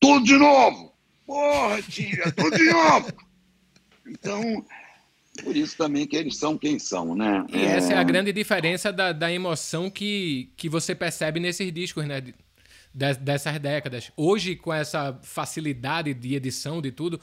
Tudo 0.01 0.25
de 0.25 0.37
novo! 0.37 0.93
Porra, 1.25 1.81
Tim, 1.83 2.11
tudo 2.37 2.57
de 2.57 2.71
novo! 2.71 3.13
Então, 4.07 4.67
por 5.43 5.57
isso 5.57 5.77
também 5.77 6.07
que 6.07 6.17
eles 6.17 6.37
são 6.37 6.57
quem 6.57 6.79
são, 6.79 7.15
né? 7.15 7.45
E 7.53 7.57
é... 7.57 7.65
essa 7.65 7.93
é 7.95 7.97
a 7.97 8.05
grande 8.05 8.33
diferença 8.33 8.93
da, 8.93 9.13
da 9.13 9.33
emoção 9.33 9.91
que, 9.91 10.51
que 10.57 10.69
você 10.69 10.95
percebe 10.95 11.41
nesses 11.41 11.73
discos, 11.73 12.07
né? 12.07 12.23
dessas 12.95 13.59
décadas. 13.59 14.13
Hoje, 14.17 14.55
com 14.55 14.73
essa 14.73 15.19
facilidade 15.23 16.15
de 16.15 16.37
edição, 16.37 16.81
de 16.81 16.93
tudo, 16.93 17.21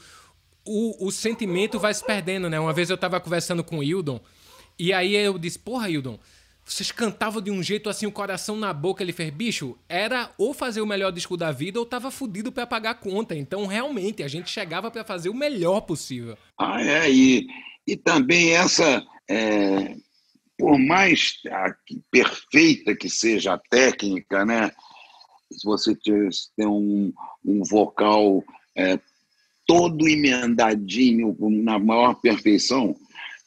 o, 0.64 1.06
o 1.06 1.10
sentimento 1.10 1.78
vai 1.78 1.94
se 1.94 2.04
perdendo, 2.04 2.50
né? 2.50 2.60
Uma 2.60 2.74
vez 2.74 2.90
eu 2.90 2.98
tava 2.98 3.18
conversando 3.18 3.64
com 3.64 3.78
o 3.78 3.82
Hildon, 3.82 4.20
e 4.78 4.92
aí 4.92 5.14
eu 5.14 5.38
disse, 5.38 5.58
porra, 5.58 5.88
Hildon, 5.88 6.18
vocês 6.64 6.92
cantavam 6.92 7.42
de 7.42 7.50
um 7.50 7.62
jeito 7.62 7.88
assim, 7.88 8.06
o 8.06 8.12
coração 8.12 8.56
na 8.56 8.72
boca. 8.72 9.02
Ele 9.02 9.12
fez, 9.12 9.30
bicho, 9.30 9.76
era 9.88 10.30
ou 10.38 10.54
fazer 10.54 10.80
o 10.80 10.86
melhor 10.86 11.10
disco 11.10 11.36
da 11.36 11.50
vida 11.50 11.78
ou 11.78 11.86
tava 11.86 12.10
fudido 12.10 12.52
para 12.52 12.66
pagar 12.66 12.90
a 12.90 12.94
conta. 12.94 13.34
Então, 13.34 13.66
realmente, 13.66 14.22
a 14.22 14.28
gente 14.28 14.50
chegava 14.50 14.90
para 14.90 15.04
fazer 15.04 15.28
o 15.28 15.34
melhor 15.34 15.80
possível. 15.80 16.36
Ah, 16.58 16.80
é, 16.80 17.10
e 17.10 17.46
e 17.86 17.96
também 17.96 18.50
essa, 18.52 19.04
é, 19.28 19.96
por 20.58 20.78
mais 20.78 21.34
perfeita 22.10 22.94
que 22.94 23.08
seja 23.08 23.54
a 23.54 23.58
técnica, 23.58 24.44
né? 24.44 24.70
se 25.52 25.64
você 25.64 25.94
tem 26.56 26.66
um, 26.66 27.12
um 27.44 27.62
vocal 27.64 28.42
é, 28.76 28.98
todo 29.66 30.08
emendadinho, 30.08 31.36
na 31.62 31.78
maior 31.78 32.14
perfeição, 32.14 32.96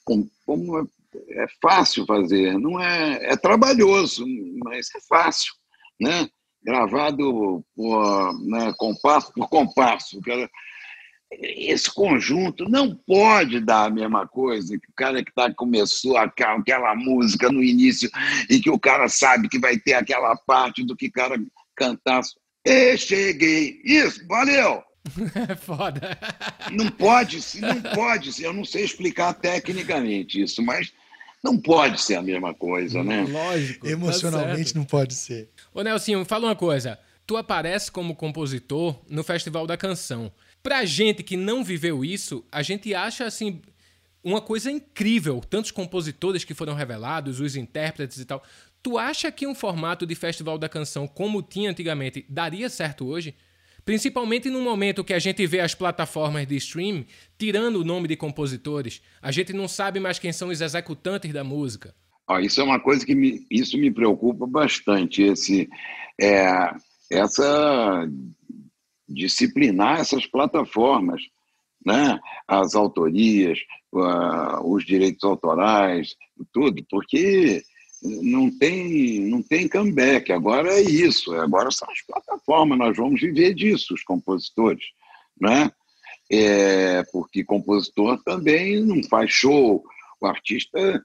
como, 0.03 0.29
como 0.45 0.79
é, 0.79 1.43
é 1.43 1.45
fácil 1.61 2.05
fazer, 2.05 2.57
não 2.59 2.79
é, 2.79 3.31
é 3.31 3.35
trabalhoso, 3.35 4.25
mas 4.63 4.87
é 4.95 4.99
fácil, 5.07 5.53
né? 5.99 6.27
Gravado 6.63 7.63
por 7.75 8.39
né, 8.47 8.73
compasso 8.77 9.31
por 9.33 9.47
compasso, 9.49 10.19
esse 11.31 11.91
conjunto 11.93 12.69
não 12.69 12.95
pode 12.95 13.59
dar 13.59 13.85
a 13.85 13.89
mesma 13.89 14.27
coisa 14.27 14.77
que 14.77 14.89
o 14.89 14.93
cara 14.95 15.23
que 15.23 15.33
tá, 15.33 15.53
começou 15.53 16.17
aquela, 16.17 16.95
música 16.95 17.51
no 17.51 17.63
início 17.63 18.09
e 18.49 18.59
que 18.59 18.69
o 18.69 18.79
cara 18.79 19.07
sabe 19.09 19.49
que 19.49 19.59
vai 19.59 19.77
ter 19.77 19.93
aquela 19.93 20.35
parte 20.35 20.83
do 20.83 20.95
que 20.95 21.07
o 21.07 21.11
cara 21.11 21.37
cantar. 21.75 22.21
E 22.65 22.97
cheguei. 22.97 23.79
Isso, 23.83 24.25
valeu! 24.27 24.83
Foda. 25.61 26.17
Não 26.71 26.89
pode, 26.89 27.39
não 27.61 27.81
pode 27.93 28.33
ser. 28.33 28.45
Eu 28.45 28.53
não 28.53 28.65
sei 28.65 28.83
explicar 28.83 29.33
tecnicamente 29.33 30.41
isso, 30.41 30.63
mas 30.63 30.91
não 31.43 31.59
pode 31.59 32.01
ser 32.01 32.15
a 32.15 32.23
mesma 32.23 32.53
coisa, 32.55 33.03
né? 33.03 33.23
Lógico. 33.29 33.85
Tá 33.85 33.91
Emocionalmente 33.91 34.73
tá 34.73 34.79
não 34.79 34.85
pode 34.85 35.13
ser. 35.13 35.49
Ô, 35.73 35.83
Nelson, 35.83 36.25
fala 36.25 36.47
uma 36.47 36.55
coisa. 36.55 36.97
Tu 37.27 37.37
aparece 37.37 37.91
como 37.91 38.15
compositor 38.15 38.99
no 39.07 39.23
Festival 39.23 39.67
da 39.67 39.77
Canção. 39.77 40.31
Pra 40.65 40.83
gente 40.83 41.21
que 41.21 41.37
não 41.37 41.63
viveu 41.63 42.03
isso, 42.03 42.43
a 42.51 42.63
gente 42.63 42.91
acha 42.95 43.23
assim 43.23 43.61
uma 44.23 44.41
coisa 44.41 44.71
incrível, 44.71 45.39
tantos 45.47 45.69
compositores 45.69 46.43
que 46.43 46.55
foram 46.55 46.73
revelados, 46.73 47.39
os 47.39 47.55
intérpretes 47.55 48.17
e 48.17 48.25
tal. 48.25 48.41
Tu 48.81 48.97
acha 48.97 49.31
que 49.31 49.45
um 49.45 49.53
formato 49.53 50.07
de 50.07 50.15
festival 50.15 50.57
da 50.57 50.67
canção 50.67 51.07
como 51.07 51.43
tinha 51.43 51.69
antigamente 51.69 52.25
daria 52.27 52.67
certo 52.67 53.05
hoje? 53.05 53.35
Principalmente 53.85 54.49
no 54.49 54.59
momento 54.59 55.03
que 55.03 55.13
a 55.13 55.19
gente 55.19 55.45
vê 55.45 55.59
as 55.59 55.75
plataformas 55.75 56.47
de 56.47 56.55
stream 56.55 57.05
tirando 57.37 57.75
o 57.75 57.83
nome 57.83 58.07
de 58.07 58.15
compositores, 58.15 59.03
a 59.21 59.31
gente 59.31 59.53
não 59.53 59.67
sabe 59.67 59.99
mais 59.99 60.17
quem 60.17 60.33
são 60.33 60.49
os 60.49 60.61
executantes 60.61 61.31
da 61.31 61.43
música. 61.43 61.93
Isso 62.41 62.59
é 62.59 62.63
uma 62.63 62.79
coisa 62.79 63.05
que 63.05 63.13
me, 63.13 63.45
isso 63.51 63.77
me 63.77 63.91
preocupa 63.91 64.47
bastante, 64.47 65.21
esse, 65.21 65.69
é, 66.19 66.73
essa 67.11 68.09
disciplinar 69.07 69.99
essas 69.99 70.25
plataformas, 70.25 71.21
né? 71.85 72.19
as 72.47 72.75
autorias, 72.75 73.59
uh, 73.93 74.73
os 74.73 74.85
direitos 74.85 75.23
autorais, 75.23 76.15
tudo, 76.51 76.83
porque 76.89 77.63
não 78.01 78.51
tem, 78.51 79.19
não 79.21 79.41
tem 79.41 79.67
comeback, 79.67 80.31
agora 80.31 80.69
é 80.73 80.81
isso, 80.81 81.33
agora 81.35 81.71
são 81.71 81.89
as 81.89 82.01
plataformas, 82.05 82.77
nós 82.77 82.97
vamos 82.97 83.21
viver 83.21 83.53
disso, 83.53 83.93
os 83.93 84.03
compositores, 84.03 84.85
né? 85.39 85.71
É, 86.29 87.03
porque 87.11 87.43
compositor 87.43 88.21
também 88.23 88.83
não 88.83 89.03
faz 89.03 89.31
show, 89.31 89.83
o 90.19 90.25
artista 90.25 91.01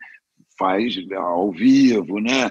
faz 0.59 0.95
ao 1.15 1.53
vivo, 1.53 2.21
né? 2.21 2.51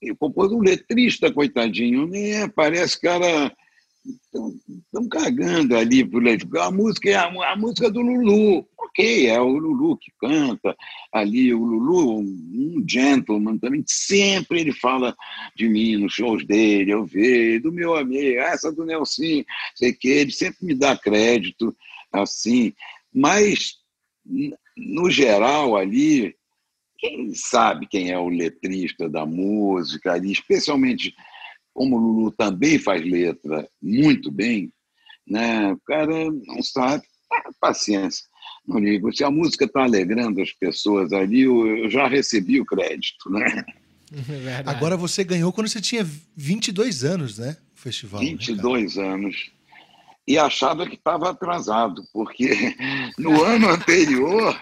E 0.00 0.14
compositor, 0.14 0.58
o 0.58 0.64
letrista, 0.64 1.32
coitadinho, 1.32 2.06
nem 2.06 2.32
é, 2.42 2.48
parece 2.48 3.00
cara 3.00 3.54
estão 4.04 5.08
cagando 5.08 5.76
ali 5.76 6.04
por 6.04 6.22
A 6.58 6.70
música 6.70 7.10
é 7.10 7.14
a, 7.14 7.52
a, 7.52 7.56
música 7.56 7.90
do 7.90 8.00
Lulu. 8.00 8.66
Ok, 8.78 9.28
é 9.28 9.40
o 9.40 9.56
Lulu 9.56 9.96
que 9.96 10.10
canta 10.18 10.76
ali. 11.12 11.54
O 11.54 11.62
Lulu, 11.62 12.20
um 12.20 12.84
gentleman 12.86 13.58
também, 13.58 13.84
sempre 13.86 14.60
ele 14.60 14.72
fala 14.72 15.14
de 15.56 15.68
mim 15.68 15.96
nos 15.96 16.14
shows 16.14 16.44
dele. 16.46 16.92
Eu 16.92 17.04
vejo, 17.04 17.62
do 17.62 17.72
meu 17.72 17.94
amigo, 17.94 18.40
essa 18.40 18.72
do 18.72 18.84
Nelson, 18.84 19.44
sei 19.74 19.92
que, 19.92 20.08
ele 20.08 20.32
sempre 20.32 20.66
me 20.66 20.74
dá 20.74 20.96
crédito, 20.96 21.74
assim. 22.12 22.72
Mas, 23.14 23.76
no 24.76 25.10
geral, 25.10 25.76
ali, 25.76 26.34
quem 26.98 27.32
sabe 27.34 27.86
quem 27.86 28.10
é 28.10 28.18
o 28.18 28.28
letrista 28.28 29.08
da 29.08 29.24
música 29.24 30.12
ali, 30.12 30.32
especialmente 30.32 31.14
como 31.72 31.96
o 31.96 31.98
Lulu 31.98 32.30
também 32.32 32.78
faz 32.78 33.02
letra 33.02 33.68
muito 33.80 34.30
bem, 34.30 34.72
né? 35.26 35.72
o 35.72 35.80
cara 35.86 36.30
não 36.30 36.62
sabe, 36.62 37.04
ah, 37.32 37.50
paciência. 37.60 38.24
Não 38.66 38.78
ligo. 38.78 39.12
Se 39.14 39.24
a 39.24 39.30
música 39.30 39.64
está 39.64 39.82
alegrando 39.82 40.40
as 40.40 40.52
pessoas 40.52 41.12
ali, 41.12 41.42
eu 41.42 41.90
já 41.90 42.06
recebi 42.06 42.60
o 42.60 42.64
crédito, 42.66 43.30
né? 43.30 43.64
Verdade. 44.10 44.68
Agora 44.68 44.96
você 44.96 45.24
ganhou 45.24 45.52
quando 45.52 45.68
você 45.68 45.80
tinha 45.80 46.06
22 46.36 47.02
anos, 47.02 47.38
né? 47.38 47.56
O 47.74 47.80
festival. 47.80 48.20
22 48.20 48.96
né, 48.96 49.08
anos. 49.08 49.50
E 50.28 50.38
achava 50.38 50.86
que 50.86 50.94
estava 50.94 51.30
atrasado, 51.30 52.04
porque 52.12 52.76
no 53.18 53.42
ano 53.42 53.70
anterior. 53.70 54.58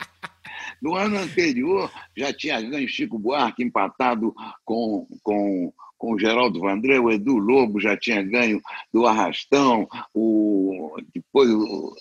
No 0.81 0.95
ano 0.95 1.19
anterior, 1.19 1.93
já 2.17 2.33
tinha 2.33 2.59
ganho 2.63 2.89
Chico 2.89 3.19
Buarque 3.19 3.63
empatado 3.63 4.35
com, 4.65 5.07
com, 5.23 5.71
com 6.01 6.15
o 6.15 6.19
Geraldo 6.19 6.61
Vandré, 6.61 6.99
o 6.99 7.11
Edu 7.11 7.37
Lobo 7.37 7.79
já 7.79 7.95
tinha 7.95 8.23
ganho 8.23 8.59
do 8.91 9.07
Arrastão, 9.07 9.87
o, 10.15 10.97
depois 11.15 11.51
o, 11.51 11.95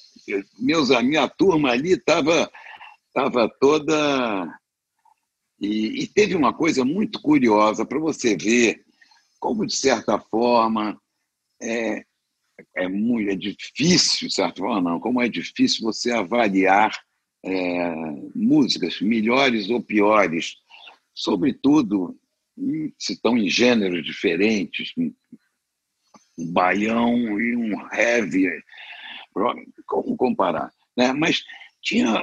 meus, 0.58 0.90
a 0.90 1.04
minha 1.04 1.28
turma 1.28 1.72
ali 1.72 1.92
estava 1.92 2.50
tava 3.14 3.50
toda 3.60 4.58
e, 5.60 6.04
e, 6.04 6.08
teve 6.08 6.34
uma 6.34 6.54
coisa 6.54 6.86
muito 6.86 7.22
curiosa 7.22 7.86
para 7.86 8.00
você 8.00 8.38
ver 8.38 8.82
como, 9.38 9.66
de 9.66 9.76
certa 9.76 10.18
forma, 10.18 10.98
é, 11.62 12.06
é, 12.78 12.88
muito, 12.88 13.30
é 13.30 13.36
difícil, 13.36 14.30
de 14.30 14.34
certa 14.34 14.62
forma, 14.62 14.92
não, 14.92 15.00
como 15.00 15.22
é 15.22 15.28
difícil 15.28 15.84
você 15.84 16.12
avaliar 16.12 16.92
é, 17.44 17.94
músicas, 18.34 19.02
melhores 19.02 19.70
ou 19.70 19.82
piores, 19.82 20.56
sobretudo 21.14 22.18
se 22.98 23.14
estão 23.14 23.38
em 23.38 23.50
gêneros 23.50 24.06
diferentes, 24.06 24.94
um 24.98 25.14
baião 26.52 27.40
e 27.40 27.56
um 27.56 27.94
heavy, 27.94 28.50
como 29.86 30.18
comparar? 30.18 30.72
Né? 30.96 31.14
Mas 31.14 31.44
tinha, 31.82 32.14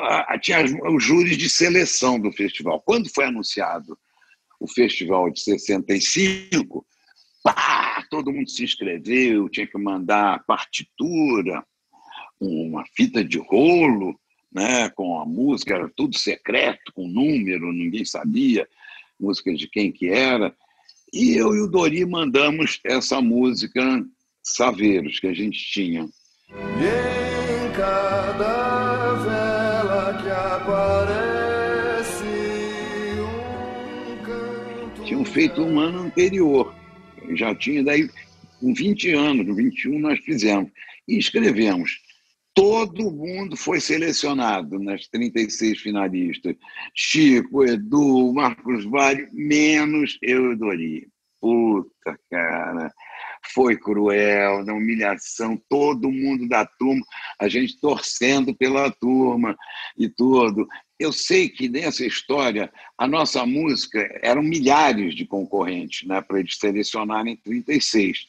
tinha 0.41 0.65
os 0.91 1.03
júris 1.03 1.37
de 1.37 1.49
seleção 1.49 2.21
do 2.21 2.31
festival. 2.33 2.81
Quando 2.83 3.13
foi 3.13 3.25
anunciado 3.25 3.99
o 4.61 4.69
festival 4.69 5.31
de 5.31 5.41
65, 5.41 6.87
pá, 7.43 8.05
todo 8.11 8.33
mundo 8.33 8.51
se 8.51 8.65
inscreveu, 8.65 9.49
tinha 9.49 9.67
que 9.67 9.79
mandar 9.79 10.45
partitura, 10.47 11.65
uma 12.41 12.85
fita 12.95 13.25
de 13.25 13.39
rolo, 13.39 14.19
né, 14.53 14.89
com 14.91 15.21
a 15.21 15.27
música, 15.27 15.75
era 15.75 15.91
tudo 15.95 16.17
secreto, 16.17 16.93
com 16.95 17.07
número, 17.07 17.73
ninguém 17.73 18.05
sabia 18.05 18.67
música 19.19 19.53
de 19.55 19.69
quem 19.69 19.93
que 19.93 20.09
era. 20.09 20.55
E 21.13 21.35
eu 21.35 21.55
e 21.55 21.61
o 21.61 21.67
Dori 21.67 22.05
mandamos 22.05 22.81
essa 22.85 23.21
música 23.21 24.05
Saveiros, 24.43 25.19
que 25.19 25.27
a 25.27 25.35
gente 25.35 25.59
tinha. 25.73 26.09
E 26.49 27.67
em 27.67 27.73
cada 27.73 29.15
vela 29.15 30.23
que 30.23 30.31
aparece 30.31 32.25
um 33.19 34.25
canto 34.25 35.03
Tinham 35.05 35.25
feito 35.25 35.63
um 35.63 35.81
ano 35.81 36.03
anterior. 36.03 36.75
Já 37.35 37.55
tinha, 37.55 37.83
daí, 37.83 38.09
com 38.61 38.73
20 38.73 39.13
anos, 39.13 39.47
no 39.47 39.55
21 39.55 39.99
nós 39.99 40.19
fizemos. 40.21 40.71
E 41.09 41.19
escrevemos. 41.19 42.06
Todo 42.57 43.11
mundo 43.11 43.55
foi 43.55 43.81
selecionado 43.81 44.79
nas 44.79 45.07
36 45.09 45.79
finalistas. 45.79 46.57
Chico, 46.95 47.63
Edu, 47.63 48.33
Marcos 48.33 48.87
Vale, 48.87 49.29
menos 49.31 50.19
eu 50.23 50.53
e 50.53 50.57
Dori. 50.57 51.09
Puta, 51.39 52.19
cara. 52.31 52.91
Foi 53.53 53.77
cruel, 53.77 54.65
na 54.65 54.73
humilhação, 54.73 55.61
todo 55.69 56.11
mundo 56.11 56.49
da 56.49 56.65
turma, 56.65 57.05
a 57.39 57.47
gente 57.47 57.79
torcendo 57.79 58.55
pela 58.55 58.91
turma 58.91 59.55
e 59.95 60.09
tudo. 60.09 60.67
Eu 60.99 61.13
sei 61.13 61.51
que 61.51 61.69
nessa 61.69 62.07
história, 62.07 62.73
a 62.97 63.07
nossa 63.07 63.45
música 63.45 64.01
eram 64.23 64.43
milhares 64.43 65.15
de 65.15 65.27
concorrentes, 65.27 66.09
né, 66.09 66.23
para 66.23 66.41
eles 66.41 66.57
selecionarem 66.57 67.37
36. 67.37 68.27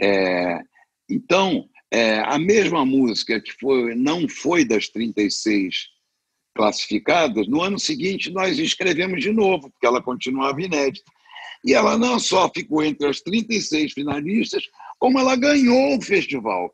É, 0.00 0.62
então, 1.10 1.68
é, 1.90 2.20
a 2.20 2.38
mesma 2.38 2.84
música 2.84 3.40
que 3.40 3.52
foi, 3.52 3.94
não 3.94 4.28
foi 4.28 4.64
das 4.64 4.88
36 4.88 5.88
classificadas, 6.54 7.48
no 7.48 7.62
ano 7.62 7.78
seguinte 7.78 8.30
nós 8.30 8.58
escrevemos 8.58 9.22
de 9.22 9.32
novo, 9.32 9.70
porque 9.70 9.86
ela 9.86 10.02
continuava 10.02 10.60
inédita. 10.62 11.10
E 11.64 11.74
ela 11.74 11.98
não 11.98 12.18
só 12.18 12.50
ficou 12.54 12.82
entre 12.82 13.06
as 13.06 13.20
36 13.20 13.92
finalistas, 13.92 14.64
como 14.98 15.18
ela 15.18 15.36
ganhou 15.36 15.96
o 15.96 16.02
festival. 16.02 16.72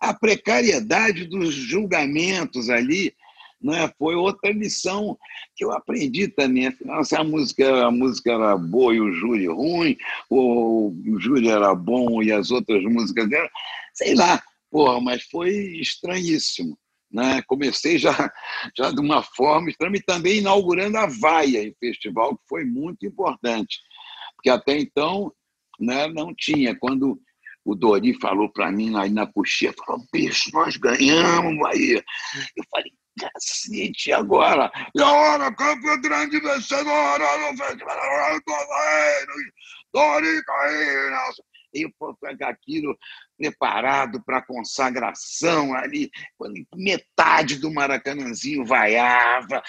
A 0.00 0.12
precariedade 0.12 1.24
dos 1.26 1.54
julgamentos 1.54 2.68
ali 2.68 3.14
né, 3.62 3.90
foi 3.98 4.14
outra 4.14 4.50
lição 4.52 5.18
que 5.54 5.64
eu 5.64 5.72
aprendi 5.72 6.28
também. 6.28 6.70
Se 7.04 7.16
a 7.16 7.24
música, 7.24 7.86
a 7.86 7.90
música 7.90 8.32
era 8.32 8.56
boa 8.56 8.94
e 8.94 9.00
o 9.00 9.12
júri 9.12 9.46
ruim, 9.46 9.96
ou 10.28 10.90
o 10.90 11.18
júri 11.18 11.48
era 11.48 11.74
bom 11.74 12.22
e 12.22 12.30
as 12.30 12.50
outras 12.50 12.82
músicas 12.84 13.30
eram, 13.30 13.48
sei 13.94 14.14
lá, 14.14 14.42
Porra, 14.76 15.00
mas 15.00 15.22
foi 15.22 15.48
estranhíssimo. 15.80 16.78
Né? 17.10 17.40
Comecei 17.46 17.96
já, 17.96 18.12
já 18.76 18.90
de 18.90 19.00
uma 19.00 19.22
forma 19.22 19.70
estranha 19.70 19.96
e 19.96 20.02
também 20.02 20.40
inaugurando 20.40 20.98
a 20.98 21.06
Vaia 21.06 21.62
em 21.62 21.74
festival, 21.80 22.36
que 22.36 22.42
foi 22.46 22.62
muito 22.62 23.06
importante, 23.06 23.78
porque 24.34 24.50
até 24.50 24.78
então 24.78 25.32
né, 25.80 26.08
não 26.08 26.34
tinha. 26.34 26.78
Quando 26.78 27.18
o 27.64 27.74
Dori 27.74 28.20
falou 28.20 28.52
para 28.52 28.70
mim 28.70 28.94
aí 28.98 29.08
na 29.08 29.26
coxinha, 29.26 29.72
falou, 29.72 30.04
bicho, 30.12 30.50
nós 30.52 30.76
ganhamos, 30.76 31.58
Bahia. 31.58 32.04
Eu 32.54 32.64
falei, 32.70 32.92
cacete, 33.18 34.12
agora? 34.12 34.70
E 34.94 35.00
agora, 35.00 35.54
campeão 35.54 35.98
grande 36.02 36.38
vencedora 36.38 37.24
do 37.50 37.64
Festival 37.64 38.42
Caína 40.44 41.32
eu 41.82 42.16
pegar 42.20 42.48
aquilo 42.48 42.96
preparado 43.36 44.22
para 44.24 44.38
a 44.38 44.46
consagração 44.46 45.74
ali, 45.74 46.10
quando 46.36 46.66
metade 46.74 47.56
do 47.56 47.72
Maracanãzinho 47.72 48.64
vaiava. 48.64 49.62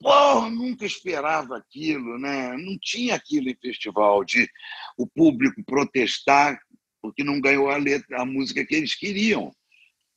Pô, 0.00 0.48
nunca 0.48 0.86
esperava 0.86 1.56
aquilo, 1.56 2.18
né? 2.18 2.56
Não 2.56 2.78
tinha 2.80 3.16
aquilo 3.16 3.48
em 3.48 3.56
festival 3.60 4.24
de 4.24 4.48
o 4.96 5.06
público 5.06 5.62
protestar 5.64 6.58
porque 7.00 7.24
não 7.24 7.40
ganhou 7.40 7.70
a 7.70 7.76
letra, 7.76 8.22
a 8.22 8.24
música 8.24 8.64
que 8.64 8.74
eles 8.74 8.94
queriam. 8.94 9.52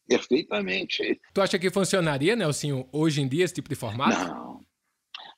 Perfeitamente. 0.08 1.20
Tu 1.34 1.42
acha 1.42 1.58
que 1.58 1.70
funcionaria, 1.70 2.36
Nelson, 2.36 2.88
hoje 2.92 3.22
em 3.22 3.28
dia, 3.28 3.46
esse 3.46 3.54
tipo 3.54 3.70
de 3.70 3.76
formato? 3.76 4.18
Não, 4.18 4.51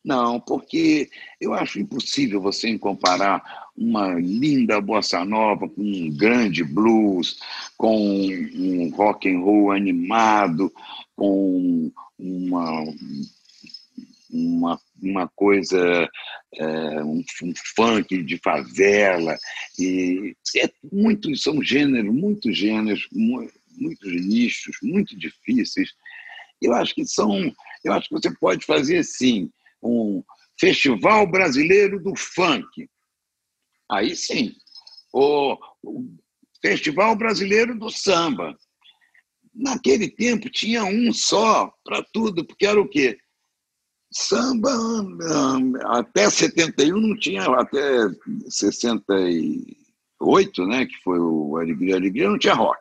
não, 0.03 0.39
porque 0.39 1.09
eu 1.39 1.53
acho 1.53 1.79
impossível 1.79 2.41
você 2.41 2.77
comparar 2.77 3.41
uma 3.75 4.13
linda 4.15 4.81
bossa 4.81 5.23
nova 5.23 5.69
com 5.69 5.81
um 5.81 6.09
grande 6.09 6.63
blues, 6.63 7.37
com 7.77 7.95
um 7.95 8.89
rock 8.95 9.29
and 9.29 9.39
roll 9.39 9.71
animado, 9.71 10.71
com 11.15 11.91
uma 12.19 12.83
uma, 14.33 14.79
uma 15.01 15.27
coisa, 15.35 16.09
é, 16.55 17.03
um, 17.03 17.23
um, 17.43 17.53
funk 17.75 18.23
de 18.23 18.37
favela. 18.39 19.37
E 19.77 20.35
é 20.57 20.69
muito, 20.91 21.35
são 21.37 21.61
gêneros, 21.61 22.13
muitos 22.13 22.57
gêneros, 22.57 23.07
muitos 23.11 24.11
nichos, 24.25 24.75
muito 24.81 25.15
difíceis. 25.15 25.91
Eu 26.59 26.73
acho 26.73 26.95
que 26.95 27.05
são. 27.05 27.53
Eu 27.83 27.93
acho 27.93 28.09
que 28.09 28.15
você 28.15 28.33
pode 28.39 28.65
fazer 28.65 29.03
sim 29.03 29.51
um 29.83 30.23
Festival 30.59 31.27
Brasileiro 31.27 32.01
do 32.01 32.15
Funk. 32.15 32.89
Aí 33.89 34.15
sim. 34.15 34.53
O, 35.13 35.57
Festival 36.63 37.15
Brasileiro 37.17 37.77
do 37.77 37.89
Samba. 37.89 38.57
Naquele 39.53 40.09
tempo 40.09 40.49
tinha 40.49 40.85
um 40.85 41.11
só 41.11 41.69
para 41.83 42.01
tudo, 42.13 42.45
porque 42.45 42.65
era 42.65 42.79
o 42.79 42.87
quê? 42.87 43.17
Samba 44.11 44.71
até 45.87 46.29
71 46.29 46.97
não 46.97 47.19
tinha, 47.19 47.43
até 47.43 48.07
68, 48.47 50.65
né, 50.65 50.85
que 50.85 50.95
foi 51.03 51.19
o 51.19 51.57
Alegria 51.57 51.97
Alegria, 51.97 52.29
não 52.29 52.39
tinha 52.39 52.53
rock. 52.53 52.79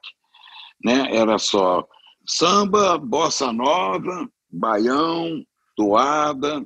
Né? 0.84 1.16
Era 1.16 1.36
só 1.38 1.84
samba, 2.24 2.96
bossa 2.98 3.52
nova, 3.52 4.30
baião, 4.48 5.44
toada, 5.74 6.64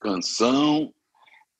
canção, 0.00 0.92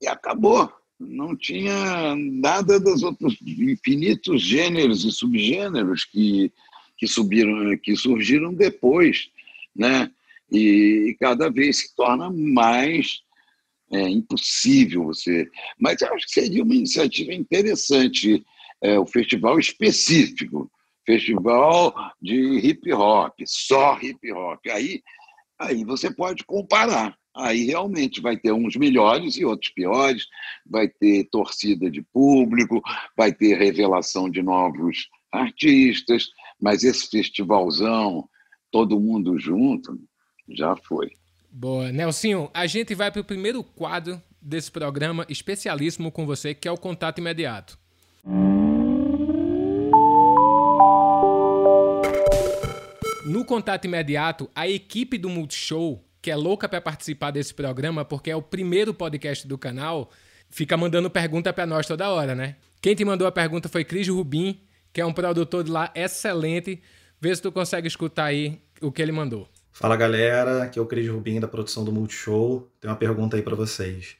e 0.00 0.06
acabou. 0.06 0.72
Não 0.98 1.36
tinha 1.36 2.16
nada 2.16 2.80
dos 2.80 3.02
outros 3.02 3.36
infinitos 3.42 4.42
gêneros 4.42 5.04
e 5.04 5.12
subgêneros 5.12 6.04
que, 6.04 6.52
que, 6.96 7.06
subiram, 7.06 7.76
que 7.78 7.96
surgiram 7.96 8.52
depois, 8.52 9.30
né? 9.74 10.10
E, 10.50 11.10
e 11.10 11.14
cada 11.20 11.50
vez 11.50 11.78
se 11.78 11.94
torna 11.94 12.30
mais 12.30 13.20
é, 13.92 14.08
impossível 14.08 15.04
você. 15.04 15.48
Mas 15.78 16.00
eu 16.00 16.12
acho 16.14 16.26
que 16.26 16.32
seria 16.32 16.64
uma 16.64 16.74
iniciativa 16.74 17.32
interessante, 17.32 18.44
é, 18.82 18.98
o 18.98 19.06
festival 19.06 19.58
específico, 19.58 20.70
festival 21.06 21.94
de 22.20 22.58
hip 22.58 22.92
hop, 22.92 23.34
só 23.46 23.98
hip 24.00 24.32
hop. 24.32 24.60
Aí 24.68 25.00
aí 25.58 25.84
você 25.84 26.10
pode 26.10 26.44
comparar. 26.44 27.16
Aí 27.38 27.66
realmente 27.66 28.20
vai 28.20 28.36
ter 28.36 28.52
uns 28.52 28.74
melhores 28.74 29.36
e 29.36 29.44
outros 29.44 29.70
piores, 29.70 30.26
vai 30.66 30.88
ter 30.88 31.28
torcida 31.30 31.88
de 31.88 32.02
público, 32.02 32.82
vai 33.16 33.32
ter 33.32 33.56
revelação 33.56 34.28
de 34.28 34.42
novos 34.42 35.08
artistas, 35.30 36.26
mas 36.60 36.82
esse 36.82 37.08
festivalzão, 37.08 38.28
todo 38.72 38.98
mundo 38.98 39.38
junto, 39.38 39.96
já 40.48 40.74
foi. 40.76 41.12
Boa. 41.48 41.92
Nelsinho, 41.92 42.50
a 42.52 42.66
gente 42.66 42.92
vai 42.94 43.10
para 43.10 43.20
o 43.20 43.24
primeiro 43.24 43.62
quadro 43.62 44.20
desse 44.42 44.70
programa 44.70 45.24
especialíssimo 45.28 46.10
com 46.10 46.26
você, 46.26 46.54
que 46.54 46.66
é 46.66 46.72
o 46.72 46.76
contato 46.76 47.18
imediato. 47.18 47.78
No 53.24 53.44
contato 53.44 53.84
imediato, 53.84 54.50
a 54.54 54.66
equipe 54.66 55.18
do 55.18 55.28
Multishow, 55.28 56.02
que 56.28 56.32
é 56.32 56.36
louca 56.36 56.68
para 56.68 56.78
participar 56.78 57.30
desse 57.30 57.54
programa, 57.54 58.04
porque 58.04 58.30
é 58.30 58.36
o 58.36 58.42
primeiro 58.42 58.92
podcast 58.92 59.48
do 59.48 59.56
canal, 59.56 60.10
fica 60.50 60.76
mandando 60.76 61.08
pergunta 61.08 61.50
para 61.54 61.64
nós 61.64 61.86
toda 61.86 62.10
hora, 62.10 62.34
né? 62.34 62.56
Quem 62.82 62.94
te 62.94 63.02
mandou 63.02 63.26
a 63.26 63.32
pergunta 63.32 63.66
foi 63.66 63.82
Cris 63.82 64.06
Rubim, 64.08 64.60
que 64.92 65.00
é 65.00 65.06
um 65.06 65.12
produtor 65.14 65.64
de 65.64 65.70
lá 65.70 65.90
excelente. 65.94 66.82
Vê 67.18 67.34
se 67.34 67.40
tu 67.40 67.50
consegue 67.50 67.88
escutar 67.88 68.26
aí 68.26 68.60
o 68.82 68.92
que 68.92 69.00
ele 69.00 69.10
mandou. 69.10 69.48
Fala 69.72 69.96
galera, 69.96 70.64
aqui 70.64 70.78
é 70.78 70.82
o 70.82 70.84
Cris 70.84 71.08
Rubim 71.08 71.40
da 71.40 71.48
produção 71.48 71.82
do 71.82 71.90
Multishow. 71.90 72.70
Tem 72.78 72.90
uma 72.90 72.96
pergunta 72.98 73.34
aí 73.34 73.42
para 73.42 73.56
vocês. 73.56 74.16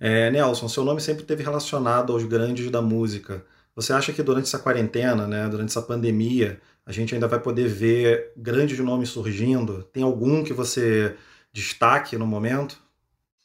É, 0.00 0.30
Nelson, 0.30 0.68
seu 0.68 0.84
nome 0.84 1.02
sempre 1.02 1.20
esteve 1.20 1.42
relacionado 1.42 2.14
aos 2.14 2.24
grandes 2.24 2.70
da 2.70 2.80
música. 2.80 3.44
Você 3.76 3.92
acha 3.92 4.10
que 4.10 4.22
durante 4.22 4.46
essa 4.46 4.58
quarentena, 4.58 5.26
né, 5.26 5.46
durante 5.50 5.68
essa 5.68 5.82
pandemia, 5.82 6.58
a 6.86 6.92
gente 6.92 7.14
ainda 7.14 7.28
vai 7.28 7.38
poder 7.38 7.68
ver 7.68 8.32
grandes 8.38 8.78
nomes 8.78 9.10
surgindo? 9.10 9.82
Tem 9.92 10.02
algum 10.02 10.42
que 10.42 10.54
você 10.54 11.14
destaque 11.52 12.16
no 12.16 12.26
momento? 12.26 12.82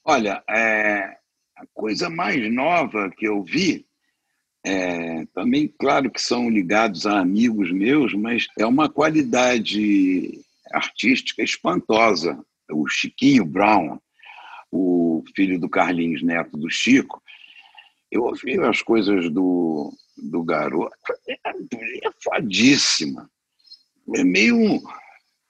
Olha, 0.03 0.43
é, 0.49 1.17
a 1.55 1.65
coisa 1.73 2.09
mais 2.09 2.51
nova 2.51 3.09
que 3.09 3.27
eu 3.27 3.43
vi 3.43 3.85
é, 4.65 5.25
também, 5.33 5.73
claro 5.79 6.11
que 6.11 6.21
são 6.21 6.49
ligados 6.49 7.05
a 7.05 7.19
amigos 7.19 7.71
meus, 7.71 8.13
mas 8.13 8.47
é 8.57 8.65
uma 8.65 8.89
qualidade 8.89 10.41
artística 10.71 11.41
espantosa. 11.41 12.37
O 12.69 12.87
Chiquinho 12.87 13.45
Brown, 13.45 13.97
o 14.71 15.23
filho 15.35 15.59
do 15.59 15.69
Carlinhos 15.69 16.21
Neto 16.21 16.57
do 16.57 16.69
Chico, 16.69 17.21
eu 18.11 18.23
ouvi 18.23 18.59
as 18.59 18.81
coisas 18.81 19.29
do, 19.29 19.93
do 20.17 20.43
garoto, 20.43 20.95
é, 21.27 21.33
é 21.33 22.11
fadíssima. 22.23 23.29
É 24.15 24.23
meio, 24.23 24.81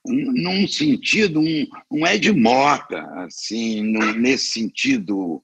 num 0.08 0.68
sentido, 0.68 1.40
um, 1.40 1.68
um 1.92 2.08
Ed 2.08 2.32
Mota, 2.32 3.02
assim, 3.26 3.82
num, 3.84 4.14
nesse 4.14 4.48
sentido 4.48 5.42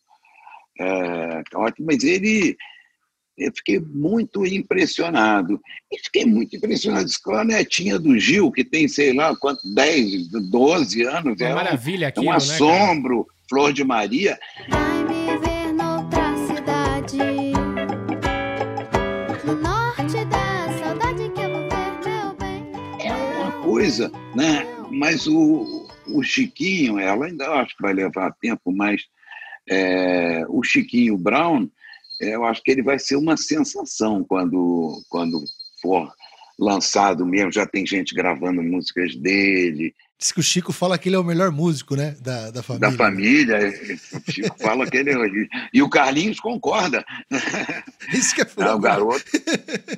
é, 0.80 1.44
mas 1.80 2.04
ele 2.04 2.58
eu 3.38 3.52
fiquei 3.56 3.80
muito 3.80 4.46
impressionado. 4.46 5.60
E 5.92 5.98
fiquei 6.04 6.26
muito 6.26 6.56
impressionado 6.56 7.10
com 7.24 7.34
a 7.34 7.44
netinha 7.44 7.98
do 7.98 8.18
Gil, 8.18 8.52
que 8.52 8.64
tem, 8.64 8.88
sei 8.88 9.14
lá, 9.14 9.36
quanto, 9.36 9.62
10, 9.74 10.30
12 10.50 11.02
anos. 11.04 11.42
Uma 11.42 11.50
é 11.50 11.56
maravilha 11.56 12.08
aqui. 12.10 12.20
É 12.20 12.22
um 12.22 12.26
né, 12.26 12.36
assombro, 12.36 13.26
cara? 13.26 13.40
Flor 13.50 13.74
de 13.74 13.84
Maria. 13.84 14.40
Vai 14.70 15.04
me 15.04 15.38
ver 15.40 15.74
noutra 15.74 16.36
cidade. 16.48 17.33
Coisa, 23.84 24.10
né? 24.34 24.66
Mas 24.90 25.28
o, 25.28 25.86
o 26.08 26.24
Chiquinho, 26.24 26.98
ela 26.98 27.26
ainda 27.26 27.50
acho 27.50 27.76
que 27.76 27.82
vai 27.82 27.94
levar 27.94 28.34
tempo, 28.40 28.72
mas 28.72 29.02
é, 29.70 30.46
o 30.48 30.64
Chiquinho 30.64 31.18
Brown 31.18 31.68
eu 32.22 32.46
acho 32.46 32.64
que 32.64 32.72
ele 32.72 32.82
vai 32.82 32.98
ser 32.98 33.18
uma 33.18 33.36
sensação 33.36 34.24
quando, 34.24 35.04
quando 35.10 35.44
for 35.82 36.10
lançado 36.58 37.26
mesmo. 37.26 37.52
Já 37.52 37.66
tem 37.66 37.86
gente 37.86 38.16
gravando 38.16 38.64
músicas 38.64 39.18
dele. 39.18 39.94
Diz 40.18 40.32
que 40.32 40.40
o 40.40 40.44
Chico 40.44 40.72
fala 40.72 40.98
que 40.98 41.10
ele 41.10 41.18
é 41.18 41.20
o 41.20 41.24
melhor 41.24 41.52
músico, 41.52 41.98
né? 41.98 42.16
Da, 42.22 42.52
da 42.52 42.64
família. 42.64 42.90
Da 42.90 42.98
família. 42.98 43.60
Né? 43.60 43.98
O 44.14 44.32
Chico 44.32 44.56
fala 44.60 44.90
que 44.90 44.96
ele 44.96 45.10
é. 45.10 45.48
E 45.74 45.82
o 45.82 45.90
Carlinhos 45.90 46.40
concorda. 46.40 47.04
Isso 48.14 48.34
que 48.34 48.44
é 48.44 48.46
foda. 48.46 48.70
É 48.70 48.74
o 48.74 48.80
garoto. 48.80 49.26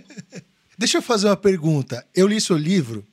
Deixa 0.76 0.98
eu 0.98 1.04
fazer 1.04 1.28
uma 1.28 1.38
pergunta. 1.38 2.04
Eu 2.16 2.28
li 2.28 2.42
seu 2.42 2.58
livro 2.58 3.06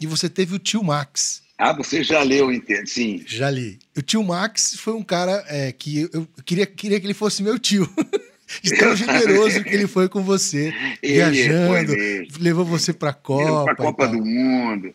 e 0.00 0.06
você 0.06 0.28
teve 0.28 0.54
o 0.54 0.58
tio 0.58 0.82
Max. 0.82 1.42
Ah, 1.58 1.74
você 1.74 2.02
já 2.02 2.22
leu, 2.22 2.50
entende? 2.50 2.88
Sim. 2.88 3.22
Já 3.26 3.50
li. 3.50 3.78
O 3.96 4.00
tio 4.00 4.24
Max 4.24 4.76
foi 4.76 4.94
um 4.94 5.02
cara 5.02 5.44
é, 5.46 5.70
que 5.70 6.08
eu 6.12 6.26
queria, 6.44 6.64
queria 6.64 6.98
que 6.98 7.06
ele 7.06 7.14
fosse 7.14 7.42
meu 7.42 7.58
tio. 7.58 7.88
de 8.62 8.76
tão 8.76 8.96
generoso 8.96 9.62
que 9.62 9.70
ele 9.70 9.86
foi 9.86 10.08
com 10.08 10.22
você, 10.22 10.74
ele 11.02 11.12
viajando, 11.12 11.92
levou 12.40 12.64
você 12.64 12.92
para 12.92 13.10
a 13.10 13.14
Copa. 13.14 13.64
Para 13.64 13.72
a 13.72 13.76
Copa 13.76 14.08
do 14.08 14.24
Mundo. 14.24 14.94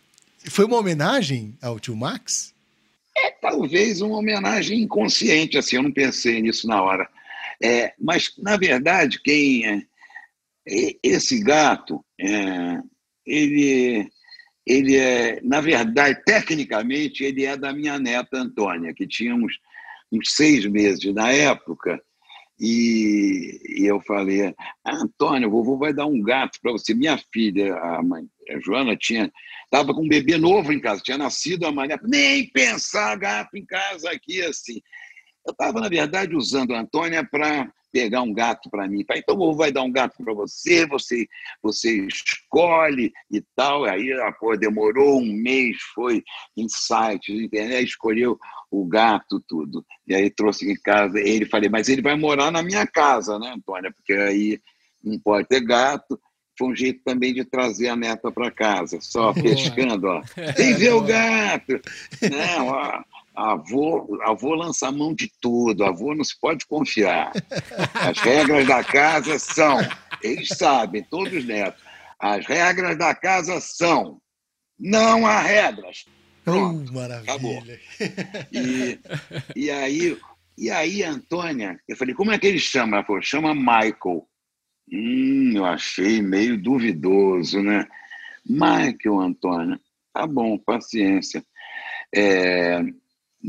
Foi 0.49 0.65
uma 0.65 0.77
homenagem 0.77 1.55
ao 1.61 1.79
tio 1.79 1.95
Max? 1.95 2.53
É, 3.17 3.31
talvez 3.31 4.01
uma 4.01 4.17
homenagem 4.17 4.81
inconsciente, 4.81 5.57
assim, 5.57 5.77
eu 5.77 5.83
não 5.83 5.91
pensei 5.91 6.41
nisso 6.41 6.67
na 6.67 6.81
hora. 6.81 7.07
É, 7.63 7.93
mas, 7.97 8.33
na 8.37 8.57
verdade, 8.57 9.21
quem 9.21 9.65
é, 9.65 10.95
esse 11.01 11.39
gato, 11.39 12.03
é, 12.19 12.79
ele, 13.25 14.09
ele 14.65 14.95
é, 14.95 15.39
na 15.43 15.61
verdade, 15.61 16.21
tecnicamente, 16.25 17.23
ele 17.23 17.45
é 17.45 17.55
da 17.55 17.71
minha 17.71 17.99
neta 17.99 18.37
Antônia, 18.37 18.93
que 18.93 19.07
tinha 19.07 19.35
uns, 19.35 19.53
uns 20.11 20.33
seis 20.33 20.65
meses 20.65 21.13
na 21.13 21.31
época, 21.31 22.01
e, 22.59 23.59
e 23.79 23.85
eu 23.85 23.99
falei, 24.01 24.53
Antônio, 24.85 25.49
o 25.49 25.51
vovô 25.51 25.77
vai 25.77 25.93
dar 25.93 26.05
um 26.05 26.21
gato 26.21 26.57
para 26.61 26.71
você. 26.71 26.93
Minha 26.93 27.17
filha, 27.31 27.75
a, 27.75 28.01
mãe, 28.01 28.25
a 28.49 28.59
Joana, 28.59 28.95
tinha 28.95 29.31
estava 29.65 29.93
com 29.93 30.03
um 30.03 30.07
bebê 30.07 30.37
novo 30.37 30.71
em 30.71 30.79
casa, 30.79 31.01
tinha 31.01 31.17
nascido 31.17 31.65
a 31.65 31.71
mané, 31.71 31.97
nem 32.03 32.47
pensar 32.49 33.17
gato 33.17 33.57
em 33.57 33.65
casa 33.65 34.09
aqui 34.09 34.41
assim. 34.41 34.79
Eu 35.45 35.51
estava, 35.51 35.81
na 35.81 35.89
verdade, 35.89 36.35
usando 36.35 36.73
a 36.73 36.79
Antônia 36.79 37.27
para 37.29 37.69
pegar 37.95 38.23
um 38.23 38.33
gato 38.33 38.69
para 38.69 38.89
mim. 38.89 39.05
Então, 39.09 39.35
o 39.35 39.37
vovô 39.37 39.53
vai 39.53 39.71
dar 39.71 39.83
um 39.83 39.91
gato 39.91 40.21
para 40.21 40.33
você, 40.33 40.85
você 40.85 41.25
você 41.63 42.05
escolhe 42.05 43.13
e 43.31 43.41
tal. 43.55 43.85
Aí, 43.85 44.11
a 44.11 44.33
pô, 44.33 44.53
demorou 44.57 45.21
um 45.21 45.31
mês, 45.31 45.77
foi 45.93 46.21
em 46.57 46.67
sites, 46.67 47.39
internet, 47.39 47.87
escolheu 47.87 48.37
o 48.69 48.85
gato, 48.85 49.41
tudo. 49.47 49.85
E 50.05 50.13
aí 50.13 50.29
trouxe 50.29 50.69
em 50.69 50.75
casa. 50.75 51.21
Ele 51.21 51.45
falei, 51.45 51.69
mas 51.69 51.87
ele 51.87 52.01
vai 52.01 52.17
morar 52.17 52.51
na 52.51 52.61
minha 52.61 52.85
casa, 52.85 53.39
né, 53.39 53.53
Antônia? 53.55 53.93
Porque 53.95 54.11
aí 54.11 54.59
não 55.01 55.17
pode 55.17 55.47
ter 55.47 55.61
gato. 55.61 56.19
Foi 56.59 56.67
um 56.67 56.75
jeito 56.75 57.01
também 57.01 57.33
de 57.33 57.45
trazer 57.45 57.87
a 57.87 57.95
neta 57.95 58.29
para 58.29 58.51
casa, 58.51 58.99
só 58.99 59.33
pescando, 59.33 60.07
ó. 60.07 60.21
Tem 60.57 60.73
ver 60.73 60.93
o 60.93 61.01
gato. 61.01 61.79
Não, 62.29 62.67
ó. 62.67 63.03
Avô, 63.35 64.17
avô 64.23 64.55
lança 64.55 64.91
mão 64.91 65.13
de 65.13 65.29
tudo, 65.41 65.83
avô 65.83 66.15
não 66.15 66.23
se 66.23 66.39
pode 66.39 66.65
confiar. 66.65 67.31
As 67.93 68.17
regras 68.19 68.67
da 68.67 68.83
casa 68.83 69.37
são, 69.37 69.77
eles 70.21 70.49
sabem, 70.49 71.03
todos 71.03 71.33
os 71.33 71.45
netos, 71.45 71.81
as 72.19 72.45
regras 72.45 72.97
da 72.97 73.13
casa 73.13 73.59
são, 73.59 74.21
não 74.79 75.25
há 75.25 75.41
regras. 75.41 76.05
Pronto, 76.45 76.91
oh, 76.91 76.93
maravilha. 76.93 77.33
Acabou. 77.33 77.63
E, 78.51 78.99
e, 79.55 79.71
aí, 79.71 80.17
e 80.55 80.69
aí, 80.69 81.03
Antônia, 81.03 81.79
eu 81.87 81.97
falei, 81.97 82.13
como 82.13 82.31
é 82.31 82.37
que 82.37 82.45
ele 82.45 82.59
chama? 82.59 82.97
Ela 82.97 83.05
falou, 83.05 83.21
chama 83.21 83.55
Michael. 83.55 84.27
Hum, 84.93 85.53
eu 85.55 85.65
achei 85.65 86.21
meio 86.21 86.61
duvidoso, 86.61 87.61
né? 87.63 87.87
Michael, 88.47 89.19
Antônia. 89.19 89.79
Tá 90.13 90.27
bom, 90.27 90.57
paciência. 90.59 91.43
É, 92.13 92.79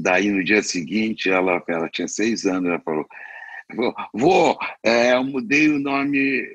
daí, 0.02 0.30
no 0.30 0.44
dia 0.44 0.62
seguinte, 0.62 1.30
ela, 1.30 1.62
ela 1.68 1.88
tinha 1.88 2.08
seis 2.08 2.44
anos, 2.44 2.70
ela 2.70 2.80
falou, 2.80 3.06
Vô, 4.12 4.56
é, 4.82 5.14
eu 5.14 5.24
mudei 5.24 5.68
o 5.68 5.78
nome 5.78 6.46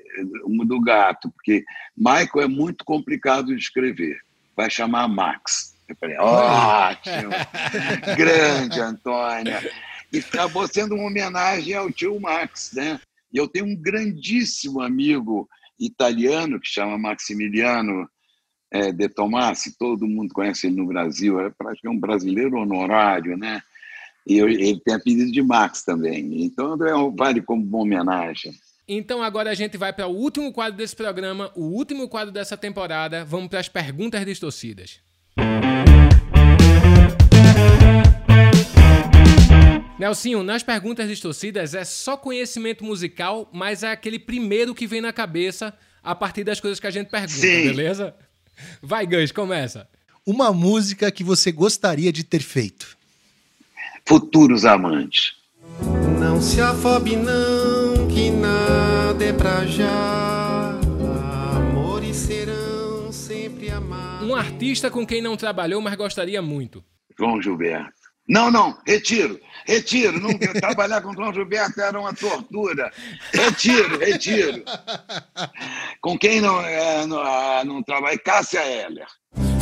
do 0.66 0.80
gato, 0.80 1.30
porque 1.32 1.66
Michael 1.96 2.46
é 2.46 2.48
muito 2.48 2.86
complicado 2.86 3.48
de 3.48 3.62
escrever. 3.62 4.18
Vai 4.56 4.70
chamar 4.70 5.08
Max. 5.08 5.76
Eu 5.88 5.96
falei, 5.98 6.16
ótimo, 6.20 7.32
grande 8.16 8.80
Antônia. 8.80 9.60
E 10.12 10.20
acabou 10.20 10.68
sendo 10.68 10.96
uma 10.96 11.08
homenagem 11.08 11.74
ao 11.74 11.92
tio 11.92 12.20
Max, 12.20 12.72
né? 12.74 13.00
E 13.34 13.38
eu 13.38 13.48
tenho 13.48 13.66
um 13.66 13.76
grandíssimo 13.76 14.82
amigo 14.82 15.50
italiano 15.80 16.60
que 16.60 16.68
chama 16.68 16.98
Maximiliano 16.98 18.10
é, 18.72 18.92
De 18.92 19.10
Tomassi, 19.10 19.78
todo 19.78 20.08
mundo 20.08 20.34
conhece 20.34 20.68
ele 20.68 20.78
no 20.78 20.88
Brasil, 20.88 21.40
é 21.40 21.50
praticamente 21.50 21.98
um 21.98 22.00
brasileiro 22.00 22.58
honorário, 22.58 23.38
né? 23.38 23.62
E 24.26 24.38
eu, 24.38 24.48
ele 24.48 24.80
tem 24.80 24.94
apelido 24.94 25.32
de 25.32 25.42
Max 25.42 25.84
também. 25.84 26.44
Então, 26.44 26.74
é, 26.76 27.16
vale 27.16 27.42
como 27.42 27.64
uma 27.64 27.80
homenagem. 27.80 28.54
Então 28.88 29.24
agora 29.24 29.50
a 29.50 29.54
gente 29.54 29.78
vai 29.78 29.94
para 29.94 30.08
o 30.08 30.16
último 30.16 30.52
quadro 30.52 30.78
desse 30.78 30.96
programa, 30.96 31.52
o 31.56 31.64
último 31.64 32.10
quadro 32.10 32.32
dessa 32.32 32.58
temporada. 32.58 33.24
Vamos 33.24 33.48
para 33.48 33.60
as 33.60 33.70
perguntas 33.70 34.26
distorcidas. 34.26 35.00
Nelsinho, 39.98 40.44
nas 40.44 40.64
perguntas 40.64 41.08
distorcidas 41.08 41.74
é 41.74 41.86
só 41.86 42.18
conhecimento 42.18 42.84
musical, 42.84 43.50
mas 43.54 43.84
é 43.84 43.92
aquele 43.92 44.18
primeiro 44.18 44.74
que 44.74 44.88
vem 44.88 45.00
na 45.00 45.14
cabeça 45.14 45.74
a 46.04 46.16
partir 46.16 46.44
das 46.44 46.60
coisas 46.60 46.80
que 46.80 46.88
a 46.88 46.92
gente 46.92 47.10
pergunta, 47.10 47.32
Sim. 47.32 47.64
beleza? 47.64 48.14
Vai, 48.82 49.06
Gans, 49.06 49.32
começa. 49.32 49.88
Uma 50.26 50.52
música 50.52 51.12
que 51.12 51.24
você 51.24 51.52
gostaria 51.52 52.12
de 52.12 52.24
ter 52.24 52.42
feito. 52.42 52.98
Futuros 54.06 54.66
amantes. 54.66 55.34
Não 56.20 56.42
se 56.42 56.62
afobe 56.62 57.16
não, 57.16 58.08
que 58.08 58.30
nada 58.30 59.24
é 59.24 59.34
pra 59.34 59.66
já. 59.66 60.80
Amores 61.56 62.16
serão 62.18 63.12
sempre 63.12 63.70
amados. 63.70 64.28
Um 64.28 64.36
artista 64.36 64.92
com 64.92 65.06
quem 65.06 65.22
não 65.22 65.36
trabalhou, 65.36 65.82
mas 65.82 65.96
gostaria 65.96 66.42
muito. 66.42 66.84
João 67.18 67.42
Gilberto. 67.42 68.01
Não, 68.32 68.50
não, 68.50 68.78
retiro, 68.88 69.38
retiro. 69.66 70.18
Não, 70.18 70.32
trabalhar 70.54 71.02
com 71.02 71.12
João 71.14 71.34
Gilberto 71.34 71.82
era 71.82 72.00
uma 72.00 72.14
tortura. 72.14 72.90
Retiro, 73.34 74.00
retiro. 74.00 74.64
Com 76.00 76.18
quem 76.18 76.40
não, 76.40 76.62
é, 76.62 77.06
não, 77.06 77.20
ah, 77.20 77.62
não 77.66 77.84
trabalha? 77.84 78.18
Cássia 78.18 78.66
Heller. 78.66 79.06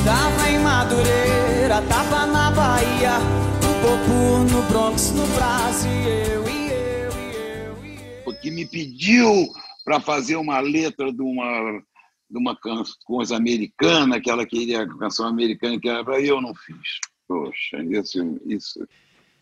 Tava 0.05 0.49
em 0.51 0.59
Madureira, 0.59 1.81
tava 1.89 2.27
na 2.27 2.51
Bahia, 2.51 3.17
um 3.57 3.81
pouco 3.81 4.53
no 4.53 4.61
Bronx, 4.69 5.13
no 5.13 5.25
Brasil, 5.29 6.47
e 6.47 6.69
eu, 6.69 7.11
e 7.11 7.35
eu, 7.35 7.85
e 7.85 8.23
eu. 8.27 8.39
que 8.39 8.51
me 8.51 8.67
pediu 8.67 9.47
para 9.83 9.99
fazer 9.99 10.35
uma 10.35 10.59
letra 10.59 11.11
de 11.11 11.23
uma, 11.23 11.81
de 12.29 12.37
uma 12.37 12.55
coisa 13.03 13.35
americana, 13.35 14.21
que 14.21 14.29
ela 14.29 14.45
queria 14.45 14.87
canção 14.99 15.25
americana, 15.25 15.79
que 15.79 15.89
era, 15.89 16.21
eu 16.21 16.39
não 16.39 16.53
fiz. 16.53 16.99
Poxa, 17.39 17.77
isso. 17.83 18.41
isso. 18.47 18.87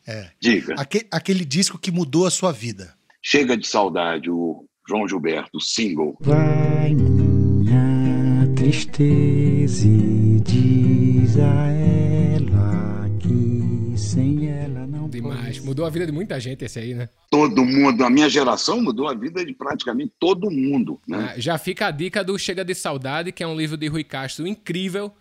É. 0.05 0.29
Diga, 0.41 0.75
Aque- 0.77 1.07
aquele 1.09 1.45
disco 1.45 1.79
que 1.79 1.89
mudou 1.89 2.25
a 2.27 2.29
sua 2.31 2.51
vida. 2.51 2.93
chega 3.21 3.55
de 3.57 3.65
saudade, 3.65 4.29
o 4.29 4.65
João 4.87 5.07
Gilberto, 5.07 5.57
o 5.57 5.61
single. 5.61 6.17
Vai 6.21 6.93
minha 6.93 8.45
tristeza 8.55 9.87
e 9.87 10.39
diz 10.41 11.37
a 11.37 11.67
ela 11.71 13.09
que 13.19 13.97
sem 13.97 14.47
ela 14.49 14.85
não 14.85 15.09
Demais. 15.09 15.59
Mudou 15.59 15.85
a 15.85 15.89
vida 15.89 16.05
de 16.05 16.11
muita 16.11 16.39
gente 16.39 16.63
esse 16.65 16.79
aí, 16.79 16.93
né? 16.93 17.09
Todo 17.31 17.63
mundo, 17.65 18.03
a 18.03 18.09
minha 18.09 18.29
geração 18.29 18.81
mudou 18.81 19.07
a 19.07 19.13
vida 19.13 19.43
de 19.45 19.53
praticamente 19.53 20.11
todo 20.19 20.51
mundo. 20.51 20.99
Né? 21.07 21.31
Ah, 21.35 21.39
Já 21.39 21.57
fica 21.57 21.87
a 21.87 21.91
dica 21.91 22.23
do 22.23 22.37
Chega 22.37 22.63
de 22.63 22.75
Saudade, 22.75 23.31
que 23.31 23.41
é 23.43 23.47
um 23.47 23.55
livro 23.57 23.75
de 23.77 23.87
Rui 23.87 24.03
Castro 24.03 24.45
incrível. 24.47 25.11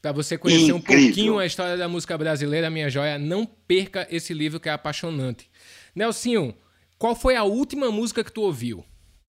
Pra 0.00 0.12
você 0.12 0.38
conhecer 0.38 0.72
um 0.72 0.76
Incrível. 0.76 1.06
pouquinho 1.06 1.38
a 1.38 1.46
história 1.46 1.76
da 1.76 1.88
música 1.88 2.16
brasileira, 2.16 2.70
minha 2.70 2.88
joia, 2.88 3.18
não 3.18 3.44
perca 3.46 4.06
esse 4.10 4.32
livro 4.32 4.60
que 4.60 4.68
é 4.68 4.72
apaixonante. 4.72 5.50
Nelsinho, 5.94 6.54
qual 6.98 7.16
foi 7.16 7.36
a 7.36 7.42
última 7.42 7.90
música 7.90 8.22
que 8.22 8.32
tu 8.32 8.42
ouviu? 8.42 8.84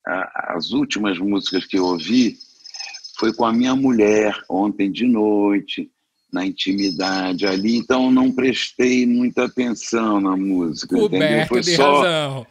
As 0.06 0.72
últimas 0.72 1.18
músicas 1.18 1.66
que 1.66 1.78
eu 1.78 1.86
ouvi 1.86 2.38
foi 3.18 3.34
com 3.34 3.46
a 3.46 3.52
minha 3.52 3.76
mulher, 3.76 4.38
ontem 4.50 4.92
de 4.92 5.06
noite, 5.06 5.90
na 6.32 6.46
intimidade 6.46 7.46
ali, 7.46 7.78
então 7.78 8.12
não 8.12 8.32
prestei 8.32 9.06
muita 9.06 9.46
atenção 9.46 10.22
na 10.22 10.36
música. 10.38 10.98
entendeu? 10.98 11.10
Coberto 11.10 11.48
Foi 11.50 11.62
de 11.62 11.76
só 11.76 12.02
razão. 12.02 12.48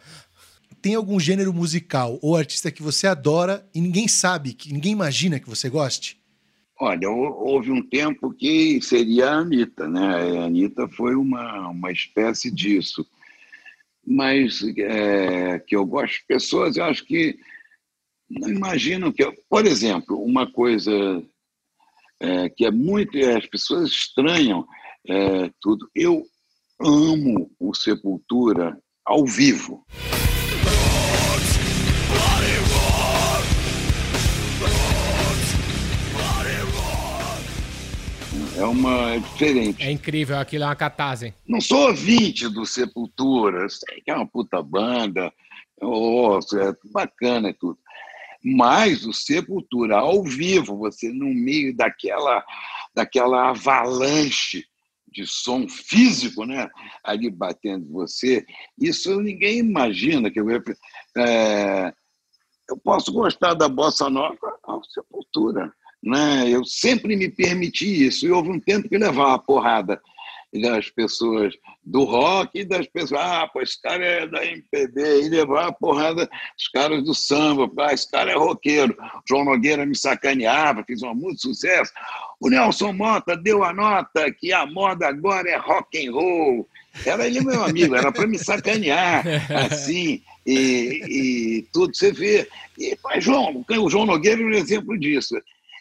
Tem 0.81 0.95
algum 0.95 1.19
gênero 1.19 1.53
musical 1.53 2.19
ou 2.21 2.35
artista 2.35 2.71
que 2.71 2.83
você 2.83 3.07
adora 3.07 3.67
e 3.73 3.81
ninguém 3.81 4.07
sabe, 4.07 4.53
que 4.53 4.71
ninguém 4.71 4.91
imagina 4.91 5.39
que 5.39 5.49
você 5.49 5.69
goste? 5.69 6.19
Olha, 6.79 7.09
hou- 7.09 7.47
houve 7.47 7.71
um 7.71 7.81
tempo 7.81 8.31
que 8.31 8.79
seria 8.81 9.29
a 9.29 9.37
Anitta, 9.37 9.87
né? 9.87 10.39
A 10.39 10.45
Anitta 10.45 10.87
foi 10.87 11.15
uma, 11.15 11.69
uma 11.69 11.91
espécie 11.91 12.51
disso. 12.51 13.05
Mas 14.05 14.61
é, 14.77 15.59
que 15.59 15.75
eu 15.75 15.85
gosto 15.85 16.21
pessoas, 16.27 16.77
eu 16.77 16.85
acho 16.85 17.03
que 17.05 17.37
não 18.29 18.49
imaginam 18.49 19.11
que. 19.11 19.23
eu- 19.23 19.33
Por 19.49 19.65
exemplo, 19.65 20.21
uma 20.23 20.49
coisa 20.51 20.91
é, 22.19 22.47
que 22.49 22.65
é 22.65 22.71
muito. 22.71 23.17
é, 23.17 23.35
As 23.37 23.45
pessoas 23.47 23.89
estranham 23.89 24.65
é, 25.09 25.49
tudo. 25.59 25.89
Eu 25.95 26.23
amo 26.79 27.51
o 27.59 27.73
Sepultura 27.73 28.77
ao 29.05 29.25
vivo. 29.25 29.83
É 38.57 38.65
uma 38.65 39.11
é 39.11 39.19
diferente. 39.19 39.83
É 39.83 39.91
incrível, 39.91 40.35
aquilo 40.39 40.63
é 40.63 40.67
uma 40.67 40.75
catarse. 40.75 41.31
Não 41.47 41.61
sou 41.61 41.89
ouvinte 41.89 42.49
do 42.49 42.65
Sepultura, 42.65 43.69
sei 43.69 44.01
que 44.01 44.09
é 44.09 44.15
uma 44.15 44.25
puta 44.25 44.63
banda, 44.63 45.31
oh, 45.79 46.39
é 46.39 46.73
bacana 46.91 47.49
e 47.49 47.53
tudo. 47.53 47.77
Mas 48.43 49.05
o 49.05 49.13
Sepultura 49.13 49.97
ao 49.97 50.23
vivo, 50.23 50.75
você 50.75 51.13
no 51.13 51.27
meio 51.27 51.75
daquela, 51.75 52.43
daquela 52.95 53.49
avalanche 53.49 54.65
de 55.07 55.27
som 55.27 55.69
físico, 55.69 56.43
né? 56.43 56.67
Ali 57.03 57.29
batendo 57.29 57.85
em 57.85 57.91
você, 57.91 58.43
isso 58.79 59.21
ninguém 59.21 59.59
imagina 59.59 60.31
que 60.31 60.39
eu, 60.39 60.47
é, 61.15 61.93
eu 62.67 62.77
posso 62.83 63.13
gostar 63.13 63.53
da 63.53 63.69
bossa 63.69 64.09
nova 64.09 64.57
ao 64.63 64.83
Sepultura, 64.83 65.71
né? 66.07 66.45
Eu 66.47 66.63
sempre 66.63 67.15
me 67.15 67.29
permiti 67.29 68.07
isso. 68.07 68.25
E 68.25 68.31
houve 68.31 68.49
um 68.49 68.59
tempo 68.59 68.87
que 68.87 68.97
levava 68.97 69.35
a 69.35 69.39
porrada 69.39 70.01
das 70.53 70.89
pessoas 70.89 71.53
do 71.83 72.05
rock 72.05 72.59
e 72.59 72.65
das 72.65 72.87
pessoas, 72.87 73.21
ah, 73.21 73.47
pô, 73.47 73.61
esse 73.61 73.79
cara 73.81 74.03
é 74.03 74.27
da 74.27 74.45
MPB, 74.45 75.23
e 75.23 75.29
levar 75.29 75.67
a 75.67 75.71
porrada 75.71 76.25
dos 76.25 76.67
caras 76.73 77.03
do 77.03 77.13
samba, 77.13 77.69
ah, 77.79 77.93
esse 77.93 78.09
cara 78.09 78.31
é 78.31 78.35
roqueiro. 78.35 78.95
João 79.27 79.43
Nogueira 79.43 79.85
me 79.85 79.95
sacaneava, 79.95 80.83
fiz 80.85 81.01
uma 81.01 81.13
muito 81.13 81.41
sucesso. 81.41 81.91
O 82.39 82.49
Nelson 82.49 82.93
Mota 82.93 83.35
deu 83.35 83.63
a 83.63 83.73
nota 83.73 84.31
que 84.31 84.53
a 84.53 84.65
moda 84.65 85.07
agora 85.07 85.49
é 85.49 85.57
rock 85.57 86.07
and 86.07 86.11
roll. 86.11 86.67
Era 87.05 87.27
ele 87.27 87.41
meu 87.41 87.63
amigo, 87.63 87.95
era 87.95 88.11
para 88.11 88.25
me 88.25 88.39
sacanear, 88.39 89.23
assim, 89.69 90.21
e, 90.45 91.59
e 91.59 91.67
tudo, 91.73 91.95
você 91.95 92.11
vê. 92.11 92.47
E, 92.77 92.97
mas, 93.03 93.23
João, 93.23 93.63
o 93.69 93.89
João 93.89 94.05
Nogueira 94.05 94.41
é 94.41 94.45
um 94.45 94.51
exemplo 94.51 94.97
disso. 94.97 95.35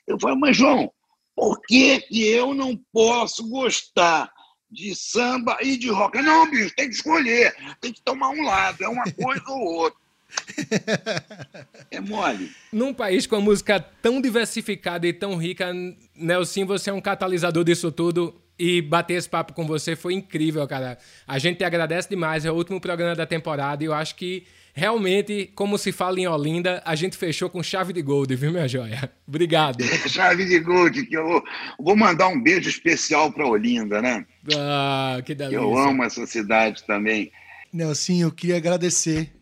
Eu 0.06 0.18
falei, 0.20 0.36
mas, 0.38 0.56
João, 0.56 0.90
por 1.34 1.60
que, 1.62 2.00
que 2.00 2.26
eu 2.26 2.54
não 2.54 2.78
posso 2.92 3.48
gostar 3.48 4.30
de 4.70 4.94
samba 4.94 5.58
e 5.60 5.76
de 5.76 5.90
rock? 5.90 6.20
Não, 6.22 6.50
bicho, 6.50 6.74
tem 6.74 6.88
que 6.88 6.94
escolher, 6.94 7.54
tem 7.80 7.92
que 7.92 8.00
tomar 8.02 8.30
um 8.30 8.44
lado, 8.44 8.82
é 8.82 8.88
uma 8.88 9.04
coisa 9.12 9.44
ou 9.48 9.60
outra. 9.60 10.06
É 11.88 12.00
mole. 12.00 12.50
Num 12.72 12.92
país 12.92 13.26
com 13.26 13.36
a 13.36 13.40
música 13.40 13.78
tão 13.78 14.20
diversificada 14.20 15.06
e 15.06 15.12
tão 15.12 15.36
rica, 15.36 15.72
Nelson, 16.14 16.66
você 16.66 16.90
é 16.90 16.92
um 16.92 17.00
catalisador 17.00 17.62
disso 17.62 17.92
tudo. 17.92 18.34
E 18.58 18.82
bater 18.82 19.14
esse 19.14 19.28
papo 19.28 19.52
com 19.52 19.66
você 19.66 19.94
foi 19.94 20.14
incrível, 20.14 20.66
cara. 20.66 20.98
A 21.26 21.38
gente 21.38 21.58
te 21.58 21.64
agradece 21.64 22.08
demais. 22.08 22.44
É 22.44 22.50
o 22.50 22.54
último 22.54 22.80
programa 22.80 23.14
da 23.14 23.26
temporada 23.26 23.84
e 23.84 23.86
eu 23.86 23.92
acho 23.92 24.16
que 24.16 24.46
realmente, 24.76 25.50
como 25.54 25.78
se 25.78 25.90
fala 25.90 26.20
em 26.20 26.28
Olinda, 26.28 26.82
a 26.84 26.94
gente 26.94 27.16
fechou 27.16 27.48
com 27.48 27.62
chave 27.62 27.94
de 27.94 28.02
gold, 28.02 28.36
viu, 28.36 28.52
minha 28.52 28.68
joia? 28.68 29.10
Obrigado. 29.26 29.82
Chave 30.06 30.44
de 30.44 30.60
Gold, 30.60 31.06
que 31.06 31.16
eu 31.16 31.42
vou 31.80 31.96
mandar 31.96 32.28
um 32.28 32.40
beijo 32.40 32.68
especial 32.68 33.32
para 33.32 33.46
Olinda, 33.46 34.02
né? 34.02 34.26
Ah, 34.54 35.18
que 35.24 35.34
delícia. 35.34 35.56
Eu 35.56 35.76
amo 35.78 36.04
essa 36.04 36.26
cidade 36.26 36.84
também. 36.86 37.32
Nelson, 37.72 38.20
eu 38.20 38.30
queria 38.30 38.58
agradecer, 38.58 39.32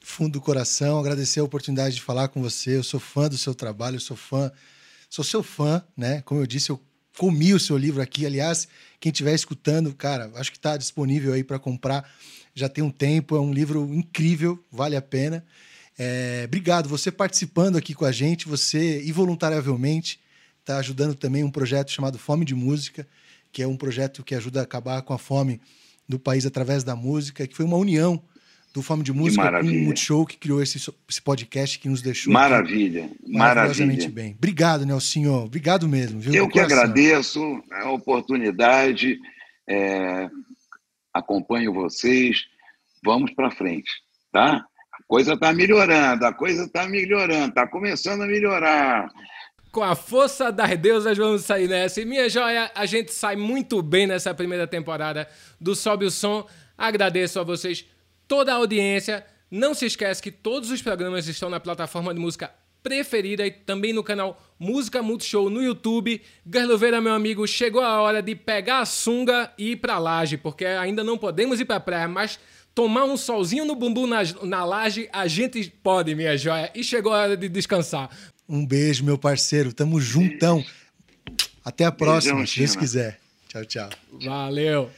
fundo 0.00 0.32
do 0.32 0.40
coração, 0.40 0.98
agradecer 0.98 1.40
a 1.40 1.44
oportunidade 1.44 1.96
de 1.96 2.00
falar 2.00 2.28
com 2.28 2.40
você. 2.40 2.76
Eu 2.76 2.82
sou 2.82 2.98
fã 2.98 3.28
do 3.28 3.36
seu 3.36 3.54
trabalho, 3.54 3.96
eu 3.96 4.00
sou 4.00 4.16
fã, 4.16 4.50
sou 5.10 5.24
seu 5.24 5.42
fã, 5.42 5.84
né? 5.94 6.22
Como 6.24 6.40
eu 6.40 6.46
disse, 6.46 6.70
eu 6.70 6.80
comi 7.18 7.52
o 7.52 7.60
seu 7.60 7.76
livro 7.76 8.00
aqui. 8.00 8.24
Aliás, 8.24 8.66
quem 8.98 9.12
estiver 9.12 9.34
escutando, 9.34 9.94
cara, 9.94 10.32
acho 10.36 10.50
que 10.50 10.56
está 10.56 10.78
disponível 10.78 11.34
aí 11.34 11.44
para 11.44 11.58
comprar. 11.58 12.10
Já 12.56 12.70
tem 12.70 12.82
um 12.82 12.90
tempo, 12.90 13.36
é 13.36 13.40
um 13.40 13.52
livro 13.52 13.84
incrível, 13.92 14.58
vale 14.72 14.96
a 14.96 15.02
pena. 15.02 15.44
É, 15.98 16.44
obrigado, 16.46 16.88
você 16.88 17.12
participando 17.12 17.76
aqui 17.76 17.94
com 17.94 18.06
a 18.06 18.10
gente, 18.10 18.48
você 18.48 19.04
involuntariamente 19.04 20.18
está 20.60 20.78
ajudando 20.78 21.14
também 21.14 21.44
um 21.44 21.50
projeto 21.50 21.92
chamado 21.92 22.18
Fome 22.18 22.46
de 22.46 22.54
Música, 22.54 23.06
que 23.52 23.62
é 23.62 23.68
um 23.68 23.76
projeto 23.76 24.24
que 24.24 24.34
ajuda 24.34 24.60
a 24.60 24.62
acabar 24.62 25.02
com 25.02 25.12
a 25.12 25.18
fome 25.18 25.60
do 26.08 26.18
país 26.18 26.46
através 26.46 26.82
da 26.82 26.96
música, 26.96 27.46
que 27.46 27.54
foi 27.54 27.66
uma 27.66 27.76
união 27.76 28.22
do 28.72 28.80
Fome 28.80 29.02
de 29.02 29.12
Música 29.12 29.50
com 29.50 29.66
o. 29.66 29.74
Multishow 29.84 30.24
que 30.24 30.38
criou 30.38 30.62
esse, 30.62 30.78
esse 31.08 31.20
podcast 31.22 31.78
que 31.78 31.90
nos 31.90 32.00
deixou 32.00 32.32
Maravilha, 32.32 33.10
maravilhosamente 33.26 34.08
maravilha. 34.08 34.10
bem. 34.10 34.34
Obrigado, 34.36 34.86
Nelsinho. 34.86 35.32
Obrigado 35.44 35.86
mesmo. 35.86 36.20
Viu? 36.20 36.34
Eu 36.34 36.48
que 36.48 36.58
agradeço 36.58 37.62
a 37.70 37.90
oportunidade, 37.90 39.18
é, 39.68 40.28
acompanho 41.18 41.72
vocês, 41.72 42.44
vamos 43.04 43.32
para 43.34 43.50
frente, 43.50 43.90
tá? 44.32 44.64
A 44.92 45.02
coisa 45.06 45.34
está 45.34 45.52
melhorando, 45.52 46.24
a 46.24 46.32
coisa 46.32 46.64
está 46.64 46.88
melhorando, 46.88 47.48
está 47.48 47.66
começando 47.66 48.22
a 48.22 48.26
melhorar. 48.26 49.08
Com 49.70 49.82
a 49.82 49.94
força 49.94 50.50
das 50.50 50.76
deusas, 50.78 51.18
vamos 51.18 51.42
sair 51.42 51.68
nessa. 51.68 52.00
E 52.00 52.04
minha 52.04 52.28
joia, 52.30 52.70
a 52.74 52.86
gente 52.86 53.12
sai 53.12 53.36
muito 53.36 53.82
bem 53.82 54.06
nessa 54.06 54.34
primeira 54.34 54.66
temporada 54.66 55.28
do 55.60 55.74
Sobe 55.74 56.06
o 56.06 56.10
Som. 56.10 56.46
Agradeço 56.78 57.38
a 57.38 57.44
vocês 57.44 57.84
toda 58.26 58.52
a 58.52 58.56
audiência. 58.56 59.24
Não 59.50 59.74
se 59.74 59.86
esquece 59.86 60.22
que 60.22 60.32
todos 60.32 60.70
os 60.70 60.80
programas 60.80 61.28
estão 61.28 61.50
na 61.50 61.60
plataforma 61.60 62.14
de 62.14 62.20
música 62.20 62.52
preferida 62.86 63.44
e 63.44 63.50
também 63.50 63.92
no 63.92 64.04
canal 64.04 64.40
Música 64.60 65.02
Multishow 65.02 65.50
no 65.50 65.60
YouTube. 65.60 66.22
Garloveira, 66.46 67.00
meu 67.00 67.12
amigo, 67.12 67.44
chegou 67.44 67.82
a 67.82 68.00
hora 68.00 68.22
de 68.22 68.36
pegar 68.36 68.78
a 68.78 68.86
sunga 68.86 69.52
e 69.58 69.72
ir 69.72 69.76
pra 69.76 69.98
laje, 69.98 70.36
porque 70.36 70.64
ainda 70.64 71.02
não 71.02 71.18
podemos 71.18 71.58
ir 71.58 71.64
pra 71.64 71.80
praia, 71.80 72.06
mas 72.06 72.38
tomar 72.72 73.02
um 73.02 73.16
solzinho 73.16 73.64
no 73.64 73.74
bumbum 73.74 74.06
na, 74.06 74.18
na 74.44 74.64
laje 74.64 75.08
a 75.12 75.26
gente 75.26 75.68
pode, 75.82 76.14
minha 76.14 76.38
joia. 76.38 76.70
E 76.76 76.84
chegou 76.84 77.12
a 77.12 77.22
hora 77.22 77.36
de 77.36 77.48
descansar. 77.48 78.08
Um 78.48 78.64
beijo, 78.64 79.04
meu 79.04 79.18
parceiro. 79.18 79.72
Tamo 79.72 80.00
juntão. 80.00 80.64
Até 81.64 81.84
a 81.84 81.90
próxima, 81.90 82.36
Beijão, 82.36 82.46
se 82.46 82.58
Deus 82.60 82.76
quiser. 82.76 83.18
Tchau, 83.48 83.64
tchau. 83.64 83.90
Valeu. 84.22 84.88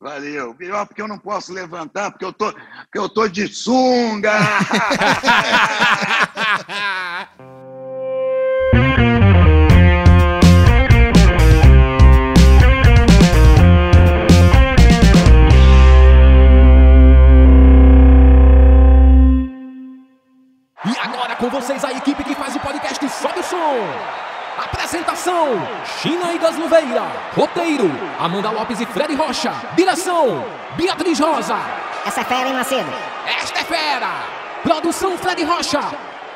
Valeu. 0.00 0.54
Pior 0.54 0.86
porque 0.86 1.00
eu 1.00 1.08
não 1.08 1.18
posso 1.18 1.52
levantar, 1.52 2.10
porque 2.10 2.24
eu 2.24 2.32
tô, 2.32 2.52
porque 2.52 2.98
eu 2.98 3.08
tô 3.08 3.26
de 3.28 3.48
sunga. 3.48 4.32
E 20.84 20.98
agora 20.98 21.36
com 21.36 21.48
vocês 21.48 21.82
a 21.82 21.92
equipe 21.92 22.22
que 22.22 22.34
faz 22.34 22.54
o 22.54 22.60
podcast 22.60 23.08
Sobe 23.08 23.40
o 23.40 23.42
Som. 23.42 24.35
Apresentação: 24.56 25.48
China 26.00 26.32
e 26.32 26.38
Gasluveira. 26.38 27.02
Roteiro: 27.36 27.90
Amanda 28.18 28.50
Lopes 28.50 28.80
e 28.80 28.86
Fred 28.86 29.14
Rocha. 29.14 29.52
Direção: 29.76 30.44
Beatriz 30.76 31.20
Rosa. 31.20 31.56
Essa 32.06 32.22
é 32.22 32.24
fera, 32.24 32.48
hein, 32.48 32.54
Macedo? 32.54 32.90
Esta 33.26 33.60
é 33.60 33.64
fera. 33.64 34.08
Produção 34.62 35.18
Fred 35.18 35.42
Rocha. 35.44 35.80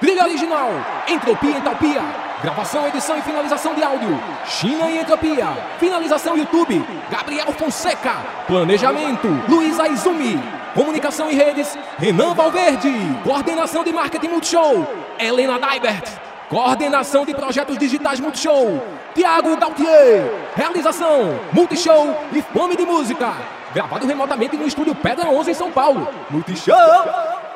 Trilha 0.00 0.24
original: 0.24 0.70
Entropia 1.08 1.50
e 1.50 1.56
Entalpia. 1.56 2.02
Gravação, 2.42 2.86
edição 2.88 3.18
e 3.18 3.22
finalização 3.22 3.74
de 3.74 3.82
áudio: 3.82 4.22
China 4.46 4.90
e 4.90 4.98
Entropia. 4.98 5.48
Finalização 5.78 6.36
YouTube: 6.36 6.84
Gabriel 7.10 7.52
Fonseca. 7.52 8.16
Planejamento: 8.46 9.28
Luiz 9.48 9.80
Aizumi. 9.80 10.42
Comunicação 10.74 11.30
e 11.30 11.34
redes: 11.34 11.78
Renan 11.98 12.34
Valverde. 12.34 12.92
Coordenação 13.24 13.82
de 13.82 13.92
marketing 13.92 14.28
Multishow: 14.28 14.86
Helena 15.18 15.58
Daibert. 15.58 16.29
Coordenação 16.51 17.24
de 17.24 17.32
projetos 17.32 17.78
digitais 17.78 18.18
Multishow: 18.18 18.82
Tiago 19.14 19.57
Gautier. 19.57 20.28
Realização: 20.57 21.38
Multishow 21.53 22.12
e 22.32 22.42
Fome 22.42 22.76
de 22.76 22.84
Música. 22.84 23.32
Gravado 23.72 24.05
remotamente 24.05 24.57
no 24.57 24.66
estúdio 24.66 24.92
Pedra 24.96 25.30
11 25.30 25.53
em 25.53 25.55
São 25.55 25.70
Paulo. 25.70 26.09
Multishow! 26.28 27.49